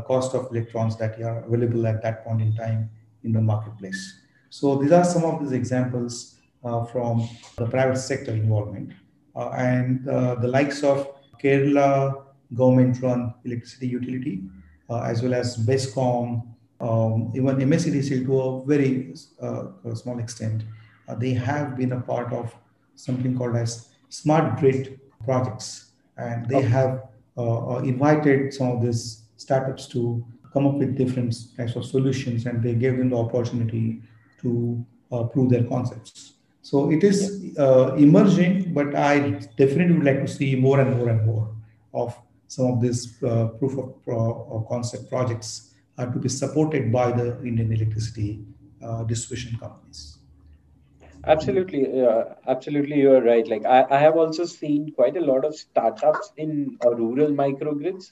cost 0.08 0.34
of 0.34 0.48
electrons 0.52 0.98
that 0.98 1.22
are 1.22 1.44
available 1.46 1.86
at 1.86 2.02
that 2.02 2.24
point 2.24 2.42
in 2.42 2.56
time 2.56 2.90
in 3.24 3.32
the 3.32 3.42
marketplace. 3.42 4.22
So 4.50 4.78
these 4.78 4.92
are 4.92 5.04
some 5.04 5.24
of 5.24 5.42
these 5.42 5.52
examples 5.52 6.36
uh, 6.64 6.84
from 6.86 7.30
the 7.58 7.68
private 7.68 7.98
sector 7.98 8.32
involvement. 8.32 8.94
Uh, 9.36 9.50
and 9.50 10.08
uh, 10.10 10.36
the 10.36 10.48
likes 10.48 10.84
of 10.84 11.08
Kerala 11.44 12.24
government-run 12.56 13.34
electricity 13.44 13.88
utility, 13.88 14.44
as 14.90 15.22
well 15.22 15.34
as 15.34 15.58
BESCOM, 15.58 16.48
um, 16.80 17.32
even 17.36 17.58
MSEDCL 17.58 18.26
to 18.26 18.40
a 18.40 18.66
very 18.66 19.14
small 19.96 20.20
extent, 20.20 20.64
they 21.18 21.34
have 21.34 21.78
been 21.78 21.92
a 21.92 22.02
part 22.02 22.34
of 22.34 22.56
something 22.96 23.38
called 23.38 23.56
as 23.56 23.90
smart 24.10 24.60
grid 24.60 25.00
projects. 25.24 25.92
And 26.18 26.48
they 26.48 26.58
okay. 26.58 26.68
have 26.68 27.04
uh, 27.38 27.82
invited 27.84 28.54
some 28.54 28.72
of 28.72 28.82
these 28.82 29.24
startups 29.38 29.88
to 29.88 30.26
come 30.54 30.66
up 30.66 30.76
with 30.76 30.98
different 30.98 31.36
types 31.58 31.76
of 31.76 31.86
solutions 31.86 32.46
and 32.46 32.64
they 32.64 32.74
gave 32.74 32.98
them 32.98 33.10
the 33.10 33.18
opportunity 33.18 34.02
to 34.42 34.86
uh, 35.12 35.24
prove 35.24 35.50
their 35.50 35.66
concepts. 35.66 36.34
So 36.62 36.90
it 36.92 37.04
is 37.04 37.54
uh, 37.60 37.94
emerging, 37.96 38.74
but 38.74 38.96
I 38.96 39.40
definitely 39.58 39.94
would 39.96 40.06
like 40.06 40.22
to 40.22 40.28
see 40.28 40.56
more 40.56 40.80
and 40.80 40.98
more 40.98 41.10
and 41.10 41.26
more 41.26 41.54
of 41.94 42.18
some 42.48 42.68
of 42.72 42.82
these 42.82 43.22
uh, 43.24 43.48
proof 43.60 43.78
of, 43.78 44.04
pro- 44.04 44.66
concept 44.70 45.10
projects 45.10 45.76
are 45.98 46.12
to 46.12 46.20
be 46.20 46.30
supported 46.30 46.92
by 46.92 47.12
the 47.12 47.40
Indian 47.44 47.72
electricity 47.72 48.46
uh, 48.84 49.04
distribution 49.04 49.58
companies. 49.60 50.15
Absolutely, 51.28 52.02
uh, 52.02 52.24
absolutely, 52.48 52.98
you 53.00 53.12
are 53.14 53.22
right. 53.22 53.48
Like 53.48 53.66
I, 53.66 53.86
I 53.90 54.00
have 54.00 54.16
also 54.16 54.46
seen 54.46 54.92
quite 54.94 55.18
a 55.18 55.22
lot 55.22 55.44
of 55.44 55.56
startups 55.56 56.32
in 56.38 56.78
uh, 56.86 56.92
rural 56.96 57.30
microgrids. 57.32 58.12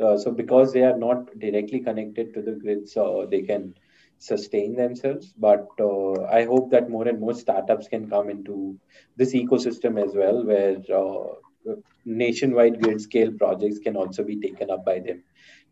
Uh, 0.00 0.16
so 0.16 0.30
because 0.32 0.72
they 0.72 0.82
are 0.82 0.96
not 0.96 1.38
directly 1.38 1.80
connected 1.80 2.34
to 2.34 2.42
the 2.42 2.52
grid, 2.52 2.88
so 2.88 3.26
they 3.30 3.42
can 3.42 3.74
sustain 4.18 4.74
themselves. 4.76 5.32
But 5.36 5.66
uh, 5.80 6.22
I 6.24 6.44
hope 6.44 6.70
that 6.72 6.90
more 6.90 7.06
and 7.08 7.20
more 7.20 7.34
startups 7.34 7.88
can 7.88 8.08
come 8.10 8.30
into 8.30 8.78
this 9.16 9.34
ecosystem 9.34 10.02
as 10.02 10.14
well, 10.14 10.44
where 10.44 10.78
uh, 10.94 11.74
nationwide 12.04 12.80
grid 12.80 13.00
scale 13.00 13.32
projects 13.32 13.78
can 13.78 13.96
also 13.96 14.24
be 14.24 14.40
taken 14.40 14.70
up 14.70 14.84
by 14.84 14.98
them 15.00 15.22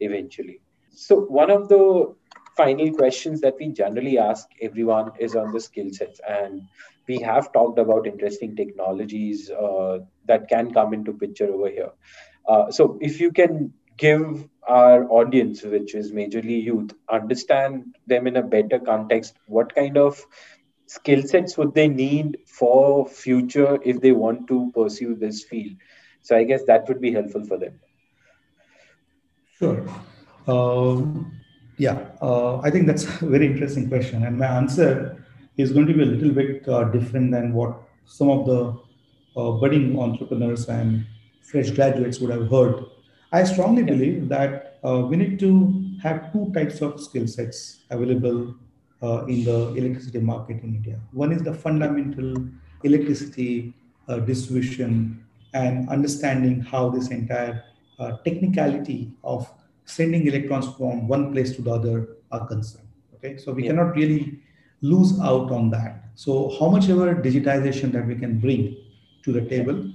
eventually. 0.01 0.61
So, 0.91 1.20
one 1.20 1.51
of 1.51 1.68
the 1.68 2.14
final 2.57 2.92
questions 2.92 3.40
that 3.42 3.54
we 3.61 3.68
generally 3.68 4.18
ask 4.18 4.48
everyone 4.61 5.12
is 5.18 5.36
on 5.36 5.52
the 5.52 5.61
skill 5.61 5.90
sets. 5.92 6.20
And 6.28 6.62
we 7.07 7.20
have 7.20 7.52
talked 7.52 7.78
about 7.78 8.07
interesting 8.07 8.57
technologies 8.57 9.50
uh, 9.50 9.98
that 10.26 10.48
can 10.48 10.72
come 10.72 10.94
into 10.94 11.12
picture 11.12 11.52
over 11.52 11.70
here. 11.70 11.90
Uh, 12.48 12.70
so, 12.70 12.98
if 13.00 13.20
you 13.20 13.32
can 13.32 13.72
give 13.96 14.48
our 14.68 15.04
audience, 15.11 15.62
which 15.62 15.94
is 15.94 16.12
majorly 16.12 16.62
youth, 16.62 16.92
understand 17.11 17.96
them 18.07 18.26
in 18.26 18.36
a 18.36 18.42
better 18.42 18.78
context. 18.78 19.36
What 19.46 19.74
kind 19.74 19.96
of 19.96 20.24
skill 20.86 21.22
sets 21.22 21.57
would 21.57 21.74
they 21.74 21.88
need 21.88 22.38
for 22.46 23.07
future 23.07 23.78
if 23.84 24.00
they 24.00 24.12
want 24.12 24.48
to 24.48 24.70
pursue 24.74 25.14
this 25.14 25.44
field? 25.44 25.76
So 26.22 26.36
I 26.36 26.44
guess 26.44 26.64
that 26.64 26.88
would 26.88 27.00
be 27.00 27.12
helpful 27.12 27.44
for 27.44 27.59
them. 27.59 27.80
Sure. 29.59 29.86
Um, 30.46 31.32
yeah, 31.79 32.09
uh, 32.20 32.59
I 32.61 32.70
think 32.70 32.87
that's 32.87 33.05
a 33.22 33.27
very 33.27 33.47
interesting 33.47 33.89
question, 33.89 34.24
and 34.24 34.39
my 34.39 34.47
answer 34.47 35.22
is 35.57 35.72
going 35.72 35.87
to 35.87 35.95
be 35.95 36.03
a 36.03 36.07
little 36.07 36.33
bit 36.33 36.68
uh, 36.68 36.85
different 36.85 37.31
than 37.33 37.53
what 37.53 37.81
some 38.05 38.29
of 38.31 38.47
the 38.47 38.79
uh, 39.41 39.51
budding 39.53 39.99
entrepreneurs 39.99 40.68
and 40.68 41.07
fresh 41.43 41.70
graduates 41.70 42.20
would 42.20 42.31
have 42.31 42.51
heard 42.51 42.85
I 43.33 43.43
strongly 43.43 43.83
believe 43.83 44.29
that 44.29 44.79
uh, 44.85 45.01
we 45.01 45.16
need 45.16 45.41
to 45.41 45.51
have 46.03 46.33
two 46.33 46.53
types 46.55 46.81
of 46.81 47.01
skill 47.01 47.27
sets 47.27 47.83
available 47.91 48.55
uh, 49.03 49.24
in 49.27 49.45
the 49.45 49.74
electricity 49.74 50.20
market 50.20 50.62
in 50.62 50.77
India. 50.77 51.01
One 51.11 51.33
is 51.33 51.43
the 51.43 51.53
fundamental 51.53 52.47
electricity 52.85 53.74
uh, 54.09 54.20
distribution 54.20 55.24
and 55.55 55.89
understanding 55.89 56.61
how 56.61 56.89
this 56.91 57.09
entire 57.09 57.64
uh, 57.99 58.18
technicality 58.24 59.12
of 59.24 59.53
sending 59.87 60.26
electrons 60.26 60.66
from 60.76 61.09
one 61.09 61.32
place 61.32 61.55
to 61.57 61.62
the 61.62 61.70
other 61.70 62.09
are 62.30 62.47
concerned. 62.47 62.89
Okay, 63.14 63.39
so 63.39 63.53
we 63.53 63.64
yeah. 63.64 63.70
cannot 63.70 63.95
really 63.97 64.41
lose 64.82 65.18
out 65.20 65.51
on 65.51 65.70
that. 65.70 66.05
So 66.14 66.55
how 66.61 66.68
much 66.68 66.89
ever 66.89 67.14
digitization 67.14 67.93
that 67.93 68.07
we 68.07 68.14
can 68.14 68.39
bring 68.39 68.76
to 69.22 69.32
the 69.32 69.43
table, 69.43 69.91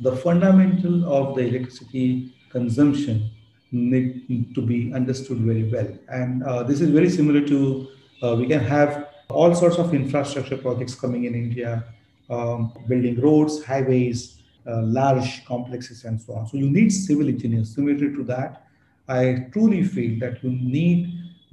the 0.00 0.16
fundamental 0.16 1.12
of 1.12 1.36
the 1.36 1.42
electricity 1.42 2.34
consumption 2.50 3.30
need 3.72 4.54
to 4.54 4.62
be 4.62 4.92
understood 4.92 5.38
very 5.38 5.64
well. 5.64 5.88
And 6.08 6.42
uh, 6.42 6.62
this 6.62 6.80
is 6.80 6.90
very 6.90 7.08
similar 7.08 7.40
to 7.46 7.88
uh, 8.22 8.36
we 8.36 8.46
can 8.46 8.60
have 8.60 9.08
all 9.30 9.54
sorts 9.54 9.78
of 9.78 9.94
infrastructure 9.94 10.56
projects 10.56 10.94
coming 10.94 11.24
in 11.24 11.34
India, 11.34 11.84
um, 12.30 12.72
building 12.88 13.20
roads, 13.20 13.64
highways, 13.64 14.42
uh, 14.66 14.82
large 14.82 15.44
complexes, 15.44 16.04
and 16.04 16.20
so 16.20 16.34
on. 16.34 16.46
So 16.46 16.56
you 16.56 16.70
need 16.70 16.90
civil 16.90 17.28
engineers. 17.28 17.74
Similar 17.74 17.98
to 17.98 18.24
that, 18.24 18.66
I 19.12 19.48
truly 19.52 19.82
feel 19.84 20.18
that 20.20 20.42
you 20.42 20.50
need 20.50 21.00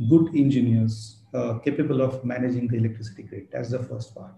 good 0.09 0.27
engineers 0.33 1.17
uh, 1.33 1.59
capable 1.59 2.01
of 2.01 2.23
managing 2.23 2.67
the 2.67 2.77
electricity 2.77 3.23
grid. 3.23 3.47
That's 3.51 3.71
the 3.71 3.79
first 3.79 4.15
part. 4.15 4.31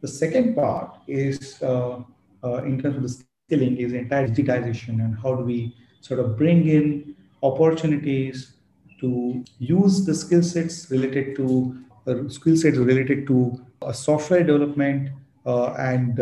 The 0.00 0.08
second 0.08 0.54
part 0.54 0.98
is 1.06 1.62
uh, 1.62 2.00
uh, 2.42 2.64
in 2.64 2.82
terms 2.82 2.96
of 2.96 3.02
the 3.02 3.14
skilling 3.48 3.76
is 3.76 3.92
entire 3.92 4.28
digitization 4.28 5.00
and 5.04 5.16
how 5.22 5.34
do 5.36 5.44
we 5.44 5.76
sort 6.00 6.20
of 6.20 6.36
bring 6.36 6.66
in 6.68 7.14
opportunities 7.42 8.52
to 9.00 9.44
use 9.58 10.04
the 10.04 10.14
skill 10.14 10.42
sets 10.42 10.90
related 10.90 11.36
to 11.36 11.76
uh, 12.06 12.28
skill 12.28 12.56
sets 12.56 12.76
related 12.76 13.26
to 13.26 13.60
uh, 13.82 13.92
software 13.92 14.42
development 14.42 15.10
uh, 15.44 15.72
and 15.74 16.20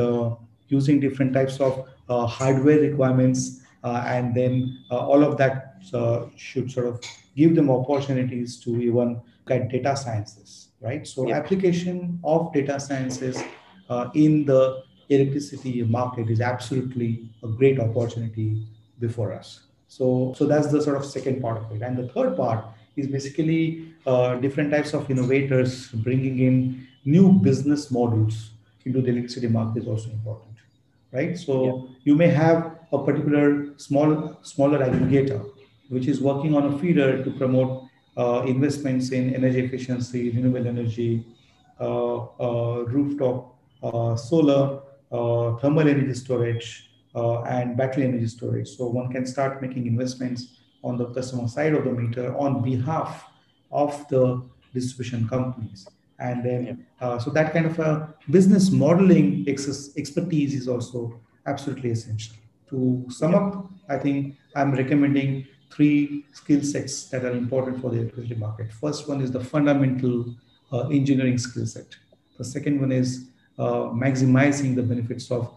using 0.68 1.01
different 1.01 1.32
types 1.32 1.61
of 1.61 1.86
hardware 2.09 2.80
requirements 2.80 3.61
and 3.82 4.34
then 4.34 4.78
all 4.90 5.22
of 5.22 5.36
that 5.36 5.74
uh, 5.93 6.26
should 6.37 6.70
sort 6.70 6.87
of 6.87 7.01
give 7.37 7.55
them 7.55 7.70
opportunities 7.70 8.59
to 8.61 8.80
even 8.80 9.20
get 9.47 9.68
data 9.68 9.97
sciences, 9.97 10.68
right? 10.80 11.07
So 11.07 11.28
yeah. 11.28 11.37
application 11.37 12.20
of 12.24 12.53
data 12.53 12.80
sciences 12.80 13.43
uh, 13.89 14.09
in 14.14 14.45
the 14.45 14.82
electricity 15.09 15.82
market 15.82 16.30
is 16.30 16.41
absolutely 16.41 17.28
a 17.43 17.49
great 17.49 17.78
opportunity 17.78 18.66
before 19.01 19.32
us. 19.32 19.64
So, 19.89 20.35
so 20.37 20.47
that's 20.47 20.68
the 20.68 20.80
sort 20.80 20.97
of 20.97 21.05
second 21.05 21.41
part 21.41 21.59
of 21.59 21.70
it. 21.72 21.82
And 21.82 21.97
the 21.97 22.09
third 22.09 22.37
part 22.37 22.64
is 22.97 23.07
basically 23.07 23.95
uh, 24.07 24.37
different 24.37 24.70
types 24.70 24.95
of 24.95 25.11
innovators 25.11 25.89
bringing 25.89 26.39
in 26.39 26.87
new 27.05 27.32
business 27.32 27.91
models 27.91 28.51
into 28.85 29.01
the 29.01 29.09
electricity 29.09 29.49
market 29.49 29.82
is 29.82 29.89
also 29.89 30.11
important, 30.11 30.57
right? 31.12 31.37
So 31.39 31.64
yeah. 31.64 31.97
you 32.05 32.14
may 32.14 32.28
have 32.28 32.78
a 32.93 32.99
particular 33.05 33.76
small 33.76 34.39
smaller 34.43 34.78
aggregator 34.78 35.54
which 35.89 36.07
is 36.07 36.20
working 36.20 36.55
on 36.55 36.74
a 36.74 36.78
feeder 36.78 37.22
to 37.22 37.30
promote 37.30 37.89
uh, 38.16 38.45
investments 38.47 39.11
in 39.11 39.35
energy 39.35 39.61
efficiency, 39.61 40.30
renewable 40.30 40.66
energy, 40.66 41.26
uh, 41.80 42.24
uh 42.39 42.85
rooftop 42.85 43.57
uh, 43.82 44.16
solar, 44.16 44.80
uh, 45.12 45.57
thermal 45.57 45.89
energy 45.89 46.14
storage, 46.14 46.91
and 47.14 47.76
battery 47.76 48.05
energy 48.05 48.26
storage. 48.26 48.68
So 48.68 48.87
one 48.87 49.11
can 49.11 49.26
start 49.26 49.61
making 49.62 49.87
investments 49.87 50.57
on 50.82 50.97
the 50.97 51.07
customer 51.07 51.49
side 51.49 51.74
of 51.74 51.85
the 51.85 51.93
meter 51.93 52.37
on 52.37 52.62
behalf 52.62 53.24
of 53.70 54.07
the 54.09 54.43
distribution 54.72 55.28
companies. 55.28 55.87
And 56.18 56.45
then, 56.45 56.64
yeah. 56.64 57.07
uh, 57.07 57.18
so 57.18 57.30
that 57.30 57.53
kind 57.53 57.66
of 57.66 57.78
a 57.78 58.14
business 58.30 58.70
modeling 58.70 59.45
ex- 59.49 59.97
expertise 59.97 60.55
is 60.55 60.68
also 60.68 61.20
absolutely 61.47 61.91
essential. 61.91 62.37
To 62.70 63.05
sum 63.09 63.32
yeah. 63.32 63.39
up, 63.39 63.70
I 63.89 63.99
think 63.99 64.37
I'm 64.55 64.72
recommending 64.72 65.47
three 65.75 66.25
skill 66.33 66.62
sets 66.62 67.07
that 67.07 67.25
are 67.25 67.33
important 67.33 67.81
for 67.81 67.91
the 67.91 67.99
electricity 67.99 68.37
market. 68.37 68.72
First 68.72 69.09
one 69.09 69.20
is 69.20 69.33
the 69.33 69.41
fundamental 69.41 70.25
uh, 70.72 70.89
engineering 70.89 71.39
skill 71.39 71.66
set. 71.66 71.97
The 72.39 72.45
second 72.45 72.81
one 72.81 72.93
is 72.93 73.27
uh, 73.59 73.91
maximizing 74.05 74.75
the 74.77 74.83
benefits 74.83 75.31
of 75.31 75.53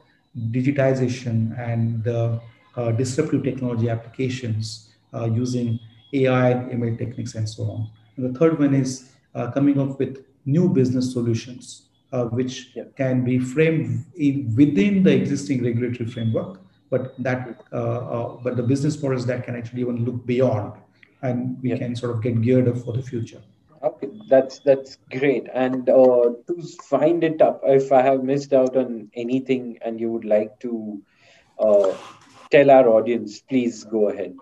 digitization 0.51 1.57
and 1.57 2.07
uh, 2.07 2.39
uh 2.75 2.91
disruptive 2.91 3.43
technology 3.43 3.89
applications 3.89 4.89
uh, 5.13 5.25
using 5.25 5.79
AI, 6.13 6.53
ML 6.79 6.97
techniques, 6.97 7.33
and 7.35 7.49
so 7.49 7.63
on. 7.63 7.89
And 8.15 8.33
the 8.33 8.39
third 8.39 8.59
one 8.59 8.73
is 8.75 9.11
uh, 9.33 9.51
coming 9.51 9.79
up 9.79 9.99
with 9.99 10.23
new 10.45 10.69
business 10.69 11.11
solutions, 11.11 11.83
which 12.31 12.71
yeah. 12.75 12.83
can 12.95 13.23
be 13.23 13.39
framed 13.39 14.05
in, 14.15 14.53
within 14.55 15.03
the 15.03 15.13
existing 15.13 15.63
regulatory 15.63 16.09
framework, 16.09 16.59
but 16.89 17.13
that 17.19 17.57
but 17.71 18.55
the 18.55 18.63
business 18.63 19.01
models 19.01 19.25
that 19.25 19.43
can 19.43 19.55
actually 19.55 19.81
even 19.81 20.05
look 20.05 20.25
beyond, 20.25 20.73
and 21.21 21.61
we 21.61 21.69
yeah. 21.69 21.77
can 21.77 21.95
sort 21.95 22.15
of 22.15 22.21
get 22.21 22.41
geared 22.41 22.67
up 22.67 22.77
for 22.77 22.93
the 22.93 23.01
future. 23.01 23.41
Okay, 23.83 24.09
that's 24.27 24.59
that's 24.59 24.97
great. 25.11 25.47
And 25.53 25.89
uh, 25.89 26.33
to 26.47 26.61
find 26.89 27.23
it 27.23 27.41
up, 27.41 27.61
if 27.63 27.91
I 27.91 28.01
have 28.01 28.23
missed 28.23 28.53
out 28.53 28.75
on 28.75 29.09
anything 29.15 29.77
and 29.83 29.99
you 29.99 30.09
would 30.11 30.25
like 30.25 30.59
to 30.61 31.01
uh, 31.59 31.93
tell 32.49 32.71
our 32.71 32.87
audience, 32.87 33.39
please 33.39 33.83
go 33.83 34.09
ahead. 34.09 34.35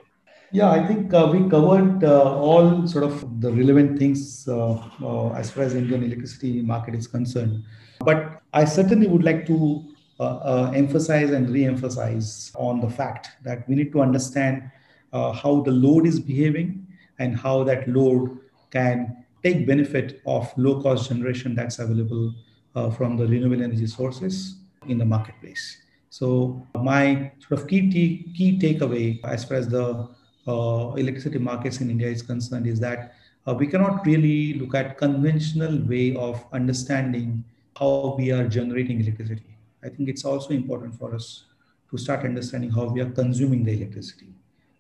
Yeah, 0.52 0.72
I 0.72 0.86
think 0.88 1.14
uh, 1.14 1.30
we 1.34 1.50
covered 1.50 2.04
uh, 2.04 2.38
all 2.38 2.88
sort 2.88 3.04
of 3.04 3.42
the 3.42 3.52
relevant 3.52 4.00
things 4.00 4.48
uh, 4.48 4.76
uh, 5.04 5.34
as 5.34 5.52
far 5.52 5.64
as 5.64 5.76
Indian 5.76 6.04
electricity 6.04 6.62
market 6.62 6.96
is 6.96 7.08
concerned. 7.08 7.64
But 8.00 8.42
I 8.54 8.64
certainly 8.64 9.08
would 9.08 9.24
like 9.24 9.46
to 9.48 9.84
emphasize 10.20 11.32
and 11.32 11.50
re-emphasize 11.50 12.52
on 12.56 12.80
the 12.80 12.90
fact 12.90 13.30
that 13.44 13.68
we 13.68 13.76
need 13.76 13.92
to 13.92 14.02
understand 14.02 14.72
how 15.12 15.62
the 15.66 15.72
load 15.72 16.06
is 16.06 16.20
behaving 16.20 16.86
and 17.20 17.38
how 17.38 17.64
that 17.64 17.88
load 17.88 18.38
can 18.72 19.26
take 19.44 19.68
benefit 19.68 20.22
of 20.26 20.52
low 20.58 20.82
cost 20.82 21.10
generation 21.10 21.56
that's 21.56 21.80
available 21.80 22.34
uh, 22.76 22.90
from 22.90 23.16
the 23.16 23.26
renewable 23.26 23.62
energy 23.62 23.88
sources 23.88 24.58
in 24.88 24.98
the 24.98 25.06
marketplace. 25.06 25.78
So 26.10 26.66
my 26.76 27.32
sort 27.40 27.62
of 27.62 27.68
key, 27.68 27.90
t- 27.92 28.34
key 28.36 28.60
takeaway 28.60 29.24
as 29.24 29.46
far 29.46 29.58
as 29.58 29.68
the 29.70 30.10
uh, 30.48 30.94
electricity 30.96 31.40
markets 31.40 31.80
in 31.82 31.90
India 31.90 32.08
is 32.08 32.22
concerned 32.22 32.68
is 32.68 32.80
that 32.80 33.14
uh, 33.48 33.54
we 33.54 33.68
cannot 33.68 34.06
really 34.06 34.54
look 34.54 34.76
at 34.76 34.98
conventional 34.98 35.80
way 35.88 36.16
of 36.16 36.44
understanding 36.52 37.44
how 37.78 38.16
we 38.18 38.32
are 38.32 38.48
generating 38.48 39.00
electricity. 39.00 39.55
I 39.86 39.90
think 39.90 40.10
it's 40.10 40.26
also 40.26 40.50
important 40.54 40.96
for 40.96 41.14
us 41.14 41.46
to 41.92 41.98
start 41.98 42.26
understanding 42.26 42.72
how 42.72 42.86
we 42.86 43.02
are 43.02 43.10
consuming 43.12 43.64
the 43.64 43.74
electricity, 43.74 44.30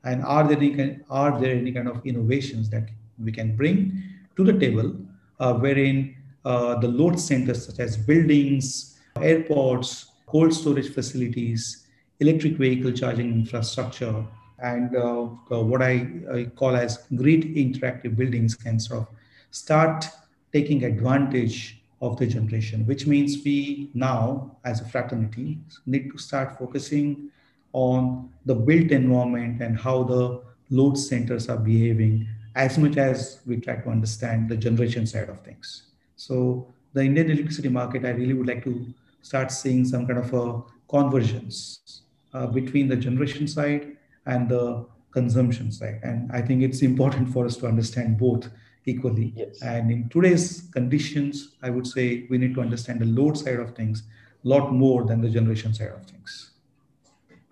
and 0.03 0.24
are 0.24 0.47
there 0.47 0.58
any, 0.58 0.99
are 1.10 1.39
there 1.39 1.56
any 1.56 1.72
kind 1.72 1.88
of 1.88 2.06
innovations 2.06 2.70
that 2.72 2.89
we 3.24 3.32
can 3.32 3.56
bring 3.56 4.01
to 4.36 4.43
the 4.43 4.53
table, 4.53 4.95
uh, 5.39 5.53
wherein 5.53 6.16
uh, 6.43 6.80
the 6.80 6.88
load 6.88 7.20
centers 7.20 7.66
such 7.66 7.80
as 7.80 7.97
buildings, 7.97 8.99
airports, 9.22 10.12
cold 10.26 10.53
storage 10.53 10.93
facilities, 10.93 11.88
electric 12.20 12.53
vehicle 12.58 12.91
charging 12.91 13.32
infrastructure, 13.32 14.26
and 14.60 14.95
uh, 14.95 15.24
what 15.49 15.82
I, 15.82 16.08
I, 16.34 16.45
call 16.56 16.76
as 16.76 17.06
grid 17.16 17.43
interactive 17.43 18.16
buildings 18.16 18.56
can 18.56 18.80
sort 18.80 19.01
of 19.01 19.08
start 19.51 20.06
taking 20.53 20.84
advantage 20.84 21.82
of 22.02 22.18
the 22.18 22.28
generation, 22.28 22.86
which 22.86 23.08
means 23.08 23.43
we 23.43 23.89
now, 23.93 24.58
as 24.64 24.82
a 24.82 24.86
fraternity, 24.86 25.60
need 25.86 26.12
to 26.12 26.18
start 26.18 26.58
focusing 26.58 27.30
on 27.74 28.30
the 28.46 28.56
built 28.56 28.91
environment 28.91 29.62
and 29.62 29.78
how 29.80 30.04
the 30.04 30.41
load 30.70 30.98
centers 30.98 31.50
are 31.50 31.58
behaving 31.58 32.28
as 32.56 32.78
much 32.78 32.98
as 32.98 33.39
we 33.46 33.58
try 33.58 33.76
to 33.76 33.89
understand 33.89 34.50
the 34.50 34.56
generation 34.56 35.06
side 35.06 35.30
of 35.30 35.39
things. 35.41 35.88
So 36.16 36.68
the 36.93 37.02
Indian 37.04 37.30
electricity 37.32 37.70
market, 37.70 38.06
I 38.06 38.12
really 38.12 38.34
would 38.34 38.48
like 38.48 38.64
to 38.64 38.88
start 39.22 39.52
seeing 39.52 39.84
some 39.86 40.08
kind 40.08 40.20
of 40.20 40.34
a 40.34 40.62
convergence 40.88 42.02
uh, 42.34 42.48
between 42.48 42.88
the 42.88 42.96
generation 42.96 43.48
side 43.48 43.98
and 44.26 44.48
the 44.48 44.86
consumption 45.12 45.72
side. 45.72 46.00
And 46.04 46.32
I 46.32 46.41
think 46.41 46.62
it's 46.62 46.82
important 46.82 47.30
for 47.30 47.46
us 47.46 47.58
to 47.58 47.68
understand 47.68 48.18
both 48.18 48.50
equally. 48.86 49.34
Yes. 49.36 49.62
And 49.62 49.92
in 49.92 50.10
today's 50.10 50.70
conditions, 50.72 51.56
I 51.62 51.70
would 51.70 51.88
say 51.88 52.28
we 52.30 52.38
need 52.38 52.54
to 52.56 52.62
understand 52.62 53.00
the 53.00 53.06
load 53.06 53.38
side 53.38 53.60
of 53.60 53.76
things 53.76 54.04
a 54.44 54.48
lot 54.48 54.72
more 54.72 55.06
than 55.06 55.22
the 55.22 55.30
generation 55.30 55.74
side 55.74 55.90
of 55.90 56.06
things. 56.06 56.52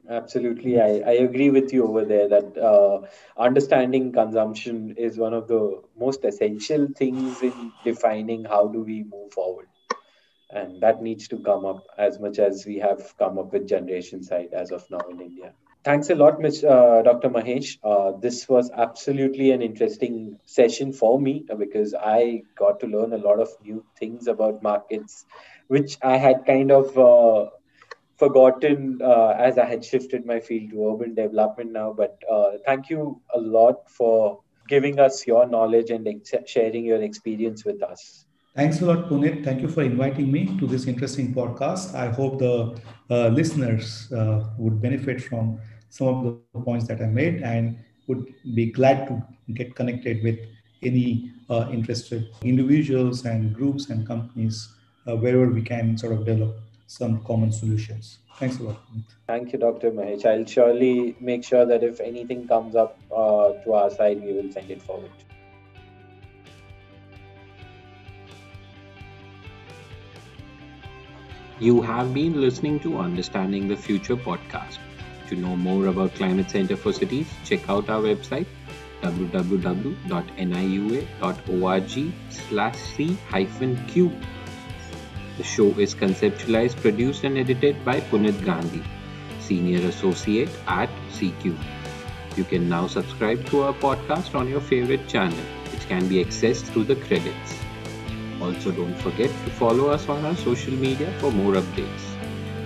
Absolutely, 0.10 0.82
I, 0.82 1.02
I 1.06 1.14
agree 1.24 1.50
with 1.50 1.72
you 1.72 1.88
over 1.88 2.04
there 2.04 2.28
that 2.28 2.58
uh, 2.58 3.08
understanding 3.38 4.12
consumption 4.12 4.94
is 4.98 5.18
one 5.18 5.34
of 5.34 5.48
the 5.48 5.82
most 5.98 6.26
essential 6.26 6.90
things 6.98 7.42
in 7.42 7.72
defining 7.86 8.44
how 8.44 8.68
do 8.68 8.82
we 8.82 9.06
move 9.06 9.32
forward, 9.32 9.68
and 10.50 10.82
that 10.82 11.02
needs 11.02 11.30
to 11.30 11.38
come 11.38 11.66
up 11.66 11.86
as 11.98 12.20
much 12.20 12.38
as 12.38 12.66
we 12.66 12.78
have 12.80 13.18
come 13.18 13.38
up 13.38 13.54
with 13.54 13.66
generation 13.66 14.22
side 14.22 14.50
as 14.52 14.72
of 14.72 14.84
now 14.92 15.00
in 15.10 15.22
India. 15.22 15.54
Thanks 15.84 16.10
a 16.10 16.16
lot, 16.16 16.40
Ms. 16.40 16.64
Uh, 16.64 17.02
Dr. 17.04 17.30
Mahesh. 17.30 17.78
Uh, 17.84 18.18
this 18.18 18.48
was 18.48 18.72
absolutely 18.72 19.52
an 19.52 19.62
interesting 19.62 20.40
session 20.46 20.94
for 20.94 21.20
me 21.20 21.46
uh, 21.50 21.56
because 21.56 21.94
I 21.94 22.44
got 22.58 22.80
to 22.82 22.88
learn 22.88 23.12
a 23.12 23.18
lot 23.18 23.42
of 23.42 23.50
new 23.62 23.84
things 24.00 24.28
about 24.28 24.64
markets, 24.64 25.26
which 25.68 25.98
I 26.02 26.16
had 26.16 26.46
kind 26.46 26.72
of 26.72 26.98
uh, 26.98 27.50
forgotten 28.16 29.02
uh, 29.04 29.36
as 29.38 29.58
I 29.58 29.66
had 29.66 29.84
shifted 29.84 30.26
my 30.26 30.40
field 30.40 30.72
to 30.72 30.94
urban 30.94 31.16
development 31.16 31.74
now. 31.74 31.92
But 31.92 32.18
uh, 32.32 32.52
thank 32.66 32.90
you 32.90 33.22
a 33.36 33.40
lot 33.40 33.90
for 33.90 34.40
giving 34.70 35.02
us 35.02 35.28
your 35.28 35.46
knowledge 35.50 35.90
and 35.90 36.08
ex- 36.08 36.50
sharing 36.50 36.86
your 36.86 37.02
experience 37.02 37.66
with 37.66 37.84
us. 37.84 38.26
Thanks 38.56 38.82
a 38.82 38.86
lot, 38.86 39.10
Puneet. 39.10 39.44
Thank 39.44 39.62
you 39.62 39.68
for 39.68 39.82
inviting 39.82 40.32
me 40.32 40.58
to 40.60 40.68
this 40.68 40.86
interesting 40.86 41.34
podcast. 41.34 41.96
I 41.96 42.10
hope 42.10 42.38
the 42.38 42.80
listeners 43.10 44.08
would 44.60 44.80
benefit 44.80 45.22
from 45.22 45.60
some 45.94 46.08
of 46.08 46.24
the 46.26 46.60
points 46.62 46.88
that 46.88 47.00
I 47.02 47.06
made 47.06 47.44
and 47.44 47.78
would 48.08 48.26
be 48.56 48.66
glad 48.72 49.08
to 49.08 49.22
get 49.54 49.76
connected 49.76 50.24
with 50.24 50.40
any 50.82 51.32
uh, 51.52 51.70
interested 51.72 52.30
individuals 52.42 53.26
and 53.26 53.54
groups 53.54 53.90
and 53.90 54.08
companies 54.08 54.74
uh, 55.08 55.16
wherever 55.16 55.48
we 55.48 55.62
can 55.62 55.96
sort 55.98 56.14
of 56.14 56.26
develop 56.26 56.56
some 56.88 57.24
common 57.26 57.52
solutions. 57.52 58.18
Thanks 58.40 58.58
a 58.60 58.64
lot. 58.64 58.80
Thank 59.28 59.54
you, 59.54 59.60
Dr. 59.60 59.92
Mahesh. 59.92 60.26
I'll 60.26 60.46
surely 60.46 61.16
make 61.20 61.44
sure 61.44 61.66
that 61.66 61.84
if 61.84 62.00
anything 62.00 62.48
comes 62.48 62.76
up 62.76 62.98
uh, 63.16 63.54
to 63.64 63.74
our 63.74 63.92
side, 63.92 64.24
we 64.24 64.34
will 64.34 64.52
send 64.52 64.72
it 64.72 64.82
forward. 64.82 65.12
You 71.60 71.84
have 71.84 72.16
been 72.16 72.42
listening 72.42 72.80
to 72.80 72.98
Understanding 72.98 73.68
the 73.68 73.78
Future 73.78 74.18
podcast. 74.18 74.80
To 75.30 75.36
know 75.36 75.56
more 75.56 75.88
about 75.88 76.16
Climate 76.16 76.50
Center 76.50 76.76
for 76.76 76.94
Cities, 76.94 77.28
check 77.46 77.70
out 77.70 77.90
our 77.90 78.02
website 78.02 78.48
www.niua.org 79.02 80.04
slash 82.30 82.78
the 85.36 85.44
show 85.44 85.70
is 85.80 85.96
conceptualized, 85.96 86.76
produced, 86.78 87.24
and 87.24 87.40
edited 87.40 87.84
by 87.84 88.02
Punit 88.02 88.46
Gandhi, 88.46 88.84
Senior 89.40 89.88
Associate 89.88 90.50
at 90.68 90.90
C-Cube. 91.10 91.58
You 92.38 92.44
can 92.44 92.70
now 92.70 92.86
subscribe 92.86 93.44
to 93.48 93.64
our 93.64 93.74
podcast 93.74 94.36
on 94.36 94.48
your 94.48 94.62
favorite 94.62 95.08
channel, 95.08 95.46
which 95.72 95.88
can 95.88 96.08
be 96.08 96.24
accessed 96.24 96.66
through 96.66 96.84
the 96.84 96.98
credits. 96.98 97.56
Also, 98.42 98.72
don't 98.72 98.96
forget 98.96 99.30
to 99.46 99.52
follow 99.52 99.90
us 99.90 100.08
on 100.08 100.24
our 100.24 100.36
social 100.36 100.74
media 100.74 101.12
for 101.20 101.32
more 101.32 101.54
updates. 101.54 102.13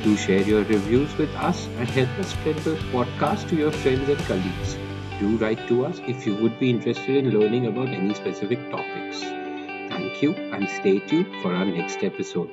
Do 0.03 0.15
share 0.15 0.41
your 0.41 0.63
reviews 0.63 1.15
with 1.17 1.33
us 1.35 1.67
and 1.77 1.89
help 1.89 2.09
us 2.19 2.29
spread 2.29 2.57
the 2.57 2.75
podcast 2.91 3.49
to 3.49 3.55
your 3.55 3.71
friends 3.71 4.09
and 4.09 4.19
colleagues. 4.19 4.77
Do 5.19 5.37
write 5.37 5.67
to 5.67 5.85
us 5.85 5.99
if 6.07 6.25
you 6.25 6.35
would 6.41 6.59
be 6.59 6.69
interested 6.69 7.17
in 7.17 7.31
learning 7.31 7.65
about 7.67 7.89
any 7.89 8.13
specific 8.13 8.59
topics. 8.69 9.21
Thank 9.89 10.21
you 10.21 10.33
and 10.33 10.69
stay 10.69 10.99
tuned 10.99 11.41
for 11.41 11.53
our 11.53 11.65
next 11.65 12.03
episode. 12.03 12.49